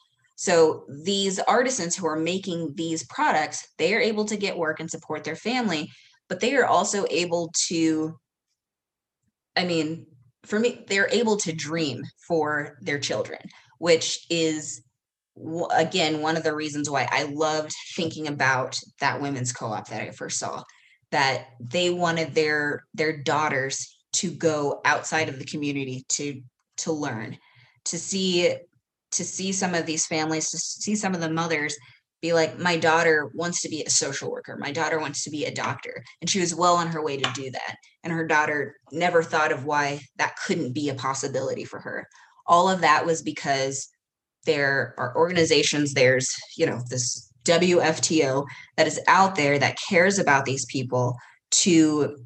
so 0.40 0.84
these 0.88 1.40
artisans 1.40 1.96
who 1.96 2.06
are 2.06 2.14
making 2.14 2.76
these 2.76 3.04
products, 3.06 3.66
they 3.76 3.92
are 3.92 4.00
able 4.00 4.24
to 4.26 4.36
get 4.36 4.56
work 4.56 4.78
and 4.78 4.88
support 4.88 5.24
their 5.24 5.34
family, 5.34 5.90
but 6.28 6.38
they 6.38 6.54
are 6.54 6.64
also 6.64 7.06
able 7.10 7.52
to, 7.66 8.16
I 9.56 9.64
mean, 9.64 10.06
for 10.44 10.60
me, 10.60 10.84
they're 10.86 11.08
able 11.10 11.38
to 11.38 11.52
dream 11.52 12.04
for 12.28 12.78
their 12.82 13.00
children, 13.00 13.40
which 13.80 14.24
is 14.30 14.80
again 15.72 16.20
one 16.22 16.36
of 16.36 16.44
the 16.44 16.54
reasons 16.54 16.88
why 16.88 17.08
I 17.10 17.24
loved 17.24 17.74
thinking 17.96 18.28
about 18.28 18.78
that 19.00 19.20
women's 19.20 19.52
co-op 19.52 19.88
that 19.88 20.02
I 20.02 20.12
first 20.12 20.38
saw 20.38 20.62
that 21.10 21.46
they 21.58 21.90
wanted 21.90 22.36
their 22.36 22.84
their 22.94 23.16
daughters 23.16 23.98
to 24.14 24.30
go 24.30 24.82
outside 24.84 25.28
of 25.28 25.40
the 25.40 25.44
community 25.44 26.04
to 26.10 26.42
to 26.78 26.92
learn 26.92 27.38
to 27.86 27.98
see 27.98 28.54
to 29.12 29.24
see 29.24 29.52
some 29.52 29.74
of 29.74 29.86
these 29.86 30.06
families, 30.06 30.50
to 30.50 30.58
see 30.58 30.94
some 30.94 31.14
of 31.14 31.20
the 31.20 31.30
mothers 31.30 31.76
be 32.20 32.32
like, 32.32 32.58
my 32.58 32.76
daughter 32.76 33.30
wants 33.34 33.62
to 33.62 33.68
be 33.68 33.82
a 33.84 33.90
social 33.90 34.30
worker. 34.30 34.56
My 34.56 34.72
daughter 34.72 34.98
wants 34.98 35.22
to 35.24 35.30
be 35.30 35.44
a 35.44 35.54
doctor. 35.54 36.02
And 36.20 36.28
she 36.28 36.40
was 36.40 36.54
well 36.54 36.74
on 36.74 36.88
her 36.88 37.02
way 37.02 37.16
to 37.16 37.32
do 37.32 37.50
that. 37.50 37.76
And 38.02 38.12
her 38.12 38.26
daughter 38.26 38.76
never 38.90 39.22
thought 39.22 39.52
of 39.52 39.64
why 39.64 40.00
that 40.16 40.36
couldn't 40.44 40.72
be 40.72 40.88
a 40.88 40.94
possibility 40.94 41.64
for 41.64 41.78
her. 41.80 42.08
All 42.46 42.68
of 42.68 42.80
that 42.80 43.06
was 43.06 43.22
because 43.22 43.88
there 44.46 44.94
are 44.98 45.14
organizations, 45.16 45.94
there's, 45.94 46.34
you 46.56 46.66
know, 46.66 46.80
this 46.90 47.30
WFTO 47.44 48.46
that 48.76 48.86
is 48.86 49.00
out 49.06 49.36
there 49.36 49.58
that 49.58 49.78
cares 49.88 50.18
about 50.18 50.44
these 50.44 50.66
people 50.66 51.16
to 51.50 52.16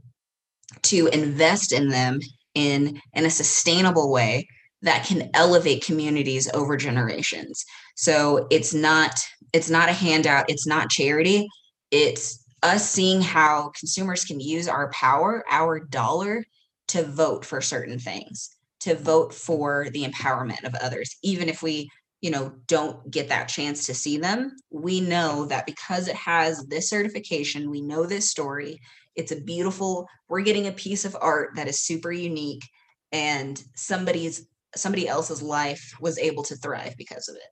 to 0.83 1.07
invest 1.09 1.73
in 1.73 1.89
them 1.89 2.19
in 2.55 3.01
in 3.13 3.25
a 3.25 3.31
sustainable 3.31 4.11
way 4.11 4.47
that 4.83 5.07
can 5.07 5.31
elevate 5.35 5.85
communities 5.85 6.51
over 6.53 6.77
generations. 6.77 7.65
So 7.97 8.47
it's 8.51 8.75
not 8.75 9.25
it's 9.53 9.71
not 9.71 9.89
a 9.89 9.93
handout 9.93 10.47
it's 10.49 10.67
not 10.67 10.91
charity. 10.91 11.49
It's 11.91 12.45
us 12.63 12.89
seeing 12.89 13.21
how 13.21 13.73
consumers 13.79 14.25
can 14.25 14.41
use 14.41 14.69
our 14.69 14.91
power 14.91 15.45
our 15.51 15.81
dollar 15.81 16.45
to 16.89 17.05
vote 17.05 17.45
for 17.45 17.61
certain 17.61 17.99
things 17.99 18.51
to 18.81 18.95
vote 18.95 19.33
for 19.33 19.89
the 19.93 20.05
empowerment 20.05 20.65
of 20.65 20.75
others. 20.75 21.17
Even 21.23 21.49
if 21.49 21.63
we 21.63 21.89
you 22.21 22.31
know 22.31 22.53
don't 22.69 23.11
get 23.11 23.29
that 23.29 23.49
chance 23.49 23.85
to 23.87 23.95
see 23.95 24.17
them 24.17 24.57
we 24.71 25.01
know 25.01 25.45
that 25.47 25.67
because 25.67 26.07
it 26.07 26.15
has 26.15 26.65
this 26.67 26.89
certification 26.89 27.69
we 27.69 27.83
know 27.83 28.07
this 28.07 28.31
story 28.31 28.81
it's 29.17 29.33
a 29.33 29.41
beautiful 29.41 30.09
we're 30.29 30.41
getting 30.41 30.69
a 30.69 30.73
piece 30.73 31.05
of 31.05 31.17
art 31.21 31.51
that 31.57 31.67
is 31.67 31.81
super 31.81 32.13
unique 32.13 32.63
and 33.11 33.63
somebody's 33.75 34.47
somebody 34.77 35.09
else's 35.09 35.43
life 35.43 35.95
was 36.01 36.19
able 36.19 36.43
to 36.45 36.57
thrive 36.57 36.95
because 36.97 37.29
of 37.29 37.37
it. 37.37 37.43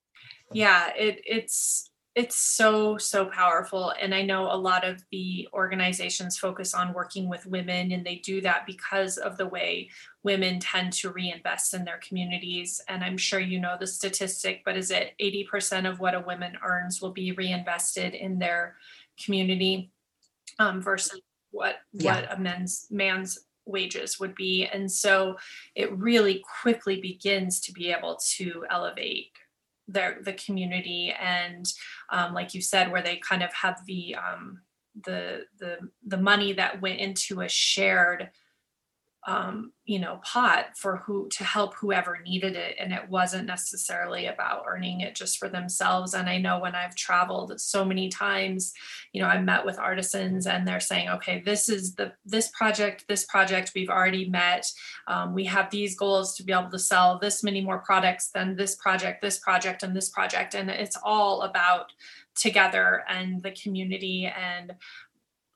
Yeah 0.53 0.91
it 0.97 1.21
it's 1.25 1.87
it's 2.17 2.37
so 2.37 2.99
so 2.99 3.27
powerful. 3.27 3.93
And 4.01 4.15
i 4.15 4.23
know 4.23 4.51
a 4.51 4.57
lot 4.57 4.85
of 4.85 5.03
the 5.13 5.49
organizations 5.53 6.37
focus 6.39 6.75
on 6.75 6.93
working 6.93 7.29
with 7.29 7.47
women 7.47 7.93
and 7.93 8.05
they 8.05 8.17
do 8.17 8.41
that 8.41 8.67
because 8.67 9.17
of 9.17 9.37
the 9.37 9.47
way 9.47 9.91
women 10.23 10.59
tend 10.59 10.93
to 10.95 11.11
reinvest 11.11 11.75
in 11.75 11.85
their 11.85 12.01
communities. 12.07 12.81
And 12.89 13.05
i'm 13.05 13.17
sure 13.17 13.41
you 13.41 13.61
know 13.61 13.77
the 13.79 13.87
statistic 13.87 14.63
but 14.65 14.77
is 14.77 14.91
it 14.91 15.15
80% 15.21 15.89
of 15.89 16.01
what 16.01 16.15
a 16.15 16.21
woman 16.21 16.57
earns 16.65 17.01
will 17.01 17.13
be 17.13 17.33
reinvested 17.33 18.15
in 18.15 18.39
their 18.39 18.77
community 19.23 19.93
um, 20.59 20.81
versus 20.81 21.21
what 21.51 21.77
yeah. 21.93 22.15
what 22.15 22.33
a 22.33 22.41
man's 22.41 22.87
man's 22.91 23.39
wages 23.67 24.19
would 24.19 24.35
be. 24.35 24.67
And 24.67 24.91
so 24.91 25.37
it 25.75 25.97
really 25.97 26.43
quickly 26.63 27.01
begins 27.01 27.61
to 27.61 27.73
be 27.73 27.91
able 27.91 28.19
to 28.37 28.65
elevate 28.71 29.31
their 29.89 30.19
the 30.23 30.35
community 30.35 31.13
and 31.21 31.73
um, 32.11 32.33
like 32.33 32.55
you 32.55 32.61
said 32.61 32.93
where 32.93 33.03
they 33.03 33.17
kind 33.17 33.43
of 33.43 33.53
have 33.53 33.85
the 33.87 34.15
um, 34.15 34.61
the 35.05 35.45
the 35.59 35.79
the 36.07 36.17
money 36.17 36.53
that 36.53 36.81
went 36.81 37.01
into 37.01 37.41
a 37.41 37.49
shared 37.49 38.31
um, 39.27 39.73
you 39.85 39.99
know, 39.99 40.21
pot 40.25 40.77
for 40.77 40.99
who 40.99 41.29
to 41.29 41.45
help 41.45 41.75
whoever 41.75 42.21
needed 42.25 42.57
it. 42.57 42.77
And 42.79 42.93
it 42.93 43.09
wasn't 43.09 43.47
necessarily 43.47 44.27
about 44.27 44.65
earning 44.67 45.01
it 45.01 45.15
just 45.15 45.39
for 45.39 45.49
themselves. 45.49 46.15
And 46.15 46.29
I 46.29 46.39
know 46.39 46.61
when 46.61 46.75
I've 46.75 46.95
traveled 46.95 47.61
so 47.61 47.85
many 47.85 48.09
times, 48.09 48.73
you 49.13 49.21
know, 49.21 49.29
I 49.29 49.41
met 49.41 49.67
with 49.67 49.79
artisans 49.79 50.47
and 50.47 50.67
they're 50.67 50.81
saying, 50.81 51.11
okay, 51.11 51.43
this 51.45 51.69
is 51.69 51.95
the 51.97 52.13
this 52.25 52.49
project, 52.49 53.05
this 53.09 53.25
project 53.25 53.73
we've 53.75 53.91
already 53.91 54.29
met. 54.29 54.67
Um, 55.07 55.35
we 55.35 55.45
have 55.45 55.71
these 55.71 55.97
goals 55.97 56.35
to 56.37 56.43
be 56.43 56.53
able 56.53 56.71
to 56.71 56.79
sell 56.79 57.19
this 57.19 57.43
many 57.43 57.61
more 57.61 57.79
products 57.79 58.31
than 58.31 58.57
this 58.57 58.77
project, 58.77 59.21
this 59.21 59.39
project, 59.39 59.83
and 59.83 59.95
this 59.95 60.09
project. 60.09 60.55
And 60.55 60.71
it's 60.71 60.97
all 61.05 61.43
about 61.43 61.93
together 62.37 63.03
and 63.09 63.43
the 63.43 63.51
community 63.51 64.27
and 64.27 64.73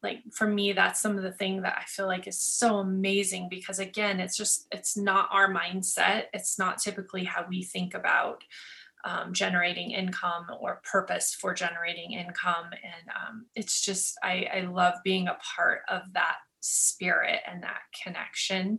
like 0.04 0.20
for 0.32 0.46
me 0.46 0.72
that's 0.72 1.00
some 1.00 1.16
of 1.16 1.24
the 1.24 1.32
thing 1.32 1.62
that 1.62 1.76
i 1.78 1.84
feel 1.86 2.06
like 2.06 2.28
is 2.28 2.40
so 2.40 2.76
amazing 2.76 3.48
because 3.50 3.80
again 3.80 4.20
it's 4.20 4.36
just 4.36 4.68
it's 4.70 4.96
not 4.96 5.28
our 5.30 5.52
mindset. 5.52 6.24
It's 6.32 6.58
not 6.58 6.78
typically 6.78 7.24
how 7.24 7.46
we 7.48 7.62
think 7.62 7.94
about 7.94 8.42
um, 9.04 9.32
generating 9.32 9.90
income 9.90 10.46
or 10.60 10.80
purpose 10.90 11.34
for 11.34 11.54
generating 11.54 12.12
income. 12.12 12.66
And 12.72 13.08
um, 13.08 13.46
it's 13.54 13.82
just 13.84 14.16
I, 14.22 14.48
I 14.52 14.60
love 14.62 14.94
being 15.04 15.28
a 15.28 15.38
part 15.56 15.82
of 15.88 16.02
that 16.14 16.36
spirit 16.60 17.40
and 17.46 17.62
that 17.62 17.80
connection. 18.02 18.78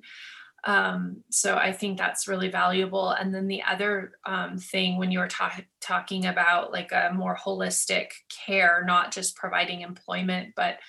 Um, 0.63 1.23
so 1.29 1.55
I 1.55 1.71
think 1.71 1.99
that's 1.99 2.27
really 2.27 2.49
valuable. 2.49 3.11
And 3.11 3.33
then 3.33 3.47
the 3.47 3.61
other 3.61 4.13
um, 4.25 4.57
thing 4.57 4.97
when 4.97 5.11
you 5.11 5.19
were 5.19 5.27
ta- 5.27 5.61
talking 5.79 6.25
about 6.25 6.71
like 6.71 6.91
a 6.91 7.11
more 7.13 7.37
holistic 7.37 8.07
care, 8.47 8.83
not 8.85 9.11
just 9.11 9.35
providing 9.35 9.81
employment, 9.81 10.53
but 10.55 10.79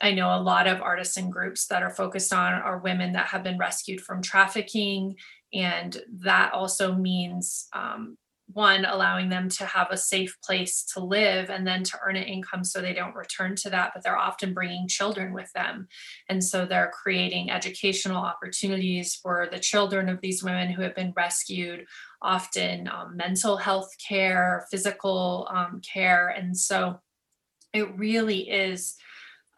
I 0.00 0.12
know 0.12 0.34
a 0.34 0.40
lot 0.40 0.66
of 0.66 0.80
artisan 0.80 1.30
groups 1.30 1.66
that 1.66 1.82
are 1.82 1.90
focused 1.90 2.32
on 2.32 2.52
are 2.52 2.78
women 2.78 3.12
that 3.14 3.26
have 3.28 3.42
been 3.42 3.58
rescued 3.58 4.00
from 4.00 4.22
trafficking. 4.22 5.16
And 5.52 6.00
that 6.20 6.52
also 6.52 6.94
means 6.94 7.68
um, 7.72 8.16
one, 8.52 8.84
allowing 8.84 9.28
them 9.28 9.48
to 9.50 9.66
have 9.66 9.88
a 9.90 9.96
safe 9.96 10.36
place 10.42 10.84
to 10.94 11.00
live 11.00 11.50
and 11.50 11.66
then 11.66 11.82
to 11.82 11.98
earn 12.02 12.16
an 12.16 12.22
income 12.22 12.64
so 12.64 12.80
they 12.80 12.94
don't 12.94 13.14
return 13.14 13.56
to 13.56 13.70
that. 13.70 13.90
But 13.92 14.02
they're 14.02 14.16
often 14.16 14.54
bringing 14.54 14.88
children 14.88 15.32
with 15.32 15.50
them. 15.52 15.88
And 16.28 16.42
so 16.42 16.64
they're 16.64 16.92
creating 16.94 17.50
educational 17.50 18.22
opportunities 18.22 19.16
for 19.16 19.48
the 19.50 19.58
children 19.58 20.08
of 20.08 20.20
these 20.20 20.42
women 20.42 20.70
who 20.70 20.82
have 20.82 20.94
been 20.94 21.12
rescued, 21.16 21.84
often 22.22 22.88
um, 22.88 23.16
mental 23.16 23.56
health 23.56 23.90
care, 24.06 24.66
physical 24.70 25.48
um, 25.50 25.82
care. 25.82 26.28
And 26.28 26.56
so 26.56 27.00
it 27.74 27.94
really 27.98 28.48
is 28.48 28.96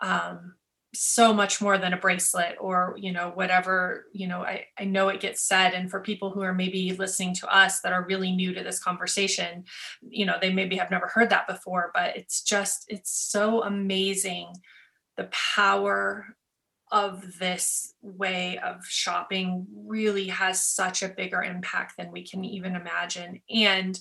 um, 0.00 0.54
so 0.92 1.32
much 1.32 1.60
more 1.60 1.78
than 1.78 1.92
a 1.92 1.96
bracelet 1.96 2.56
or 2.58 2.96
you 2.98 3.12
know 3.12 3.30
whatever 3.34 4.06
you 4.12 4.26
know 4.26 4.42
I, 4.42 4.66
I 4.76 4.84
know 4.84 5.08
it 5.08 5.20
gets 5.20 5.40
said 5.40 5.72
and 5.72 5.88
for 5.88 6.00
people 6.00 6.30
who 6.30 6.40
are 6.40 6.54
maybe 6.54 6.92
listening 6.92 7.34
to 7.36 7.54
us 7.54 7.80
that 7.82 7.92
are 7.92 8.06
really 8.06 8.32
new 8.32 8.52
to 8.54 8.64
this 8.64 8.82
conversation 8.82 9.64
you 10.08 10.26
know 10.26 10.34
they 10.40 10.52
maybe 10.52 10.76
have 10.76 10.90
never 10.90 11.06
heard 11.06 11.30
that 11.30 11.46
before 11.46 11.92
but 11.94 12.16
it's 12.16 12.42
just 12.42 12.86
it's 12.88 13.12
so 13.12 13.62
amazing 13.62 14.52
the 15.16 15.28
power 15.54 16.34
of 16.90 17.38
this 17.38 17.94
way 18.02 18.58
of 18.58 18.84
shopping 18.86 19.66
really 19.86 20.26
has 20.26 20.64
such 20.64 21.02
a 21.02 21.08
bigger 21.08 21.42
impact 21.42 21.96
than 21.96 22.10
we 22.10 22.26
can 22.26 22.44
even 22.44 22.74
imagine. 22.74 23.40
And 23.48 23.98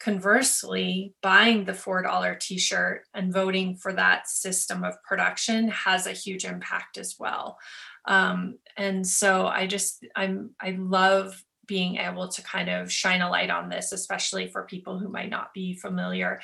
Conversely, 0.00 1.14
buying 1.22 1.66
the 1.66 1.72
$4 1.72 2.40
t 2.40 2.58
shirt 2.58 3.02
and 3.14 3.32
voting 3.32 3.76
for 3.76 3.92
that 3.92 4.28
system 4.28 4.82
of 4.82 5.00
production 5.02 5.68
has 5.68 6.06
a 6.06 6.12
huge 6.12 6.44
impact 6.44 6.96
as 6.96 7.16
well. 7.18 7.58
Um, 8.06 8.58
and 8.76 9.06
so 9.06 9.46
I 9.46 9.66
just, 9.66 10.04
I'm, 10.16 10.52
I 10.60 10.70
love 10.78 11.42
being 11.70 11.98
able 11.98 12.26
to 12.26 12.42
kind 12.42 12.68
of 12.68 12.90
shine 12.90 13.20
a 13.22 13.30
light 13.30 13.48
on 13.48 13.68
this, 13.68 13.92
especially 13.92 14.48
for 14.48 14.64
people 14.64 14.98
who 14.98 15.08
might 15.08 15.30
not 15.30 15.54
be 15.54 15.72
familiar. 15.72 16.40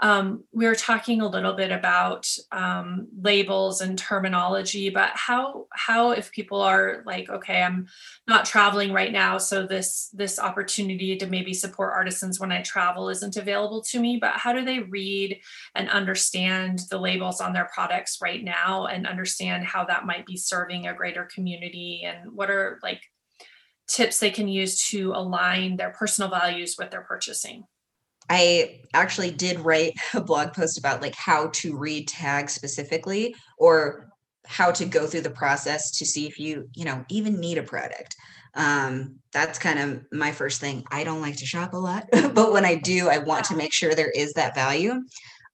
Um, 0.00 0.42
we 0.52 0.64
were 0.64 0.74
talking 0.74 1.20
a 1.20 1.28
little 1.28 1.52
bit 1.52 1.70
about 1.70 2.26
um, 2.50 3.06
labels 3.20 3.82
and 3.82 3.98
terminology, 3.98 4.88
but 4.88 5.10
how 5.12 5.66
how 5.72 6.12
if 6.12 6.32
people 6.32 6.62
are 6.62 7.02
like, 7.04 7.28
okay, 7.28 7.62
I'm 7.62 7.88
not 8.26 8.46
traveling 8.46 8.90
right 8.90 9.12
now, 9.12 9.36
so 9.36 9.66
this 9.66 10.08
this 10.14 10.38
opportunity 10.38 11.14
to 11.18 11.26
maybe 11.26 11.52
support 11.52 11.92
artisans 11.92 12.40
when 12.40 12.50
I 12.50 12.62
travel 12.62 13.10
isn't 13.10 13.36
available 13.36 13.82
to 13.90 14.00
me. 14.00 14.16
But 14.16 14.32
how 14.36 14.54
do 14.54 14.64
they 14.64 14.78
read 14.78 15.38
and 15.74 15.90
understand 15.90 16.80
the 16.88 16.98
labels 16.98 17.42
on 17.42 17.52
their 17.52 17.68
products 17.74 18.16
right 18.22 18.42
now 18.42 18.86
and 18.86 19.06
understand 19.06 19.66
how 19.66 19.84
that 19.84 20.06
might 20.06 20.24
be 20.24 20.38
serving 20.38 20.86
a 20.86 20.94
greater 20.94 21.28
community 21.34 22.02
and 22.06 22.32
what 22.32 22.48
are 22.48 22.80
like 22.82 23.02
tips 23.90 24.18
they 24.18 24.30
can 24.30 24.48
use 24.48 24.88
to 24.88 25.12
align 25.12 25.76
their 25.76 25.90
personal 25.90 26.30
values 26.30 26.76
with 26.78 26.90
their 26.90 27.02
purchasing? 27.02 27.64
I 28.28 28.80
actually 28.94 29.32
did 29.32 29.60
write 29.60 29.94
a 30.14 30.20
blog 30.20 30.54
post 30.54 30.78
about 30.78 31.02
like 31.02 31.14
how 31.14 31.48
to 31.54 31.76
read 31.76 32.08
tags 32.08 32.52
specifically 32.52 33.34
or 33.58 34.08
how 34.46 34.70
to 34.72 34.84
go 34.84 35.06
through 35.06 35.20
the 35.20 35.30
process 35.30 35.90
to 35.98 36.06
see 36.06 36.26
if 36.26 36.38
you, 36.38 36.68
you 36.74 36.84
know, 36.84 37.04
even 37.10 37.38
need 37.38 37.58
a 37.58 37.62
product. 37.62 38.16
Um, 38.54 39.16
that's 39.32 39.58
kind 39.58 39.78
of 39.78 40.02
my 40.12 40.32
first 40.32 40.60
thing. 40.60 40.84
I 40.90 41.04
don't 41.04 41.20
like 41.20 41.36
to 41.36 41.46
shop 41.46 41.72
a 41.74 41.76
lot, 41.76 42.08
but 42.12 42.52
when 42.52 42.64
I 42.64 42.76
do, 42.76 43.08
I 43.08 43.18
want 43.18 43.44
to 43.46 43.56
make 43.56 43.72
sure 43.72 43.94
there 43.94 44.10
is 44.10 44.32
that 44.34 44.54
value. 44.54 45.02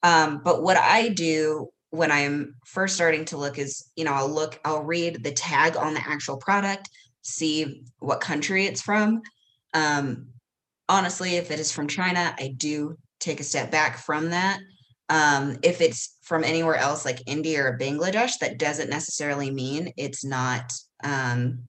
Um, 0.03 0.41
but 0.45 0.62
what 0.62 0.76
I 0.76 1.09
do 1.09 1.70
when 1.91 2.11
I'm 2.11 2.55
first 2.66 2.95
starting 2.95 3.24
to 3.26 3.37
look 3.37 3.59
is, 3.59 3.91
you 3.97 4.05
know, 4.05 4.12
I'll 4.12 4.28
look, 4.28 4.61
I'll 4.64 4.82
read 4.82 5.22
the 5.22 5.32
tag 5.32 5.76
on 5.76 5.95
the 5.95 6.01
actual 6.07 6.37
product 6.37 6.89
see 7.26 7.84
what 7.98 8.20
country 8.20 8.66
it's 8.66 8.82
from. 8.82 9.22
Um, 9.74 10.28
honestly, 10.88 11.36
if 11.36 11.50
it 11.50 11.60
is 11.60 11.72
from 11.72 11.88
China, 11.88 12.34
I 12.38 12.54
do 12.56 12.96
take 13.20 13.40
a 13.40 13.44
step 13.44 13.70
back 13.70 13.98
from 13.98 14.30
that. 14.30 14.60
Um, 15.08 15.58
if 15.62 15.80
it's 15.80 16.16
from 16.22 16.44
anywhere 16.44 16.76
else 16.76 17.04
like 17.04 17.22
India 17.26 17.62
or 17.62 17.78
Bangladesh, 17.78 18.38
that 18.40 18.58
doesn't 18.58 18.90
necessarily 18.90 19.50
mean 19.50 19.92
it's 19.96 20.24
not 20.24 20.72
um, 21.04 21.60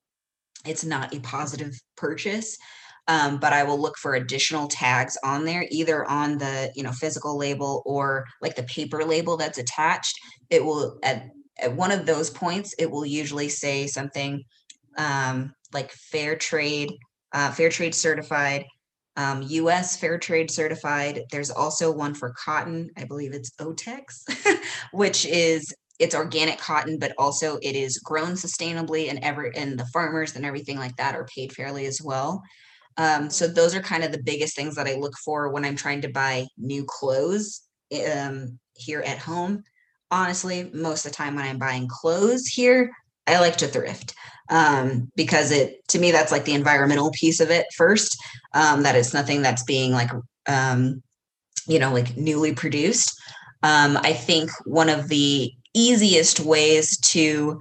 it's 0.66 0.84
not 0.84 1.14
a 1.14 1.20
positive 1.20 1.80
purchase. 1.96 2.58
Um, 3.10 3.40
but 3.40 3.54
I 3.54 3.64
will 3.64 3.80
look 3.80 3.98
for 3.98 4.16
additional 4.16 4.68
tags 4.68 5.18
on 5.24 5.46
there, 5.46 5.66
either 5.70 6.04
on 6.10 6.38
the 6.38 6.72
you 6.76 6.84
know 6.84 6.92
physical 6.92 7.38
label 7.38 7.84
or 7.86 8.26
like 8.42 8.56
the 8.56 8.64
paper 8.64 9.04
label 9.06 9.38
that's 9.38 9.60
attached. 9.60 10.20
It 10.50 10.64
will 10.66 11.00
at, 11.04 11.30
at 11.60 11.76
one 11.76 11.92
of 11.92 12.06
those 12.06 12.30
points, 12.30 12.74
it 12.80 12.90
will 12.90 13.06
usually 13.06 13.50
say 13.50 13.88
something 13.88 14.44
um, 14.98 15.54
like 15.74 15.92
fair 15.92 16.36
trade, 16.36 16.92
uh, 17.34 17.52
fair 17.52 17.70
trade 17.70 17.96
certified, 17.96 18.66
um, 19.16 19.42
US 19.42 19.98
fair 19.98 20.18
trade 20.18 20.52
certified. 20.52 21.24
There's 21.32 21.50
also 21.50 21.92
one 21.92 22.14
for 22.14 22.34
cotton. 22.34 22.90
I 22.98 23.04
believe 23.04 23.34
it's 23.34 23.52
OTEX, 23.60 24.60
which 24.94 25.26
is 25.26 25.74
it's 26.00 26.16
organic 26.16 26.60
cotton, 26.60 27.00
but 27.00 27.14
also 27.18 27.58
it 27.58 27.76
is 27.76 27.98
grown 27.98 28.34
sustainably 28.34 29.10
and 29.10 29.20
ever 29.24 29.52
and 29.56 29.80
the 29.80 29.88
farmers 29.88 30.36
and 30.36 30.46
everything 30.46 30.78
like 30.78 30.96
that 30.98 31.16
are 31.16 31.26
paid 31.26 31.52
fairly 31.52 31.88
as 31.88 32.02
well. 32.02 32.44
Um, 32.98 33.30
so 33.30 33.48
those 33.48 33.76
are 33.76 33.82
kind 33.82 34.04
of 34.04 34.12
the 34.12 34.22
biggest 34.22 34.56
things 34.56 34.76
that 34.76 34.88
I 34.88 34.96
look 34.96 35.14
for 35.24 35.52
when 35.52 35.66
I'm 35.66 35.76
trying 35.76 36.02
to 36.02 36.10
buy 36.10 36.48
new 36.58 36.86
clothes 36.88 37.62
um, 38.12 38.60
here 38.74 39.02
at 39.02 39.20
home. 39.20 39.64
Honestly, 40.10 40.70
most 40.74 41.06
of 41.06 41.12
the 41.12 41.16
time 41.16 41.36
when 41.36 41.46
I'm 41.46 41.60
buying 41.60 41.88
clothes 41.88 42.48
here, 42.48 42.92
I 43.28 43.40
like 43.40 43.58
to 43.58 43.68
thrift 43.68 44.14
um, 44.50 45.12
because 45.16 45.52
it 45.52 45.88
to 45.90 46.00
me 46.00 46.12
that's 46.12 46.32
like 46.32 46.46
the 46.46 46.54
environmental 46.54 47.12
piece 47.12 47.40
of 47.40 47.50
it 47.50 47.66
first. 47.76 48.18
Um, 48.54 48.84
that 48.84 48.96
it's 48.96 49.14
nothing 49.14 49.42
that's 49.42 49.64
being 49.64 49.92
like 49.92 50.10
um, 50.48 51.04
you 51.68 51.80
know, 51.80 51.92
like 51.92 52.16
newly 52.18 52.54
produced. 52.54 53.20
Um, 53.64 53.98
I 53.98 54.14
think 54.14 54.50
one 54.66 54.90
of 54.90 55.10
the 55.10 55.52
easiest 55.74 56.40
ways 56.40 56.98
to 57.00 57.60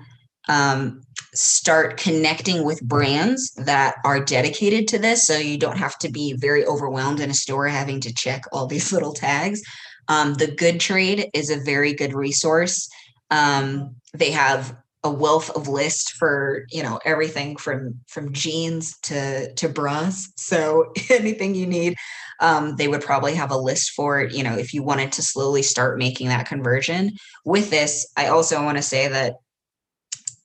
um, 0.49 1.03
start 1.35 1.99
connecting 1.99 2.65
with 2.65 2.81
brands 2.83 3.53
that 3.55 3.97
are 4.05 4.25
dedicated 4.25 4.89
to 4.89 4.99
this 4.99 5.27
so 5.27 5.37
you 5.37 5.59
don't 5.59 5.77
have 5.77 5.99
to 5.99 6.11
be 6.11 6.35
very 6.35 6.65
overwhelmed 6.65 7.21
in 7.21 7.31
a 7.31 7.35
store 7.35 7.67
having 7.69 8.01
to 8.01 8.15
check 8.15 8.45
all 8.53 8.67
these 8.69 8.93
little 8.93 9.13
tags 9.13 9.61
um, 10.09 10.35
the 10.35 10.47
good 10.47 10.79
trade 10.79 11.29
is 11.35 11.51
a 11.51 11.61
very 11.61 11.93
good 11.93 12.15
resource 12.15 12.89
um, 13.31 13.97
they 14.15 14.31
have 14.31 14.75
a 15.07 15.11
wealth 15.11 15.51
of 15.51 15.69
list 15.69 16.13
for 16.13 16.67
you 16.71 16.83
know 16.83 16.99
everything 17.05 17.57
from 17.57 17.99
from 18.09 18.33
jeans 18.33 18.99
to 19.01 19.53
to 19.55 19.69
bras 19.69 20.33
so 20.37 20.93
anything 21.11 21.55
you 21.55 21.67
need 21.67 21.97
um, 22.41 22.77
they 22.77 22.87
would 22.89 23.01
probably 23.01 23.35
have 23.35 23.51
a 23.51 23.57
list 23.57 23.93
for 23.93 24.21
it 24.21 24.35
you 24.35 24.43
know 24.43 24.55
if 24.55 24.75
you 24.75 24.83
wanted 24.83 25.13
to 25.13 25.23
slowly 25.23 25.63
start 25.63 25.99
making 25.99 26.29
that 26.29 26.47
conversion 26.47 27.13
with 27.45 27.71
this 27.71 28.07
i 28.17 28.27
also 28.27 28.63
want 28.63 28.77
to 28.77 28.83
say 28.83 29.09
that 29.09 29.35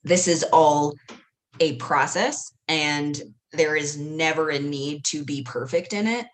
this 0.04 0.26
is 0.26 0.44
all 0.52 0.94
a 1.60 1.76
process 1.76 2.52
and 2.68 3.20
there 3.52 3.76
is 3.76 3.98
never 3.98 4.50
a 4.50 4.58
need 4.58 5.04
to 5.04 5.24
be 5.24 5.42
perfect 5.42 5.92
in 5.92 6.06
it. 6.06 6.26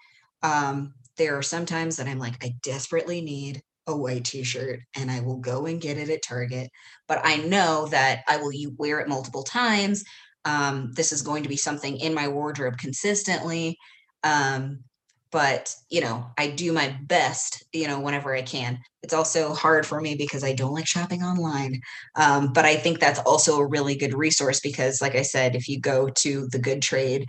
Um, 0.42 0.94
there 1.16 1.36
are 1.36 1.42
some 1.42 1.66
times 1.66 1.96
that 1.96 2.06
I'm 2.06 2.18
like, 2.18 2.42
I 2.44 2.54
desperately 2.62 3.20
need 3.20 3.62
a 3.88 3.96
white 3.96 4.24
t-shirt 4.24 4.80
and 4.96 5.10
I 5.10 5.20
will 5.20 5.38
go 5.38 5.66
and 5.66 5.80
get 5.80 5.98
it 5.98 6.10
at 6.10 6.22
Target, 6.22 6.70
but 7.06 7.20
I 7.24 7.36
know 7.36 7.86
that 7.90 8.22
I 8.28 8.36
will 8.38 8.52
wear 8.76 9.00
it 9.00 9.08
multiple 9.08 9.42
times. 9.42 10.04
Um, 10.44 10.92
this 10.94 11.12
is 11.12 11.22
going 11.22 11.42
to 11.42 11.48
be 11.48 11.56
something 11.56 11.98
in 11.98 12.14
my 12.14 12.28
wardrobe 12.28 12.78
consistently. 12.78 13.76
Um, 14.24 14.84
but 15.30 15.74
you 15.90 16.00
know 16.00 16.26
i 16.38 16.48
do 16.48 16.72
my 16.72 16.96
best 17.02 17.64
you 17.72 17.86
know 17.86 18.00
whenever 18.00 18.34
i 18.34 18.42
can 18.42 18.78
it's 19.02 19.14
also 19.14 19.52
hard 19.52 19.84
for 19.86 20.00
me 20.00 20.14
because 20.14 20.42
i 20.42 20.52
don't 20.52 20.72
like 20.72 20.86
shopping 20.86 21.22
online 21.22 21.80
um, 22.16 22.52
but 22.52 22.64
i 22.64 22.74
think 22.74 22.98
that's 22.98 23.20
also 23.20 23.58
a 23.58 23.66
really 23.66 23.94
good 23.94 24.14
resource 24.14 24.60
because 24.60 25.02
like 25.02 25.14
i 25.14 25.22
said 25.22 25.54
if 25.54 25.68
you 25.68 25.80
go 25.80 26.08
to 26.08 26.48
the 26.52 26.58
good 26.58 26.82
trade 26.82 27.26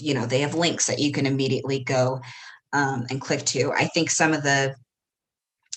you 0.00 0.14
know 0.14 0.26
they 0.26 0.40
have 0.40 0.54
links 0.54 0.86
that 0.86 0.98
you 0.98 1.12
can 1.12 1.26
immediately 1.26 1.82
go 1.82 2.20
um, 2.72 3.04
and 3.10 3.20
click 3.20 3.44
to 3.44 3.72
i 3.72 3.84
think 3.86 4.10
some 4.10 4.32
of 4.32 4.42
the 4.42 4.74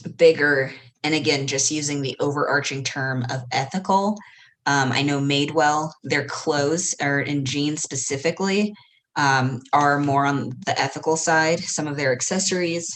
bigger 0.09 0.71
and 1.03 1.13
again 1.13 1.47
just 1.47 1.71
using 1.71 2.01
the 2.01 2.15
overarching 2.19 2.83
term 2.83 3.25
of 3.29 3.41
ethical 3.51 4.17
um, 4.65 4.91
i 4.91 5.01
know 5.01 5.19
madewell 5.19 5.91
their 6.03 6.25
clothes 6.25 6.95
are 7.01 7.21
in 7.21 7.45
jeans 7.45 7.81
specifically 7.81 8.73
um, 9.15 9.61
are 9.71 9.99
more 9.99 10.25
on 10.25 10.51
the 10.65 10.79
ethical 10.79 11.17
side. 11.17 11.59
Some 11.59 11.87
of 11.87 11.97
their 11.97 12.11
accessories 12.11 12.91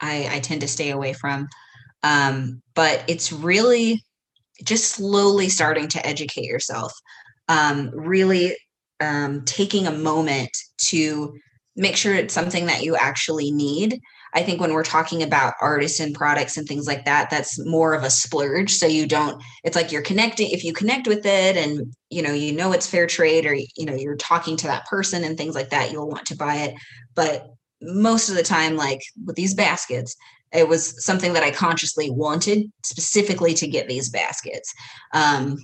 I, 0.00 0.28
I 0.30 0.40
tend 0.40 0.60
to 0.62 0.68
stay 0.68 0.90
away 0.90 1.12
from. 1.12 1.48
Um, 2.02 2.62
but 2.74 3.04
it's 3.08 3.32
really 3.32 4.02
just 4.64 4.92
slowly 4.92 5.48
starting 5.48 5.88
to 5.88 6.06
educate 6.06 6.44
yourself, 6.44 6.92
um, 7.48 7.90
really 7.92 8.56
um, 9.00 9.44
taking 9.44 9.86
a 9.86 9.92
moment 9.92 10.50
to 10.86 11.34
make 11.76 11.96
sure 11.96 12.14
it's 12.14 12.34
something 12.34 12.66
that 12.66 12.82
you 12.82 12.96
actually 12.96 13.50
need 13.50 14.00
I 14.34 14.42
think 14.42 14.60
when 14.60 14.72
we're 14.72 14.84
talking 14.84 15.22
about 15.22 15.54
artisan 15.60 16.12
products 16.12 16.56
and 16.56 16.66
things 16.66 16.86
like 16.86 17.04
that, 17.04 17.30
that's 17.30 17.64
more 17.64 17.94
of 17.94 18.02
a 18.02 18.10
splurge. 18.10 18.72
So 18.74 18.86
you 18.86 19.06
don't, 19.06 19.42
it's 19.64 19.76
like 19.76 19.92
you're 19.92 20.02
connecting, 20.02 20.50
if 20.50 20.64
you 20.64 20.72
connect 20.72 21.06
with 21.06 21.24
it 21.24 21.56
and 21.56 21.94
you 22.10 22.22
know, 22.22 22.32
you 22.32 22.52
know 22.52 22.72
it's 22.72 22.86
fair 22.86 23.06
trade 23.06 23.46
or 23.46 23.54
you 23.54 23.86
know, 23.86 23.94
you're 23.94 24.16
talking 24.16 24.56
to 24.58 24.66
that 24.66 24.86
person 24.86 25.24
and 25.24 25.36
things 25.36 25.54
like 25.54 25.70
that, 25.70 25.92
you'll 25.92 26.08
want 26.08 26.26
to 26.26 26.36
buy 26.36 26.56
it. 26.56 26.74
But 27.14 27.48
most 27.80 28.28
of 28.28 28.34
the 28.34 28.42
time, 28.42 28.76
like 28.76 29.00
with 29.24 29.36
these 29.36 29.54
baskets, 29.54 30.16
it 30.52 30.66
was 30.66 31.04
something 31.04 31.34
that 31.34 31.42
I 31.42 31.50
consciously 31.50 32.10
wanted 32.10 32.70
specifically 32.82 33.54
to 33.54 33.68
get 33.68 33.88
these 33.88 34.08
baskets. 34.08 34.72
Um, 35.12 35.58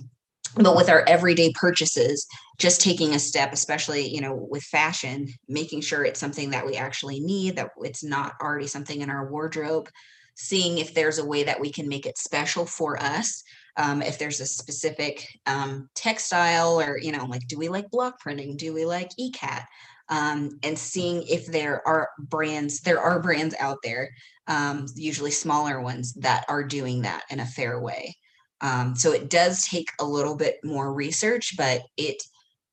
but 0.55 0.75
with 0.75 0.89
our 0.89 1.03
everyday 1.07 1.51
purchases 1.53 2.25
just 2.57 2.81
taking 2.81 3.13
a 3.13 3.19
step 3.19 3.51
especially 3.53 4.07
you 4.07 4.21
know 4.21 4.47
with 4.49 4.63
fashion 4.63 5.27
making 5.47 5.81
sure 5.81 6.05
it's 6.05 6.19
something 6.19 6.49
that 6.49 6.65
we 6.65 6.75
actually 6.75 7.19
need 7.19 7.55
that 7.55 7.69
it's 7.81 8.03
not 8.03 8.33
already 8.41 8.67
something 8.67 9.01
in 9.01 9.09
our 9.09 9.29
wardrobe 9.29 9.89
seeing 10.35 10.77
if 10.77 10.93
there's 10.93 11.17
a 11.17 11.25
way 11.25 11.43
that 11.43 11.59
we 11.59 11.71
can 11.71 11.87
make 11.87 12.05
it 12.05 12.17
special 12.17 12.65
for 12.65 13.01
us 13.01 13.43
um, 13.77 14.01
if 14.01 14.17
there's 14.17 14.39
a 14.39 14.45
specific 14.45 15.27
um, 15.45 15.89
textile 15.95 16.79
or 16.79 16.97
you 16.97 17.11
know 17.11 17.25
like 17.25 17.47
do 17.47 17.57
we 17.57 17.69
like 17.69 17.89
block 17.91 18.19
printing? 18.19 18.57
Do 18.57 18.73
we 18.73 18.85
like 18.85 19.11
ikat? 19.19 19.65
Um, 20.07 20.59
and 20.63 20.77
seeing 20.77 21.23
if 21.27 21.47
there 21.47 21.85
are 21.87 22.09
brands 22.19 22.81
there 22.81 22.99
are 22.99 23.19
brands 23.19 23.55
out 23.59 23.79
there 23.83 24.11
um, 24.47 24.85
usually 24.95 25.31
smaller 25.31 25.81
ones 25.81 26.13
that 26.13 26.45
are 26.47 26.63
doing 26.63 27.01
that 27.01 27.23
in 27.29 27.39
a 27.39 27.45
fair 27.45 27.79
way 27.79 28.15
um, 28.61 28.95
so 28.95 29.11
it 29.11 29.29
does 29.29 29.67
take 29.67 29.89
a 29.99 30.05
little 30.05 30.35
bit 30.35 30.57
more 30.63 30.93
research, 30.93 31.55
but 31.57 31.81
it 31.97 32.21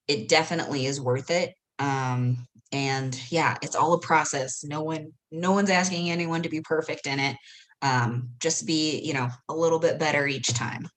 it 0.09 0.29
definitely 0.29 0.87
is 0.87 1.01
worth 1.01 1.31
it. 1.31 1.55
Um, 1.79 2.47
and 2.73 3.19
yeah, 3.31 3.57
it's 3.63 3.77
all 3.77 3.93
a 3.95 4.01
process. 4.01 4.65
No 4.65 4.83
one 4.83 5.13
no 5.31 5.53
one's 5.53 5.71
asking 5.71 6.11
anyone 6.11 6.43
to 6.43 6.49
be 6.49 6.61
perfect 6.61 7.07
in 7.07 7.19
it. 7.19 7.37
Um, 7.83 8.31
just 8.39 8.67
be 8.67 9.01
you 9.01 9.15
know 9.15 9.29
a 9.49 9.55
little 9.55 9.79
bit 9.79 9.99
better 9.99 10.27
each 10.27 10.49
time. 10.55 10.89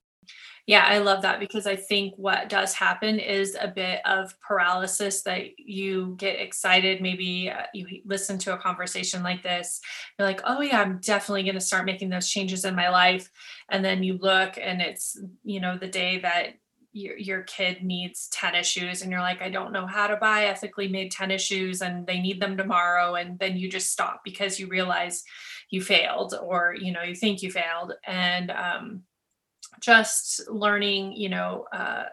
Yeah, 0.68 0.84
I 0.88 0.98
love 0.98 1.22
that 1.22 1.40
because 1.40 1.68
I 1.68 1.76
think 1.76 2.16
what 2.18 2.50
does 2.50 2.74
happen 2.74 3.20
is 3.20 3.56
a 3.60 3.68
bit 3.68 4.02
of 4.04 4.34
paralysis 4.40 5.22
that 5.22 5.60
you 5.60 6.16
get 6.18 6.40
excited. 6.40 7.02
Maybe 7.02 7.52
uh, 7.52 7.68
you 7.76 8.02
listen 8.04 8.40
to 8.40 8.54
a 8.56 8.58
conversation 8.58 9.22
like 9.22 9.44
this, 9.44 9.80
you're 10.18 10.28
like, 10.28 10.42
oh, 10.44 10.62
yeah, 10.62 10.82
I'm 10.82 10.98
definitely 11.02 11.44
going 11.44 11.54
to 11.54 11.62
start 11.62 11.86
making 11.86 12.10
those 12.10 12.28
changes 12.28 12.66
in 12.66 12.76
my 12.76 12.90
life. 12.90 13.30
And 13.70 13.86
then 13.86 14.02
you 14.02 14.18
look 14.18 14.58
and 14.60 14.82
it's, 14.82 15.20
you 15.44 15.60
know, 15.60 15.78
the 15.78 15.88
day 15.88 16.18
that 16.20 16.56
your, 16.94 17.16
your 17.18 17.42
kid 17.44 17.84
needs 17.84 18.28
tennis 18.30 18.66
shoes 18.68 19.02
and 19.02 19.12
you're 19.12 19.20
like 19.20 19.42
i 19.42 19.50
don't 19.50 19.74
know 19.74 19.86
how 19.86 20.08
to 20.08 20.16
buy 20.16 20.46
ethically 20.46 20.88
made 20.88 21.12
tennis 21.12 21.42
shoes 21.42 21.82
and 21.82 22.08
they 22.08 22.22
need 22.22 22.40
them 22.40 22.56
tomorrow 22.56 23.16
and 23.16 23.38
then 23.38 23.58
you 23.58 23.70
just 23.70 23.92
stop 23.92 24.22
because 24.24 24.62
you 24.62 24.68
realize 24.68 25.22
you 25.70 25.82
failed 25.82 26.34
or 26.42 26.74
you 26.80 26.94
know 26.94 27.04
you 27.04 27.14
think 27.14 27.42
you 27.42 27.52
failed 27.52 27.92
and 28.08 28.50
um, 28.50 29.02
just 29.80 30.42
learning, 30.50 31.14
you 31.14 31.30
know, 31.30 31.66
uh, 31.74 32.06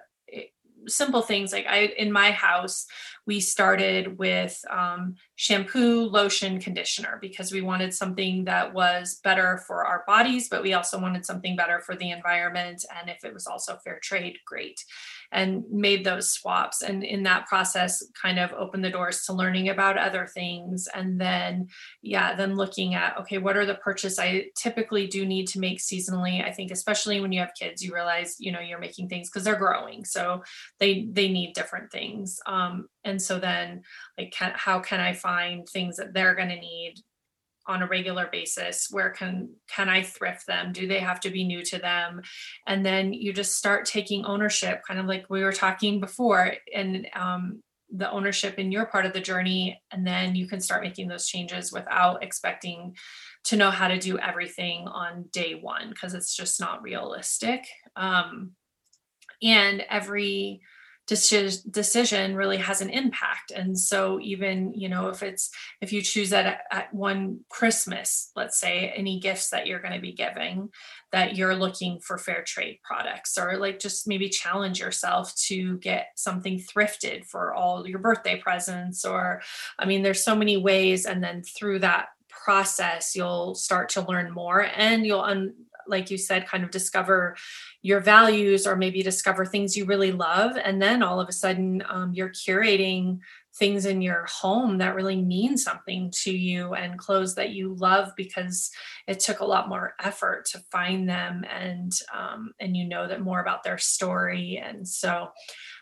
simple 0.86 1.22
things. 1.22 1.52
Like 1.52 1.66
I 1.66 1.92
in 1.96 2.12
my 2.12 2.30
house 2.30 2.86
we 3.26 3.40
started 3.40 4.18
with 4.18 4.60
um, 4.70 5.14
shampoo, 5.36 6.04
lotion, 6.04 6.60
conditioner 6.60 7.18
because 7.20 7.52
we 7.52 7.60
wanted 7.60 7.94
something 7.94 8.44
that 8.44 8.74
was 8.74 9.20
better 9.22 9.62
for 9.66 9.84
our 9.84 10.04
bodies, 10.06 10.48
but 10.48 10.62
we 10.62 10.74
also 10.74 10.98
wanted 11.00 11.24
something 11.24 11.56
better 11.56 11.80
for 11.80 11.94
the 11.94 12.10
environment. 12.10 12.84
And 12.98 13.08
if 13.08 13.24
it 13.24 13.32
was 13.32 13.46
also 13.46 13.78
fair 13.84 14.00
trade, 14.02 14.38
great 14.46 14.80
and 15.32 15.64
made 15.70 16.04
those 16.04 16.30
swaps 16.30 16.82
and 16.82 17.02
in 17.02 17.22
that 17.22 17.46
process 17.46 18.04
kind 18.20 18.38
of 18.38 18.52
opened 18.52 18.84
the 18.84 18.90
doors 18.90 19.24
to 19.24 19.32
learning 19.32 19.70
about 19.70 19.96
other 19.96 20.26
things 20.26 20.86
and 20.94 21.20
then 21.20 21.66
yeah 22.02 22.34
then 22.34 22.54
looking 22.54 22.94
at 22.94 23.16
okay 23.18 23.38
what 23.38 23.56
are 23.56 23.66
the 23.66 23.74
purchase 23.76 24.18
i 24.18 24.44
typically 24.56 25.06
do 25.06 25.24
need 25.24 25.48
to 25.48 25.58
make 25.58 25.80
seasonally 25.80 26.46
i 26.46 26.52
think 26.52 26.70
especially 26.70 27.20
when 27.20 27.32
you 27.32 27.40
have 27.40 27.52
kids 27.58 27.82
you 27.82 27.94
realize 27.94 28.36
you 28.38 28.52
know 28.52 28.60
you're 28.60 28.78
making 28.78 29.08
things 29.08 29.28
because 29.28 29.42
they're 29.42 29.56
growing 29.56 30.04
so 30.04 30.42
they 30.78 31.08
they 31.10 31.28
need 31.28 31.54
different 31.54 31.90
things 31.90 32.38
um, 32.46 32.86
and 33.04 33.20
so 33.20 33.38
then 33.38 33.82
like 34.18 34.32
can, 34.32 34.52
how 34.54 34.80
can 34.80 35.00
i 35.00 35.12
find 35.12 35.68
things 35.68 35.96
that 35.96 36.12
they're 36.14 36.34
going 36.34 36.48
to 36.48 36.56
need 36.56 36.94
on 37.66 37.82
a 37.82 37.86
regular 37.86 38.28
basis? 38.30 38.88
Where 38.90 39.10
can 39.10 39.50
can 39.68 39.88
i 39.88 40.02
thrift 40.02 40.46
them? 40.46 40.72
Do 40.72 40.86
they 40.86 41.00
have 41.00 41.20
to 41.20 41.30
be 41.30 41.44
new 41.44 41.62
to 41.64 41.78
them? 41.78 42.22
And 42.66 42.84
then 42.84 43.12
you 43.12 43.32
just 43.32 43.56
start 43.56 43.86
taking 43.86 44.24
ownership 44.24 44.82
kind 44.86 44.98
of 44.98 45.06
like 45.06 45.26
we 45.28 45.42
were 45.42 45.52
talking 45.52 46.00
before 46.00 46.54
and 46.74 47.06
um, 47.14 47.62
the 47.94 48.10
ownership 48.10 48.58
in 48.58 48.72
your 48.72 48.86
part 48.86 49.06
of 49.06 49.12
the 49.12 49.20
journey 49.20 49.80
and 49.90 50.06
then 50.06 50.34
you 50.34 50.48
can 50.48 50.60
start 50.60 50.82
making 50.82 51.08
those 51.08 51.26
changes 51.26 51.72
without 51.72 52.22
expecting 52.22 52.96
to 53.44 53.56
know 53.56 53.70
how 53.70 53.86
to 53.86 53.98
do 53.98 54.18
everything 54.18 54.88
on 54.88 55.26
day 55.32 55.54
one 55.54 55.90
because 55.90 56.14
it's 56.14 56.34
just 56.34 56.58
not 56.58 56.82
realistic. 56.82 57.66
Um, 57.96 58.52
and 59.42 59.84
every 59.90 60.62
decision 61.06 62.36
really 62.36 62.58
has 62.58 62.80
an 62.80 62.90
impact. 62.90 63.50
And 63.50 63.78
so 63.78 64.20
even 64.20 64.72
you 64.74 64.88
know 64.88 65.08
if 65.08 65.22
it's 65.22 65.50
if 65.80 65.92
you 65.92 66.02
choose 66.02 66.30
that 66.30 66.62
at, 66.70 66.92
one 66.94 67.40
christmas 67.48 68.30
let's 68.36 68.58
say 68.58 68.92
any 68.94 69.18
gifts 69.18 69.50
that 69.50 69.66
you're 69.66 69.80
going 69.80 69.94
to 69.94 70.00
be 70.00 70.12
giving 70.12 70.68
that 71.10 71.36
you're 71.36 71.54
looking 71.54 72.00
for 72.00 72.18
fair 72.18 72.42
trade 72.42 72.78
products 72.82 73.38
or 73.38 73.56
like 73.56 73.78
just 73.78 74.06
maybe 74.06 74.28
challenge 74.28 74.80
yourself 74.80 75.34
to 75.36 75.78
get 75.78 76.08
something 76.16 76.58
thrifted 76.58 77.24
for 77.24 77.54
all 77.54 77.86
your 77.86 77.98
birthday 77.98 78.38
presents 78.38 79.04
or 79.04 79.40
i 79.78 79.86
mean 79.86 80.02
there's 80.02 80.24
so 80.24 80.36
many 80.36 80.56
ways. 80.56 81.06
And 81.06 81.22
then 81.22 81.42
through 81.42 81.80
that 81.80 82.08
process 82.28 83.14
you'll 83.14 83.54
start 83.54 83.90
to 83.90 84.06
learn 84.06 84.32
more 84.32 84.66
and 84.74 85.06
you'll 85.06 85.20
un- 85.20 85.54
like 85.86 86.10
you 86.10 86.18
said 86.18 86.46
kind 86.46 86.64
of 86.64 86.70
discover 86.70 87.36
your 87.82 88.00
values 88.00 88.66
or 88.66 88.76
maybe 88.76 89.02
discover 89.02 89.44
things 89.44 89.76
you 89.76 89.84
really 89.84 90.12
love. 90.12 90.56
And 90.56 90.80
then 90.80 91.02
all 91.02 91.20
of 91.20 91.28
a 91.28 91.32
sudden 91.32 91.82
um, 91.88 92.12
you're 92.14 92.30
curating 92.30 93.18
things 93.54 93.84
in 93.84 94.00
your 94.00 94.26
home 94.26 94.78
that 94.78 94.94
really 94.94 95.20
mean 95.20 95.58
something 95.58 96.10
to 96.22 96.32
you 96.32 96.72
and 96.74 96.98
clothes 96.98 97.34
that 97.34 97.50
you 97.50 97.74
love 97.74 98.10
because 98.16 98.70
it 99.06 99.20
took 99.20 99.40
a 99.40 99.44
lot 99.44 99.68
more 99.68 99.94
effort 100.00 100.46
to 100.46 100.58
find 100.70 101.08
them 101.08 101.44
and 101.50 101.92
um, 102.16 102.52
and 102.60 102.76
you 102.76 102.88
know 102.88 103.06
that 103.06 103.20
more 103.20 103.40
about 103.40 103.62
their 103.62 103.78
story. 103.78 104.62
And 104.64 104.86
so 104.86 105.28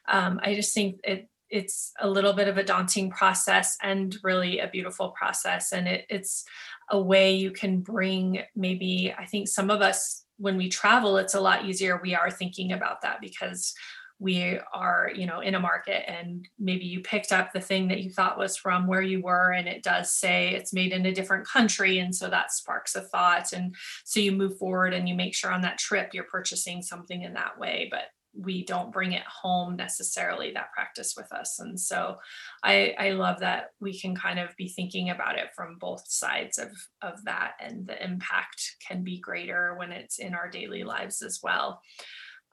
um, 0.08 0.40
i 0.42 0.54
just 0.54 0.74
think 0.74 0.98
it 1.04 1.28
it's 1.50 1.92
a 2.00 2.08
little 2.08 2.32
bit 2.32 2.48
of 2.48 2.56
a 2.56 2.64
daunting 2.64 3.10
process 3.10 3.76
and 3.82 4.16
really 4.22 4.60
a 4.60 4.68
beautiful 4.68 5.10
process. 5.10 5.72
And 5.72 5.88
it, 5.88 6.06
it's 6.08 6.44
a 6.90 7.00
way 7.00 7.34
you 7.34 7.50
can 7.50 7.80
bring 7.80 8.42
maybe 8.54 9.14
i 9.18 9.24
think 9.24 9.48
some 9.48 9.70
of 9.70 9.80
us 9.80 10.24
when 10.40 10.56
we 10.56 10.68
travel 10.68 11.18
it's 11.18 11.34
a 11.34 11.40
lot 11.40 11.66
easier. 11.66 12.00
We 12.02 12.14
are 12.14 12.30
thinking 12.30 12.72
about 12.72 13.02
that 13.02 13.20
because 13.20 13.74
we 14.18 14.58
are 14.74 15.10
you 15.14 15.26
know 15.26 15.40
in 15.40 15.54
a 15.54 15.60
market 15.60 16.10
and 16.10 16.46
maybe 16.58 16.84
you 16.84 17.00
picked 17.00 17.32
up 17.32 17.52
the 17.52 17.60
thing 17.60 17.88
that 17.88 18.00
you 18.00 18.10
thought 18.10 18.38
was 18.38 18.56
from 18.56 18.86
where 18.86 19.02
you 19.02 19.22
were 19.22 19.52
and 19.52 19.68
it 19.68 19.82
does 19.82 20.12
say 20.12 20.54
it's 20.54 20.72
made 20.72 20.92
in 20.92 21.06
a 21.06 21.14
different 21.14 21.46
country. 21.46 21.98
And 21.98 22.14
so 22.14 22.28
that 22.28 22.52
sparks 22.52 22.96
a 22.96 23.02
thought. 23.02 23.52
And 23.52 23.74
so 24.04 24.20
you 24.20 24.32
move 24.32 24.58
forward 24.58 24.94
and 24.94 25.08
you 25.08 25.14
make 25.14 25.34
sure 25.34 25.52
on 25.52 25.62
that 25.62 25.78
trip 25.78 26.10
you're 26.12 26.24
purchasing 26.24 26.82
something 26.82 27.22
in 27.22 27.34
that 27.34 27.58
way. 27.58 27.88
But 27.90 28.04
we 28.34 28.64
don't 28.64 28.92
bring 28.92 29.12
it 29.12 29.24
home 29.24 29.76
necessarily 29.76 30.52
that 30.52 30.72
practice 30.72 31.14
with 31.16 31.30
us. 31.32 31.58
And 31.58 31.78
so 31.78 32.16
i 32.62 32.94
i 32.98 33.10
love 33.10 33.40
that 33.40 33.70
we 33.80 33.98
can 33.98 34.14
kind 34.14 34.38
of 34.38 34.54
be 34.56 34.68
thinking 34.68 35.10
about 35.10 35.38
it 35.38 35.48
from 35.54 35.78
both 35.78 36.04
sides 36.06 36.58
of 36.58 36.68
of 37.02 37.22
that 37.24 37.52
and 37.60 37.86
the 37.86 38.02
impact 38.02 38.76
can 38.86 39.02
be 39.02 39.18
greater 39.18 39.74
when 39.76 39.92
it's 39.92 40.18
in 40.18 40.34
our 40.34 40.48
daily 40.48 40.84
lives 40.84 41.22
as 41.22 41.40
well. 41.42 41.80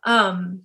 Um 0.04 0.64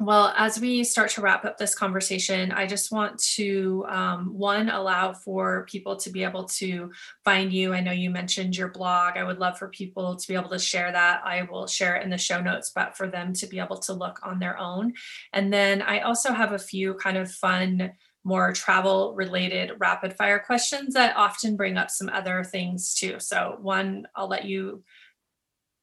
well, 0.00 0.32
as 0.36 0.60
we 0.60 0.84
start 0.84 1.10
to 1.10 1.20
wrap 1.20 1.44
up 1.44 1.58
this 1.58 1.74
conversation, 1.74 2.52
I 2.52 2.66
just 2.66 2.92
want 2.92 3.18
to, 3.34 3.84
um, 3.88 4.26
one, 4.32 4.68
allow 4.68 5.12
for 5.12 5.66
people 5.68 5.96
to 5.96 6.10
be 6.10 6.22
able 6.22 6.44
to 6.44 6.92
find 7.24 7.52
you. 7.52 7.74
I 7.74 7.80
know 7.80 7.90
you 7.90 8.08
mentioned 8.08 8.56
your 8.56 8.68
blog. 8.68 9.16
I 9.16 9.24
would 9.24 9.38
love 9.38 9.58
for 9.58 9.68
people 9.68 10.14
to 10.14 10.28
be 10.28 10.34
able 10.36 10.50
to 10.50 10.58
share 10.58 10.92
that. 10.92 11.22
I 11.24 11.42
will 11.42 11.66
share 11.66 11.96
it 11.96 12.04
in 12.04 12.10
the 12.10 12.18
show 12.18 12.40
notes, 12.40 12.70
but 12.72 12.96
for 12.96 13.08
them 13.08 13.32
to 13.34 13.48
be 13.48 13.58
able 13.58 13.78
to 13.78 13.92
look 13.92 14.20
on 14.22 14.38
their 14.38 14.56
own. 14.56 14.92
And 15.32 15.52
then 15.52 15.82
I 15.82 16.00
also 16.00 16.32
have 16.32 16.52
a 16.52 16.60
few 16.60 16.94
kind 16.94 17.16
of 17.16 17.28
fun, 17.28 17.90
more 18.22 18.52
travel 18.52 19.14
related 19.16 19.72
rapid 19.80 20.14
fire 20.16 20.38
questions 20.38 20.94
that 20.94 21.16
often 21.16 21.56
bring 21.56 21.76
up 21.76 21.90
some 21.90 22.08
other 22.08 22.44
things 22.44 22.94
too. 22.94 23.18
So, 23.18 23.56
one, 23.62 24.06
I'll 24.14 24.28
let 24.28 24.44
you 24.44 24.84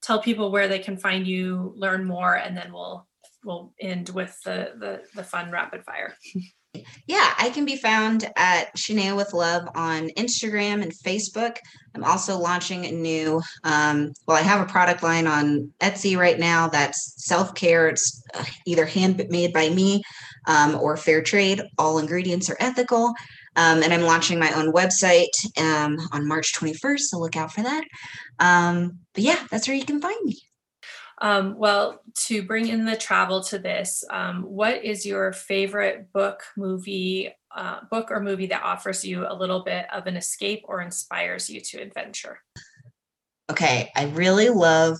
tell 0.01 0.21
people 0.21 0.51
where 0.51 0.69
they 0.69 0.79
can 0.79 0.95
find 0.95 1.27
you, 1.27 1.73
learn 1.75 2.05
more, 2.05 2.35
and 2.35 2.55
then 2.55 2.71
we'll 2.71 3.07
we'll 3.45 3.73
end 3.79 4.09
with 4.09 4.37
the 4.43 4.73
the, 4.77 5.01
the 5.15 5.23
fun 5.23 5.51
rapid 5.51 5.83
fire. 5.83 6.15
Yeah, 7.07 7.33
I 7.37 7.51
can 7.51 7.65
be 7.65 7.77
found 7.77 8.29
at 8.35 8.75
Shania 8.75 9.15
with 9.15 9.33
Love 9.33 9.67
on 9.75 10.09
Instagram 10.17 10.81
and 10.81 10.91
Facebook. 10.91 11.57
I'm 11.93 12.03
also 12.03 12.37
launching 12.37 12.85
a 12.85 12.91
new, 12.91 13.41
um, 13.63 14.11
well, 14.27 14.37
I 14.37 14.41
have 14.41 14.61
a 14.61 14.69
product 14.69 15.03
line 15.03 15.27
on 15.27 15.71
Etsy 15.79 16.17
right 16.17 16.37
now 16.39 16.67
that's 16.67 17.25
self 17.25 17.55
care. 17.55 17.87
It's 17.87 18.23
uh, 18.33 18.43
either 18.65 18.85
handmade 18.85 19.53
by 19.53 19.69
me 19.69 20.03
um, 20.47 20.75
or 20.75 20.97
fair 20.97 21.21
trade. 21.21 21.61
All 21.77 21.99
ingredients 21.99 22.49
are 22.49 22.57
ethical. 22.59 23.13
Um, 23.57 23.83
and 23.83 23.93
I'm 23.93 24.01
launching 24.01 24.37
my 24.37 24.51
own 24.51 24.73
website 24.73 25.29
um, 25.57 25.97
on 26.11 26.27
March 26.27 26.53
21st, 26.55 26.99
so 26.99 27.19
look 27.19 27.37
out 27.37 27.53
for 27.53 27.63
that. 27.63 27.85
Um, 28.39 28.99
but 29.13 29.23
yeah, 29.23 29.47
that's 29.49 29.67
where 29.67 29.77
you 29.77 29.85
can 29.85 30.01
find 30.01 30.17
me. 30.25 30.37
Um, 31.21 31.57
well, 31.57 32.01
to 32.25 32.43
bring 32.43 32.67
in 32.67 32.85
the 32.85 32.97
travel 32.97 33.41
to 33.45 33.57
this, 33.57 34.03
um, 34.09 34.43
what 34.43 34.83
is 34.83 35.05
your 35.05 35.31
favorite 35.31 36.11
book, 36.11 36.43
movie, 36.57 37.33
uh, 37.55 37.79
book 37.89 38.11
or 38.11 38.19
movie 38.19 38.47
that 38.47 38.63
offers 38.63 39.05
you 39.05 39.25
a 39.27 39.33
little 39.33 39.63
bit 39.63 39.85
of 39.93 40.07
an 40.07 40.17
escape 40.17 40.63
or 40.65 40.81
inspires 40.81 41.49
you 41.49 41.61
to 41.61 41.81
adventure? 41.81 42.39
Okay, 43.49 43.91
I 43.95 44.05
really 44.05 44.49
love 44.49 44.97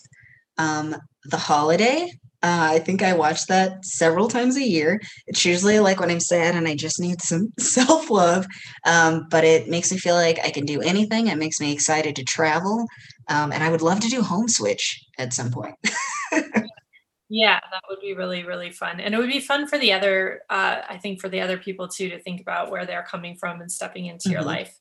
um, 0.58 0.96
The 1.26 1.38
Holiday. 1.38 2.12
Uh, 2.44 2.70
I 2.74 2.80
think 2.80 3.02
I 3.02 3.14
watch 3.14 3.48
that 3.48 3.84
several 3.84 4.28
times 4.28 4.56
a 4.56 4.64
year. 4.64 5.02
It's 5.26 5.44
usually 5.44 5.80
like 5.80 6.00
when 6.00 6.12
I'm 6.12 6.20
sad 6.20 6.54
and 6.56 6.68
I 6.68 6.76
just 6.76 7.00
need 7.00 7.20
some 7.22 7.52
self 7.60 8.12
love, 8.12 8.46
um, 8.86 9.26
but 9.32 9.44
it 9.44 9.68
makes 9.68 9.92
me 9.92 9.98
feel 9.98 10.14
like 10.14 10.40
I 10.44 10.52
can 10.52 10.66
do 10.66 10.80
anything. 10.82 11.28
It 11.28 11.40
makes 11.40 11.60
me 11.60 11.74
excited 11.74 12.16
to 12.16 12.24
travel. 12.24 12.86
Um, 13.28 13.52
and 13.52 13.64
I 13.64 13.70
would 13.70 13.82
love 13.82 14.00
to 14.02 14.10
do 14.10 14.22
home 14.22 14.48
switch 14.48 15.04
at 15.18 15.34
some 15.34 15.52
point. 15.52 15.76
yeah, 17.30 17.60
that 17.72 17.82
would 17.90 18.00
be 18.02 18.14
really, 18.14 18.44
really 18.44 18.72
fun. 18.72 19.00
And 19.00 19.14
it 19.14 19.18
would 19.18 19.32
be 19.32 19.40
fun 19.40 19.68
for 19.68 19.78
the 19.78 19.94
other, 19.94 20.42
uh, 20.50 20.82
I 20.88 20.98
think, 20.98 21.22
for 21.22 21.30
the 21.30 21.42
other 21.42 21.58
people 21.58 21.88
too, 21.88 22.10
to 22.10 22.20
think 22.20 22.42
about 22.42 22.72
where 22.72 22.86
they're 22.86 23.04
coming 23.10 23.36
from 23.36 23.62
and 23.62 23.72
stepping 23.72 24.06
into 24.06 24.30
mm-hmm. 24.30 24.34
your 24.34 24.44
life. 24.44 24.78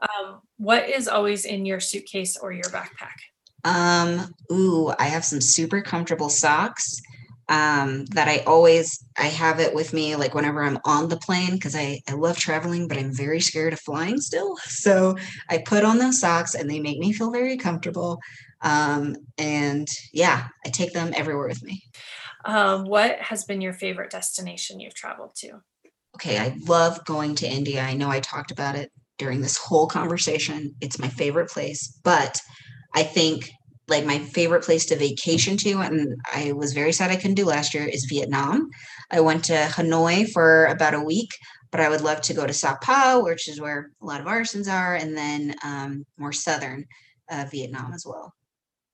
Um, 0.00 0.40
what 0.56 0.88
is 0.88 1.08
always 1.08 1.44
in 1.44 1.66
your 1.66 1.80
suitcase 1.80 2.36
or 2.36 2.52
your 2.52 2.64
backpack? 2.64 3.16
Um, 3.64 4.34
ooh, 4.52 4.92
I 4.98 5.04
have 5.04 5.24
some 5.24 5.40
super 5.40 5.82
comfortable 5.82 6.28
socks 6.28 7.00
um, 7.48 8.06
that 8.06 8.28
I 8.28 8.38
always 8.46 9.04
I 9.18 9.26
have 9.26 9.60
it 9.60 9.74
with 9.74 9.92
me 9.92 10.16
like 10.16 10.34
whenever 10.34 10.62
I'm 10.62 10.78
on 10.84 11.08
the 11.08 11.18
plane 11.18 11.52
because 11.52 11.76
I, 11.76 12.00
I 12.08 12.12
love 12.12 12.38
traveling, 12.38 12.88
but 12.88 12.96
I'm 12.96 13.12
very 13.12 13.40
scared 13.40 13.72
of 13.72 13.80
flying 13.80 14.20
still. 14.20 14.56
So 14.84 15.16
I 15.48 15.58
put 15.58 15.84
on 15.84 15.98
those 15.98 16.20
socks 16.20 16.54
and 16.54 16.68
they 16.68 16.78
make 16.78 16.98
me 16.98 17.12
feel 17.12 17.30
very 17.30 17.56
comfortable. 17.56 18.20
Um, 18.64 19.16
and 19.38 19.86
yeah, 20.12 20.48
I 20.66 20.70
take 20.70 20.92
them 20.92 21.12
everywhere 21.14 21.46
with 21.46 21.62
me. 21.62 21.82
Um, 22.44 22.84
what 22.84 23.20
has 23.20 23.44
been 23.44 23.60
your 23.60 23.74
favorite 23.74 24.10
destination 24.10 24.80
you've 24.80 24.94
traveled 24.94 25.34
to? 25.36 25.60
Okay, 26.16 26.38
I 26.38 26.56
love 26.66 27.04
going 27.04 27.34
to 27.36 27.46
India. 27.46 27.82
I 27.82 27.94
know 27.94 28.10
I 28.10 28.20
talked 28.20 28.50
about 28.50 28.74
it 28.74 28.90
during 29.18 29.40
this 29.40 29.56
whole 29.56 29.86
conversation. 29.86 30.74
It's 30.80 30.98
my 30.98 31.08
favorite 31.08 31.50
place, 31.50 31.98
but 32.02 32.40
I 32.94 33.02
think 33.02 33.50
like 33.86 34.06
my 34.06 34.18
favorite 34.18 34.64
place 34.64 34.86
to 34.86 34.96
vacation 34.96 35.56
to, 35.58 35.80
and 35.80 36.16
I 36.32 36.52
was 36.52 36.72
very 36.72 36.92
sad 36.92 37.10
I 37.10 37.16
couldn't 37.16 37.34
do 37.34 37.44
last 37.44 37.74
year, 37.74 37.84
is 37.84 38.06
Vietnam. 38.08 38.70
I 39.10 39.20
went 39.20 39.44
to 39.44 39.52
Hanoi 39.52 40.30
for 40.32 40.66
about 40.66 40.94
a 40.94 41.00
week, 41.00 41.30
but 41.70 41.80
I 41.80 41.90
would 41.90 42.00
love 42.00 42.22
to 42.22 42.34
go 42.34 42.46
to 42.46 42.52
Sa 42.52 42.76
Pa, 42.76 43.20
which 43.22 43.46
is 43.46 43.60
where 43.60 43.90
a 44.00 44.06
lot 44.06 44.20
of 44.22 44.26
artisans 44.26 44.68
are, 44.68 44.94
and 44.94 45.14
then 45.16 45.54
um, 45.62 46.06
more 46.16 46.32
southern 46.32 46.86
uh, 47.30 47.44
Vietnam 47.50 47.92
as 47.92 48.06
well. 48.06 48.32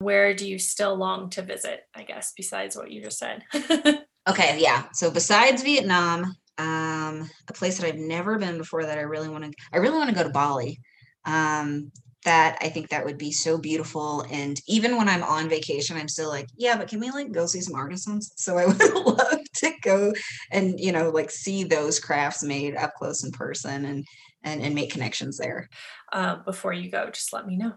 Where 0.00 0.32
do 0.34 0.48
you 0.48 0.58
still 0.58 0.96
long 0.96 1.28
to 1.30 1.42
visit, 1.42 1.82
I 1.94 2.04
guess, 2.04 2.32
besides 2.34 2.74
what 2.74 2.90
you 2.90 3.02
just 3.02 3.18
said? 3.18 3.44
okay, 4.28 4.58
yeah. 4.58 4.86
So 4.94 5.10
besides 5.10 5.62
Vietnam, 5.62 6.34
um, 6.56 7.28
a 7.48 7.52
place 7.52 7.78
that 7.78 7.86
I've 7.86 7.98
never 7.98 8.38
been 8.38 8.56
before 8.56 8.84
that 8.84 8.98
I 8.98 9.02
really 9.02 9.28
want 9.28 9.44
to, 9.44 9.52
I 9.72 9.76
really 9.76 9.98
want 9.98 10.08
to 10.08 10.16
go 10.16 10.22
to 10.22 10.30
Bali. 10.30 10.80
Um, 11.26 11.92
that 12.24 12.58
I 12.60 12.68
think 12.68 12.88
that 12.88 13.04
would 13.04 13.16
be 13.18 13.32
so 13.32 13.56
beautiful. 13.58 14.26
And 14.30 14.60
even 14.66 14.96
when 14.96 15.08
I'm 15.08 15.22
on 15.22 15.48
vacation, 15.48 15.96
I'm 15.96 16.08
still 16.08 16.28
like, 16.28 16.48
yeah, 16.56 16.76
but 16.76 16.88
can 16.88 17.00
we 17.00 17.10
like 17.10 17.32
go 17.32 17.46
see 17.46 17.60
some 17.60 17.74
artisans? 17.74 18.32
So 18.40 18.56
I 18.56 18.66
would 18.66 18.94
love 18.94 19.40
to 19.56 19.72
go 19.82 20.12
and, 20.50 20.80
you 20.80 20.92
know, 20.92 21.10
like 21.10 21.30
see 21.30 21.64
those 21.64 22.00
crafts 22.00 22.42
made 22.42 22.74
up 22.74 22.94
close 22.94 23.24
in 23.24 23.32
person 23.32 23.84
and 23.84 24.04
and, 24.42 24.62
and 24.62 24.74
make 24.74 24.90
connections 24.90 25.36
there. 25.36 25.68
Uh, 26.12 26.36
before 26.36 26.72
you 26.72 26.90
go, 26.90 27.10
just 27.10 27.32
let 27.32 27.46
me 27.46 27.56
know. 27.56 27.74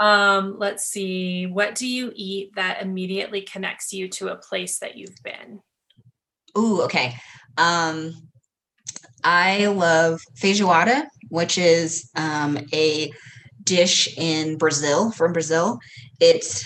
Um, 0.00 0.56
let's 0.58 0.84
see. 0.84 1.46
What 1.46 1.74
do 1.74 1.86
you 1.86 2.12
eat 2.14 2.54
that 2.56 2.82
immediately 2.82 3.42
connects 3.42 3.92
you 3.92 4.08
to 4.08 4.28
a 4.28 4.36
place 4.36 4.78
that 4.78 4.96
you've 4.96 5.22
been? 5.22 5.60
Ooh, 6.56 6.82
okay. 6.82 7.14
Um, 7.56 8.14
I 9.24 9.66
love 9.66 10.20
feijoada, 10.40 11.06
which 11.28 11.58
is 11.58 12.10
um, 12.16 12.58
a 12.72 13.12
dish 13.64 14.16
in 14.18 14.58
Brazil 14.58 15.12
from 15.12 15.32
Brazil. 15.32 15.78
It's 16.20 16.64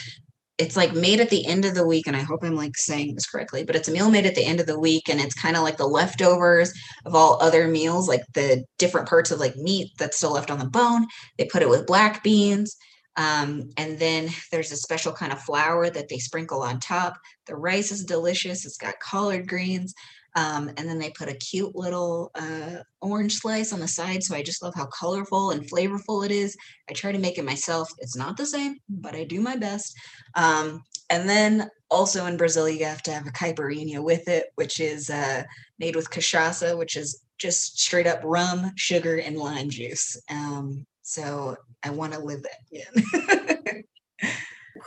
it's 0.59 0.77
like 0.77 0.95
made 0.95 1.21
at 1.21 1.29
the 1.29 1.45
end 1.47 1.67
of 1.67 1.75
the 1.75 1.87
week, 1.87 2.07
and 2.07 2.17
I 2.17 2.23
hope 2.23 2.43
I'm 2.43 2.57
like 2.57 2.77
saying 2.77 3.15
this 3.15 3.27
correctly, 3.27 3.63
but 3.63 3.77
it's 3.77 3.89
a 3.89 3.93
meal 3.93 4.11
made 4.11 4.25
at 4.25 4.35
the 4.35 4.45
end 4.45 4.59
of 4.59 4.67
the 4.67 4.81
week, 4.81 5.11
and 5.11 5.21
it's 5.21 5.35
kind 5.35 5.55
of 5.55 5.63
like 5.63 5.77
the 5.77 5.87
leftovers 5.87 6.73
of 7.05 7.15
all 7.15 7.39
other 7.43 7.69
meals, 7.69 8.09
like 8.09 8.23
the 8.33 8.65
different 8.79 9.07
parts 9.07 9.31
of 9.31 9.39
like 9.39 9.55
meat 9.57 9.91
that's 9.99 10.17
still 10.17 10.33
left 10.33 10.51
on 10.51 10.59
the 10.59 10.65
bone. 10.65 11.07
They 11.37 11.45
put 11.45 11.61
it 11.61 11.69
with 11.69 11.87
black 11.87 12.23
beans. 12.23 12.75
Um, 13.17 13.71
and 13.77 13.99
then 13.99 14.29
there's 14.53 14.73
a 14.73 14.77
special 14.77 15.13
kind 15.13 15.33
of 15.33 15.41
flour 15.41 15.89
that 15.91 16.09
they 16.09 16.19
sprinkle 16.19 16.63
on 16.63 16.81
top. 16.81 17.19
The 17.47 17.57
rice 17.57 17.91
is 17.91 18.05
delicious. 18.05 18.67
It's 18.67 18.77
got 18.77 19.01
collard 19.01 19.49
greens. 19.49 19.95
Um, 20.37 20.69
and 20.77 20.87
then 20.87 20.99
they 20.99 21.11
put 21.11 21.31
a 21.31 21.35
cute 21.35 21.75
little 21.75 22.31
uh, 22.35 22.83
orange 23.01 23.37
slice 23.37 23.73
on 23.73 23.81
the 23.81 23.89
side. 23.89 24.23
So 24.23 24.37
I 24.37 24.43
just 24.43 24.63
love 24.63 24.75
how 24.75 24.85
colorful 24.87 25.51
and 25.51 25.69
flavorful 25.69 26.27
it 26.27 26.31
is. 26.31 26.55
I 26.91 26.93
try 26.93 27.11
to 27.11 27.19
make 27.19 27.39
it 27.39 27.45
myself. 27.45 27.91
It's 28.01 28.17
not 28.17 28.37
the 28.37 28.45
same, 28.45 28.77
but 28.89 29.15
I 29.15 29.25
do 29.25 29.41
my 29.41 29.57
best. 29.57 29.97
Um, 30.35 30.83
and 31.09 31.27
then 31.27 31.71
also 31.91 32.27
in 32.27 32.37
Brazil, 32.37 32.69
you 32.69 32.85
have 32.85 33.03
to 33.05 33.13
have 33.13 33.27
a 33.27 33.31
caipirinha 33.31 34.03
with 34.03 34.29
it, 34.29 34.49
which 34.57 34.79
is 34.79 35.09
uh, 35.09 35.45
made 35.79 35.97
with 35.97 36.11
cachaça, 36.11 36.77
which 36.77 36.97
is 36.97 37.23
just 37.39 37.79
straight 37.79 38.07
up 38.07 38.21
rum, 38.23 38.73
sugar, 38.77 39.17
and 39.17 39.39
lime 39.39 39.71
juice. 39.71 40.21
Um, 40.31 40.85
so 41.01 41.57
I 41.87 41.91
want 41.91 42.13
to 42.13 42.19
live 42.19 42.43
that 42.43 42.59
again. 42.71 43.85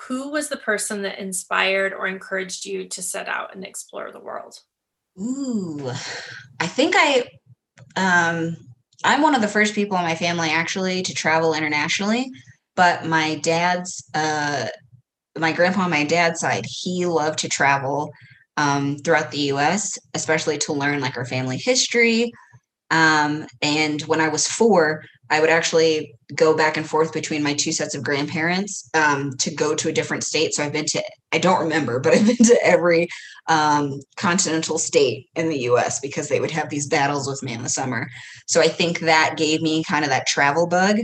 Who 0.08 0.32
was 0.32 0.50
the 0.50 0.58
person 0.58 1.04
that 1.04 1.20
inspired 1.20 1.94
or 1.94 2.08
encouraged 2.08 2.66
you 2.66 2.88
to 2.90 3.02
set 3.02 3.28
out 3.28 3.56
and 3.56 3.64
explore 3.64 4.12
the 4.12 4.20
world? 4.20 4.60
Ooh, 5.20 5.92
I 6.60 6.68
think 6.68 6.96
I 6.98 7.30
um, 7.96 8.56
I'm 9.04 9.22
one 9.22 9.36
of 9.36 9.42
the 9.42 9.48
first 9.48 9.76
people 9.76 9.98
in 9.98 10.04
my 10.04 10.16
family 10.16 10.50
actually 10.50 11.02
to 11.04 11.14
travel 11.14 11.54
internationally, 11.54 12.30
but 12.76 13.06
my 13.06 13.36
dad's, 13.36 14.04
uh, 14.14 14.68
my 15.38 15.52
grandpa 15.54 15.82
on 15.82 15.90
my 15.90 16.04
dad's 16.04 16.42
side, 16.42 16.66
he 16.68 17.06
loved 17.06 17.40
to 17.40 17.50
travel 17.50 18.12
um, 18.58 18.98
throughout 18.98 19.32
the 19.32 19.52
US, 19.54 19.98
especially 20.14 20.58
to 20.60 20.74
learn 20.74 21.00
like 21.00 21.18
our 21.18 21.26
family 21.26 21.58
history. 21.58 22.32
Um, 22.92 23.48
and 23.62 24.02
when 24.02 24.20
I 24.20 24.28
was 24.28 24.48
four, 24.48 25.04
I 25.30 25.40
would 25.40 25.50
actually 25.50 26.16
go 26.36 26.56
back 26.56 26.78
and 26.78 26.88
forth 26.88 27.14
between 27.14 27.44
my 27.44 27.54
two 27.54 27.72
sets 27.72 27.96
of 27.96 28.04
grandparents 28.04 28.90
um, 28.94 29.32
to 29.38 29.54
go 29.54 29.76
to 29.76 29.90
a 29.90 29.94
different 29.94 30.24
state. 30.24 30.54
So 30.54 30.64
I've 30.64 30.74
been 30.74 30.86
to, 30.88 31.04
I 31.32 31.38
don't 31.38 31.62
remember, 31.62 32.00
but 32.00 32.14
I've 32.16 32.26
been 32.26 32.38
to 32.38 32.60
every 32.64 33.08
um, 33.48 34.00
continental 34.16 34.78
state 34.78 35.28
in 35.36 35.50
the 35.50 35.60
US 35.62 36.00
because 36.00 36.30
they 36.30 36.40
would 36.40 36.52
have 36.52 36.70
these 36.70 36.88
battles 36.88 37.28
with 37.28 37.44
me 37.44 37.54
in 37.54 37.64
the 37.64 37.70
summer. 37.70 38.10
So 38.48 38.62
I 38.62 38.68
think 38.68 39.00
that 39.00 39.36
gave 39.38 39.62
me 39.62 39.84
kind 39.84 40.04
of 40.04 40.12
that 40.12 40.28
travel 40.28 40.68
bug. 40.68 41.00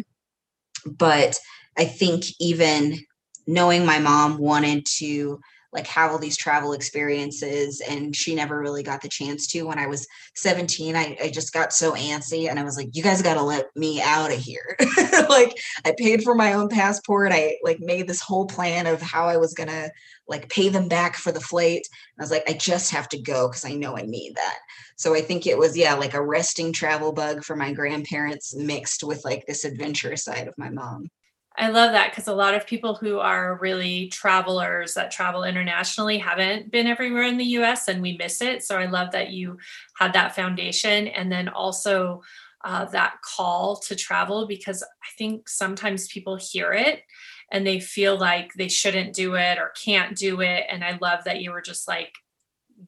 But 0.85 1.39
I 1.77 1.85
think 1.85 2.25
even 2.39 2.99
knowing 3.47 3.85
my 3.85 3.99
mom 3.99 4.37
wanted 4.37 4.85
to 4.97 5.39
like 5.75 5.85
have 5.87 6.11
all 6.11 6.17
these 6.17 6.37
travel 6.37 6.73
experiences 6.73 7.81
and 7.81 8.15
she 8.15 8.33
never 8.33 8.59
really 8.59 8.81
got 8.81 9.01
the 9.01 9.09
chance 9.09 9.45
to. 9.47 9.63
When 9.63 9.77
i 9.77 9.85
was 9.85 10.07
17 10.35 10.95
i, 10.95 11.17
I 11.21 11.29
just 11.29 11.53
got 11.53 11.73
so 11.73 11.93
antsy 11.93 12.49
and 12.49 12.59
i 12.59 12.63
was 12.63 12.77
like 12.77 12.95
you 12.95 13.03
guys 13.03 13.21
got 13.21 13.35
to 13.35 13.43
let 13.43 13.67
me 13.75 14.01
out 14.01 14.31
of 14.31 14.37
here. 14.37 14.77
Like 15.29 15.57
i 15.83 15.93
paid 15.97 16.23
for 16.23 16.35
my 16.35 16.53
own 16.53 16.69
passport. 16.69 17.31
I 17.31 17.57
like 17.63 17.79
made 17.79 18.07
this 18.07 18.21
whole 18.21 18.45
plan 18.45 18.85
of 18.85 19.01
how 19.01 19.27
i 19.27 19.37
was 19.37 19.53
gonna 19.53 19.89
like 20.27 20.49
pay 20.49 20.69
them 20.69 20.87
back 20.87 21.15
for 21.15 21.31
the 21.31 21.39
flight. 21.39 21.87
And 21.87 22.19
i 22.19 22.23
was 22.23 22.31
like 22.31 22.49
i 22.49 22.53
just 22.53 22.91
have 22.91 23.09
to 23.09 23.21
go 23.21 23.47
because 23.47 23.65
i 23.65 23.73
know 23.73 23.97
i 23.97 24.03
need 24.03 24.35
that. 24.35 24.59
So 24.95 25.13
i 25.13 25.21
think 25.21 25.45
it 25.45 25.57
was 25.57 25.75
yeah 25.77 25.95
like 25.95 26.13
a 26.13 26.25
resting 26.25 26.71
travel 26.71 27.11
bug 27.11 27.43
for 27.43 27.55
my 27.55 27.73
grandparents 27.73 28.55
mixed 28.55 29.03
with 29.03 29.25
like 29.25 29.45
this 29.45 29.65
adventurous 29.65 30.23
side 30.23 30.47
of 30.47 30.57
my 30.57 30.69
mom 30.69 31.09
I 31.57 31.69
love 31.69 31.93
that 31.93 32.11
because 32.11 32.27
a 32.27 32.35
lot 32.35 32.53
of 32.53 32.67
people 32.67 32.95
who 32.95 33.19
are 33.19 33.57
really 33.61 34.07
travelers 34.09 34.93
that 34.95 35.11
travel 35.11 35.43
internationally 35.43 36.17
haven't 36.17 36.71
been 36.71 36.87
everywhere 36.87 37.23
in 37.23 37.37
the 37.37 37.45
US 37.59 37.87
and 37.87 38.01
we 38.01 38.17
miss 38.17 38.41
it. 38.41 38.63
So 38.63 38.77
I 38.77 38.85
love 38.85 39.11
that 39.11 39.31
you 39.31 39.57
had 39.97 40.13
that 40.13 40.35
foundation 40.35 41.07
and 41.07 41.31
then 41.31 41.47
also 41.47 42.21
uh, 42.63 42.85
that 42.85 43.21
call 43.21 43.77
to 43.77 43.95
travel 43.95 44.47
because 44.47 44.83
I 44.83 45.07
think 45.17 45.47
sometimes 45.47 46.07
people 46.07 46.35
hear 46.35 46.73
it 46.73 47.03
and 47.51 47.65
they 47.65 47.79
feel 47.79 48.17
like 48.17 48.53
they 48.53 48.67
shouldn't 48.67 49.13
do 49.13 49.35
it 49.35 49.57
or 49.57 49.71
can't 49.83 50.17
do 50.17 50.41
it. 50.41 50.65
And 50.69 50.83
I 50.83 50.97
love 50.99 51.23
that 51.25 51.41
you 51.41 51.51
were 51.51 51.61
just 51.61 51.87
like, 51.87 52.13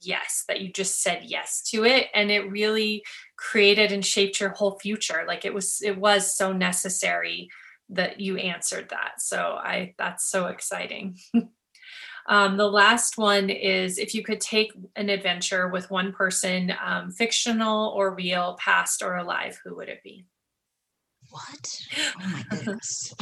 yes, 0.01 0.43
that 0.47 0.61
you 0.61 0.73
just 0.73 1.01
said 1.01 1.23
yes 1.25 1.61
to 1.69 1.85
it. 1.85 2.07
And 2.13 2.31
it 2.31 2.51
really 2.51 3.03
created 3.37 3.91
and 3.91 4.05
shaped 4.05 4.41
your 4.41 4.49
whole 4.49 4.79
future. 4.79 5.23
Like 5.27 5.45
it 5.45 5.53
was, 5.53 5.79
it 5.81 5.97
was 5.97 6.35
so 6.35 6.51
necessary 6.51 7.49
that 7.89 8.19
you 8.19 8.37
answered 8.37 8.89
that. 8.89 9.21
So 9.21 9.57
I 9.61 9.93
that's 9.97 10.29
so 10.29 10.47
exciting. 10.47 11.17
um, 12.27 12.57
the 12.57 12.69
last 12.69 13.17
one 13.17 13.49
is 13.49 13.97
if 13.97 14.13
you 14.13 14.23
could 14.23 14.41
take 14.41 14.73
an 14.95 15.09
adventure 15.09 15.67
with 15.69 15.89
one 15.89 16.11
person, 16.11 16.73
um, 16.83 17.11
fictional 17.11 17.89
or 17.89 18.13
real, 18.13 18.57
past 18.59 19.01
or 19.01 19.15
alive, 19.15 19.59
who 19.63 19.75
would 19.75 19.89
it 19.89 20.03
be? 20.03 20.25
What? 21.29 21.79
Oh 22.23 22.29
my 22.29 22.43
goodness. 22.49 23.13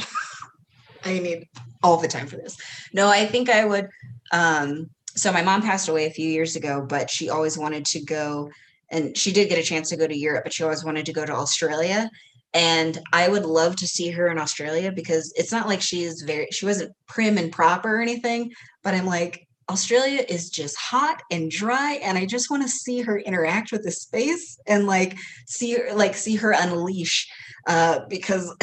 I 1.04 1.18
need 1.18 1.48
all 1.82 1.98
the 1.98 2.08
time 2.08 2.26
for 2.26 2.36
this. 2.36 2.56
No, 2.92 3.08
I 3.08 3.26
think 3.26 3.48
I 3.48 3.64
would. 3.64 3.88
Um, 4.32 4.90
so 5.14 5.32
my 5.32 5.42
mom 5.42 5.62
passed 5.62 5.88
away 5.88 6.06
a 6.06 6.10
few 6.10 6.28
years 6.28 6.56
ago, 6.56 6.84
but 6.86 7.08
she 7.08 7.30
always 7.30 7.56
wanted 7.56 7.84
to 7.86 8.04
go 8.04 8.50
and 8.90 9.16
she 9.16 9.32
did 9.32 9.48
get 9.48 9.58
a 9.58 9.62
chance 9.62 9.88
to 9.90 9.96
go 9.96 10.06
to 10.06 10.16
Europe, 10.16 10.44
but 10.44 10.52
she 10.52 10.62
always 10.62 10.84
wanted 10.84 11.06
to 11.06 11.12
go 11.12 11.24
to 11.24 11.32
Australia 11.32 12.10
and 12.56 12.98
i 13.12 13.28
would 13.28 13.44
love 13.44 13.76
to 13.76 13.86
see 13.86 14.10
her 14.10 14.28
in 14.28 14.38
australia 14.38 14.90
because 14.90 15.32
it's 15.36 15.52
not 15.52 15.68
like 15.68 15.82
she 15.82 16.02
is 16.02 16.22
very 16.22 16.48
she 16.50 16.64
wasn't 16.64 16.90
prim 17.06 17.36
and 17.36 17.52
proper 17.52 17.98
or 17.98 18.00
anything 18.00 18.50
but 18.82 18.94
i'm 18.94 19.06
like 19.06 19.46
australia 19.70 20.24
is 20.28 20.48
just 20.48 20.76
hot 20.76 21.22
and 21.30 21.50
dry 21.50 22.00
and 22.02 22.16
i 22.16 22.24
just 22.24 22.50
want 22.50 22.62
to 22.62 22.68
see 22.68 23.02
her 23.02 23.18
interact 23.18 23.70
with 23.70 23.84
the 23.84 23.92
space 23.92 24.58
and 24.66 24.86
like 24.86 25.16
see 25.46 25.74
her 25.74 25.92
like 25.94 26.14
see 26.14 26.34
her 26.34 26.52
unleash 26.52 27.28
uh 27.68 28.00
because 28.08 28.54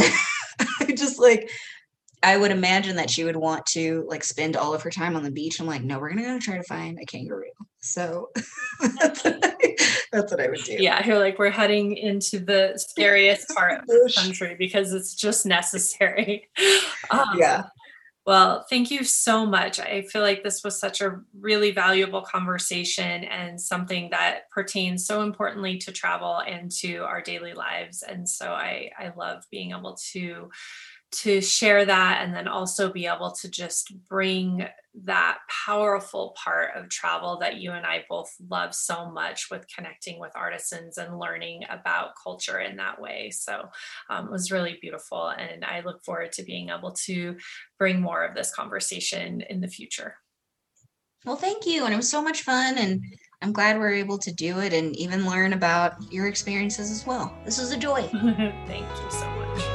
i 0.80 0.86
just 0.98 1.20
like 1.20 1.50
I 2.26 2.38
would 2.38 2.52
imagine 2.52 2.96
that 2.96 3.10
she 3.10 3.26
would 3.26 3.36
want 3.36 3.66
to 3.74 4.06
like 4.08 4.24
spend 4.24 4.56
all 4.56 4.74
of 4.74 4.82
her 4.84 4.90
time 4.90 5.18
on 5.18 5.24
the 5.24 5.32
beach. 5.32 5.60
I'm 5.60 5.68
like, 5.68 5.84
no, 5.84 6.00
we're 6.00 6.08
gonna 6.08 6.22
go 6.24 6.40
try 6.40 6.56
to 6.56 6.64
find 6.64 6.98
a 6.98 7.06
kangaroo. 7.06 7.52
So 7.84 8.30
that's, 8.98 9.24
what 9.26 9.40
I, 9.44 9.76
that's 10.12 10.32
what 10.32 10.40
I 10.40 10.48
would 10.48 10.64
do. 10.64 10.78
Yeah, 10.80 11.06
you're 11.06 11.20
like, 11.20 11.38
we're 11.38 11.50
heading 11.50 11.98
into 11.98 12.40
the 12.40 12.74
scariest 12.78 13.50
part 13.50 13.82
of 13.82 13.88
the 13.88 14.14
country 14.16 14.56
because 14.58 14.94
it's 14.94 15.14
just 15.14 15.46
necessary. 15.46 16.50
Um, 17.12 17.38
yeah. 17.38 17.66
Well, 18.26 18.66
thank 18.70 18.90
you 18.90 19.04
so 19.04 19.46
much. 19.46 19.78
I 19.78 20.04
feel 20.04 20.22
like 20.22 20.42
this 20.42 20.64
was 20.64 20.80
such 20.80 21.02
a 21.02 21.20
really 21.38 21.72
valuable 21.72 22.22
conversation 22.22 23.26
and 23.26 23.60
something 23.60 24.10
that 24.12 24.50
pertains 24.52 25.06
so 25.06 25.22
importantly 25.22 25.78
to 25.80 25.92
travel 25.92 26.40
and 26.40 26.72
to 26.80 27.00
our 27.00 27.22
daily 27.22 27.54
lives. 27.54 28.02
And 28.02 28.28
so 28.28 28.54
I, 28.54 28.92
I 28.98 29.12
love 29.18 29.44
being 29.52 29.72
able 29.72 29.98
to 30.14 30.50
to 31.14 31.42
share 31.42 31.86
that 31.86 32.22
and 32.22 32.36
then 32.36 32.48
also 32.48 32.92
be 32.92 33.08
able 33.08 33.32
to 33.32 33.50
just 33.50 33.94
bring 34.10 34.68
that 35.06 35.40
powerful 35.66 36.36
part 36.42 36.76
of 36.76 36.90
travel 36.90 37.38
that 37.40 37.58
you 37.58 37.72
and 37.72 37.86
I 37.86 38.06
both 38.10 38.32
love 38.50 38.76
so 38.76 39.10
much 39.10 39.48
with 39.50 39.66
connecting 39.74 40.20
with 40.20 40.32
artisans 40.36 40.98
and 40.98 41.18
learning 41.18 41.64
about 41.70 42.12
culture 42.22 42.60
in 42.60 42.78
that 42.78 43.02
way. 43.02 43.32
So 43.32 43.70
um, 44.10 44.28
it 44.28 44.32
was 44.32 44.52
really 44.52 44.78
beautiful. 44.82 45.30
And 45.30 45.66
I 45.66 45.82
look 45.82 46.04
forward 46.04 46.32
to 46.34 46.44
being 46.44 46.70
able 46.70 46.92
to 47.06 47.38
bring 47.80 48.02
more 48.02 48.24
of 48.24 48.36
this 48.36 48.54
conversation 48.54 49.42
in 49.50 49.62
the 49.62 49.68
future. 49.68 50.16
Well, 51.26 51.38
thank 51.38 51.66
you. 51.66 51.86
And 51.86 51.94
it 51.94 51.98
was 51.98 52.10
so 52.10 52.22
much 52.22 52.42
fun. 52.44 52.78
And 52.78 53.02
I'm 53.42 53.54
glad 53.54 53.80
we're 53.80 53.94
able 53.94 54.18
to 54.20 54.32
do 54.32 54.60
it 54.60 54.74
and 54.74 54.96
even 54.96 55.26
learn 55.26 55.54
about 55.54 56.12
your 56.12 56.28
experiences 56.28 56.92
as 56.92 57.06
well. 57.06 57.36
This 57.46 57.60
was 57.60 57.72
a 57.72 57.78
joy. 57.78 58.02
thank 58.68 58.88
you 58.88 59.12
so 59.12 59.30
much. 59.32 59.73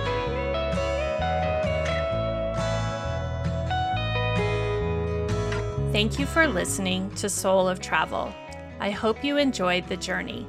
Thank 5.98 6.14
you 6.20 6.26
for 6.26 6.46
listening 6.46 7.10
to 7.16 7.28
Soul 7.28 7.66
of 7.66 7.80
Travel. 7.80 8.32
I 8.78 8.92
hope 8.92 9.24
you 9.24 9.36
enjoyed 9.36 9.88
the 9.88 9.96
journey. 9.96 10.46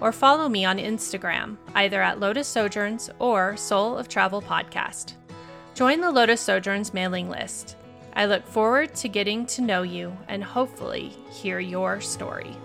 or 0.00 0.12
follow 0.12 0.48
me 0.48 0.64
on 0.64 0.78
Instagram, 0.78 1.56
either 1.74 2.00
at 2.00 2.20
Lotus 2.20 2.48
Sojourns 2.48 3.10
or 3.18 3.56
Soul 3.56 3.96
of 3.96 4.08
Travel 4.08 4.40
Podcast. 4.40 5.14
Join 5.74 6.00
the 6.00 6.12
Lotus 6.12 6.40
Sojourns 6.40 6.94
mailing 6.94 7.28
list. 7.28 7.76
I 8.12 8.26
look 8.26 8.46
forward 8.46 8.94
to 8.94 9.08
getting 9.08 9.44
to 9.46 9.60
know 9.60 9.82
you 9.82 10.16
and 10.28 10.44
hopefully 10.44 11.12
hear 11.32 11.58
your 11.58 12.00
story. 12.00 12.56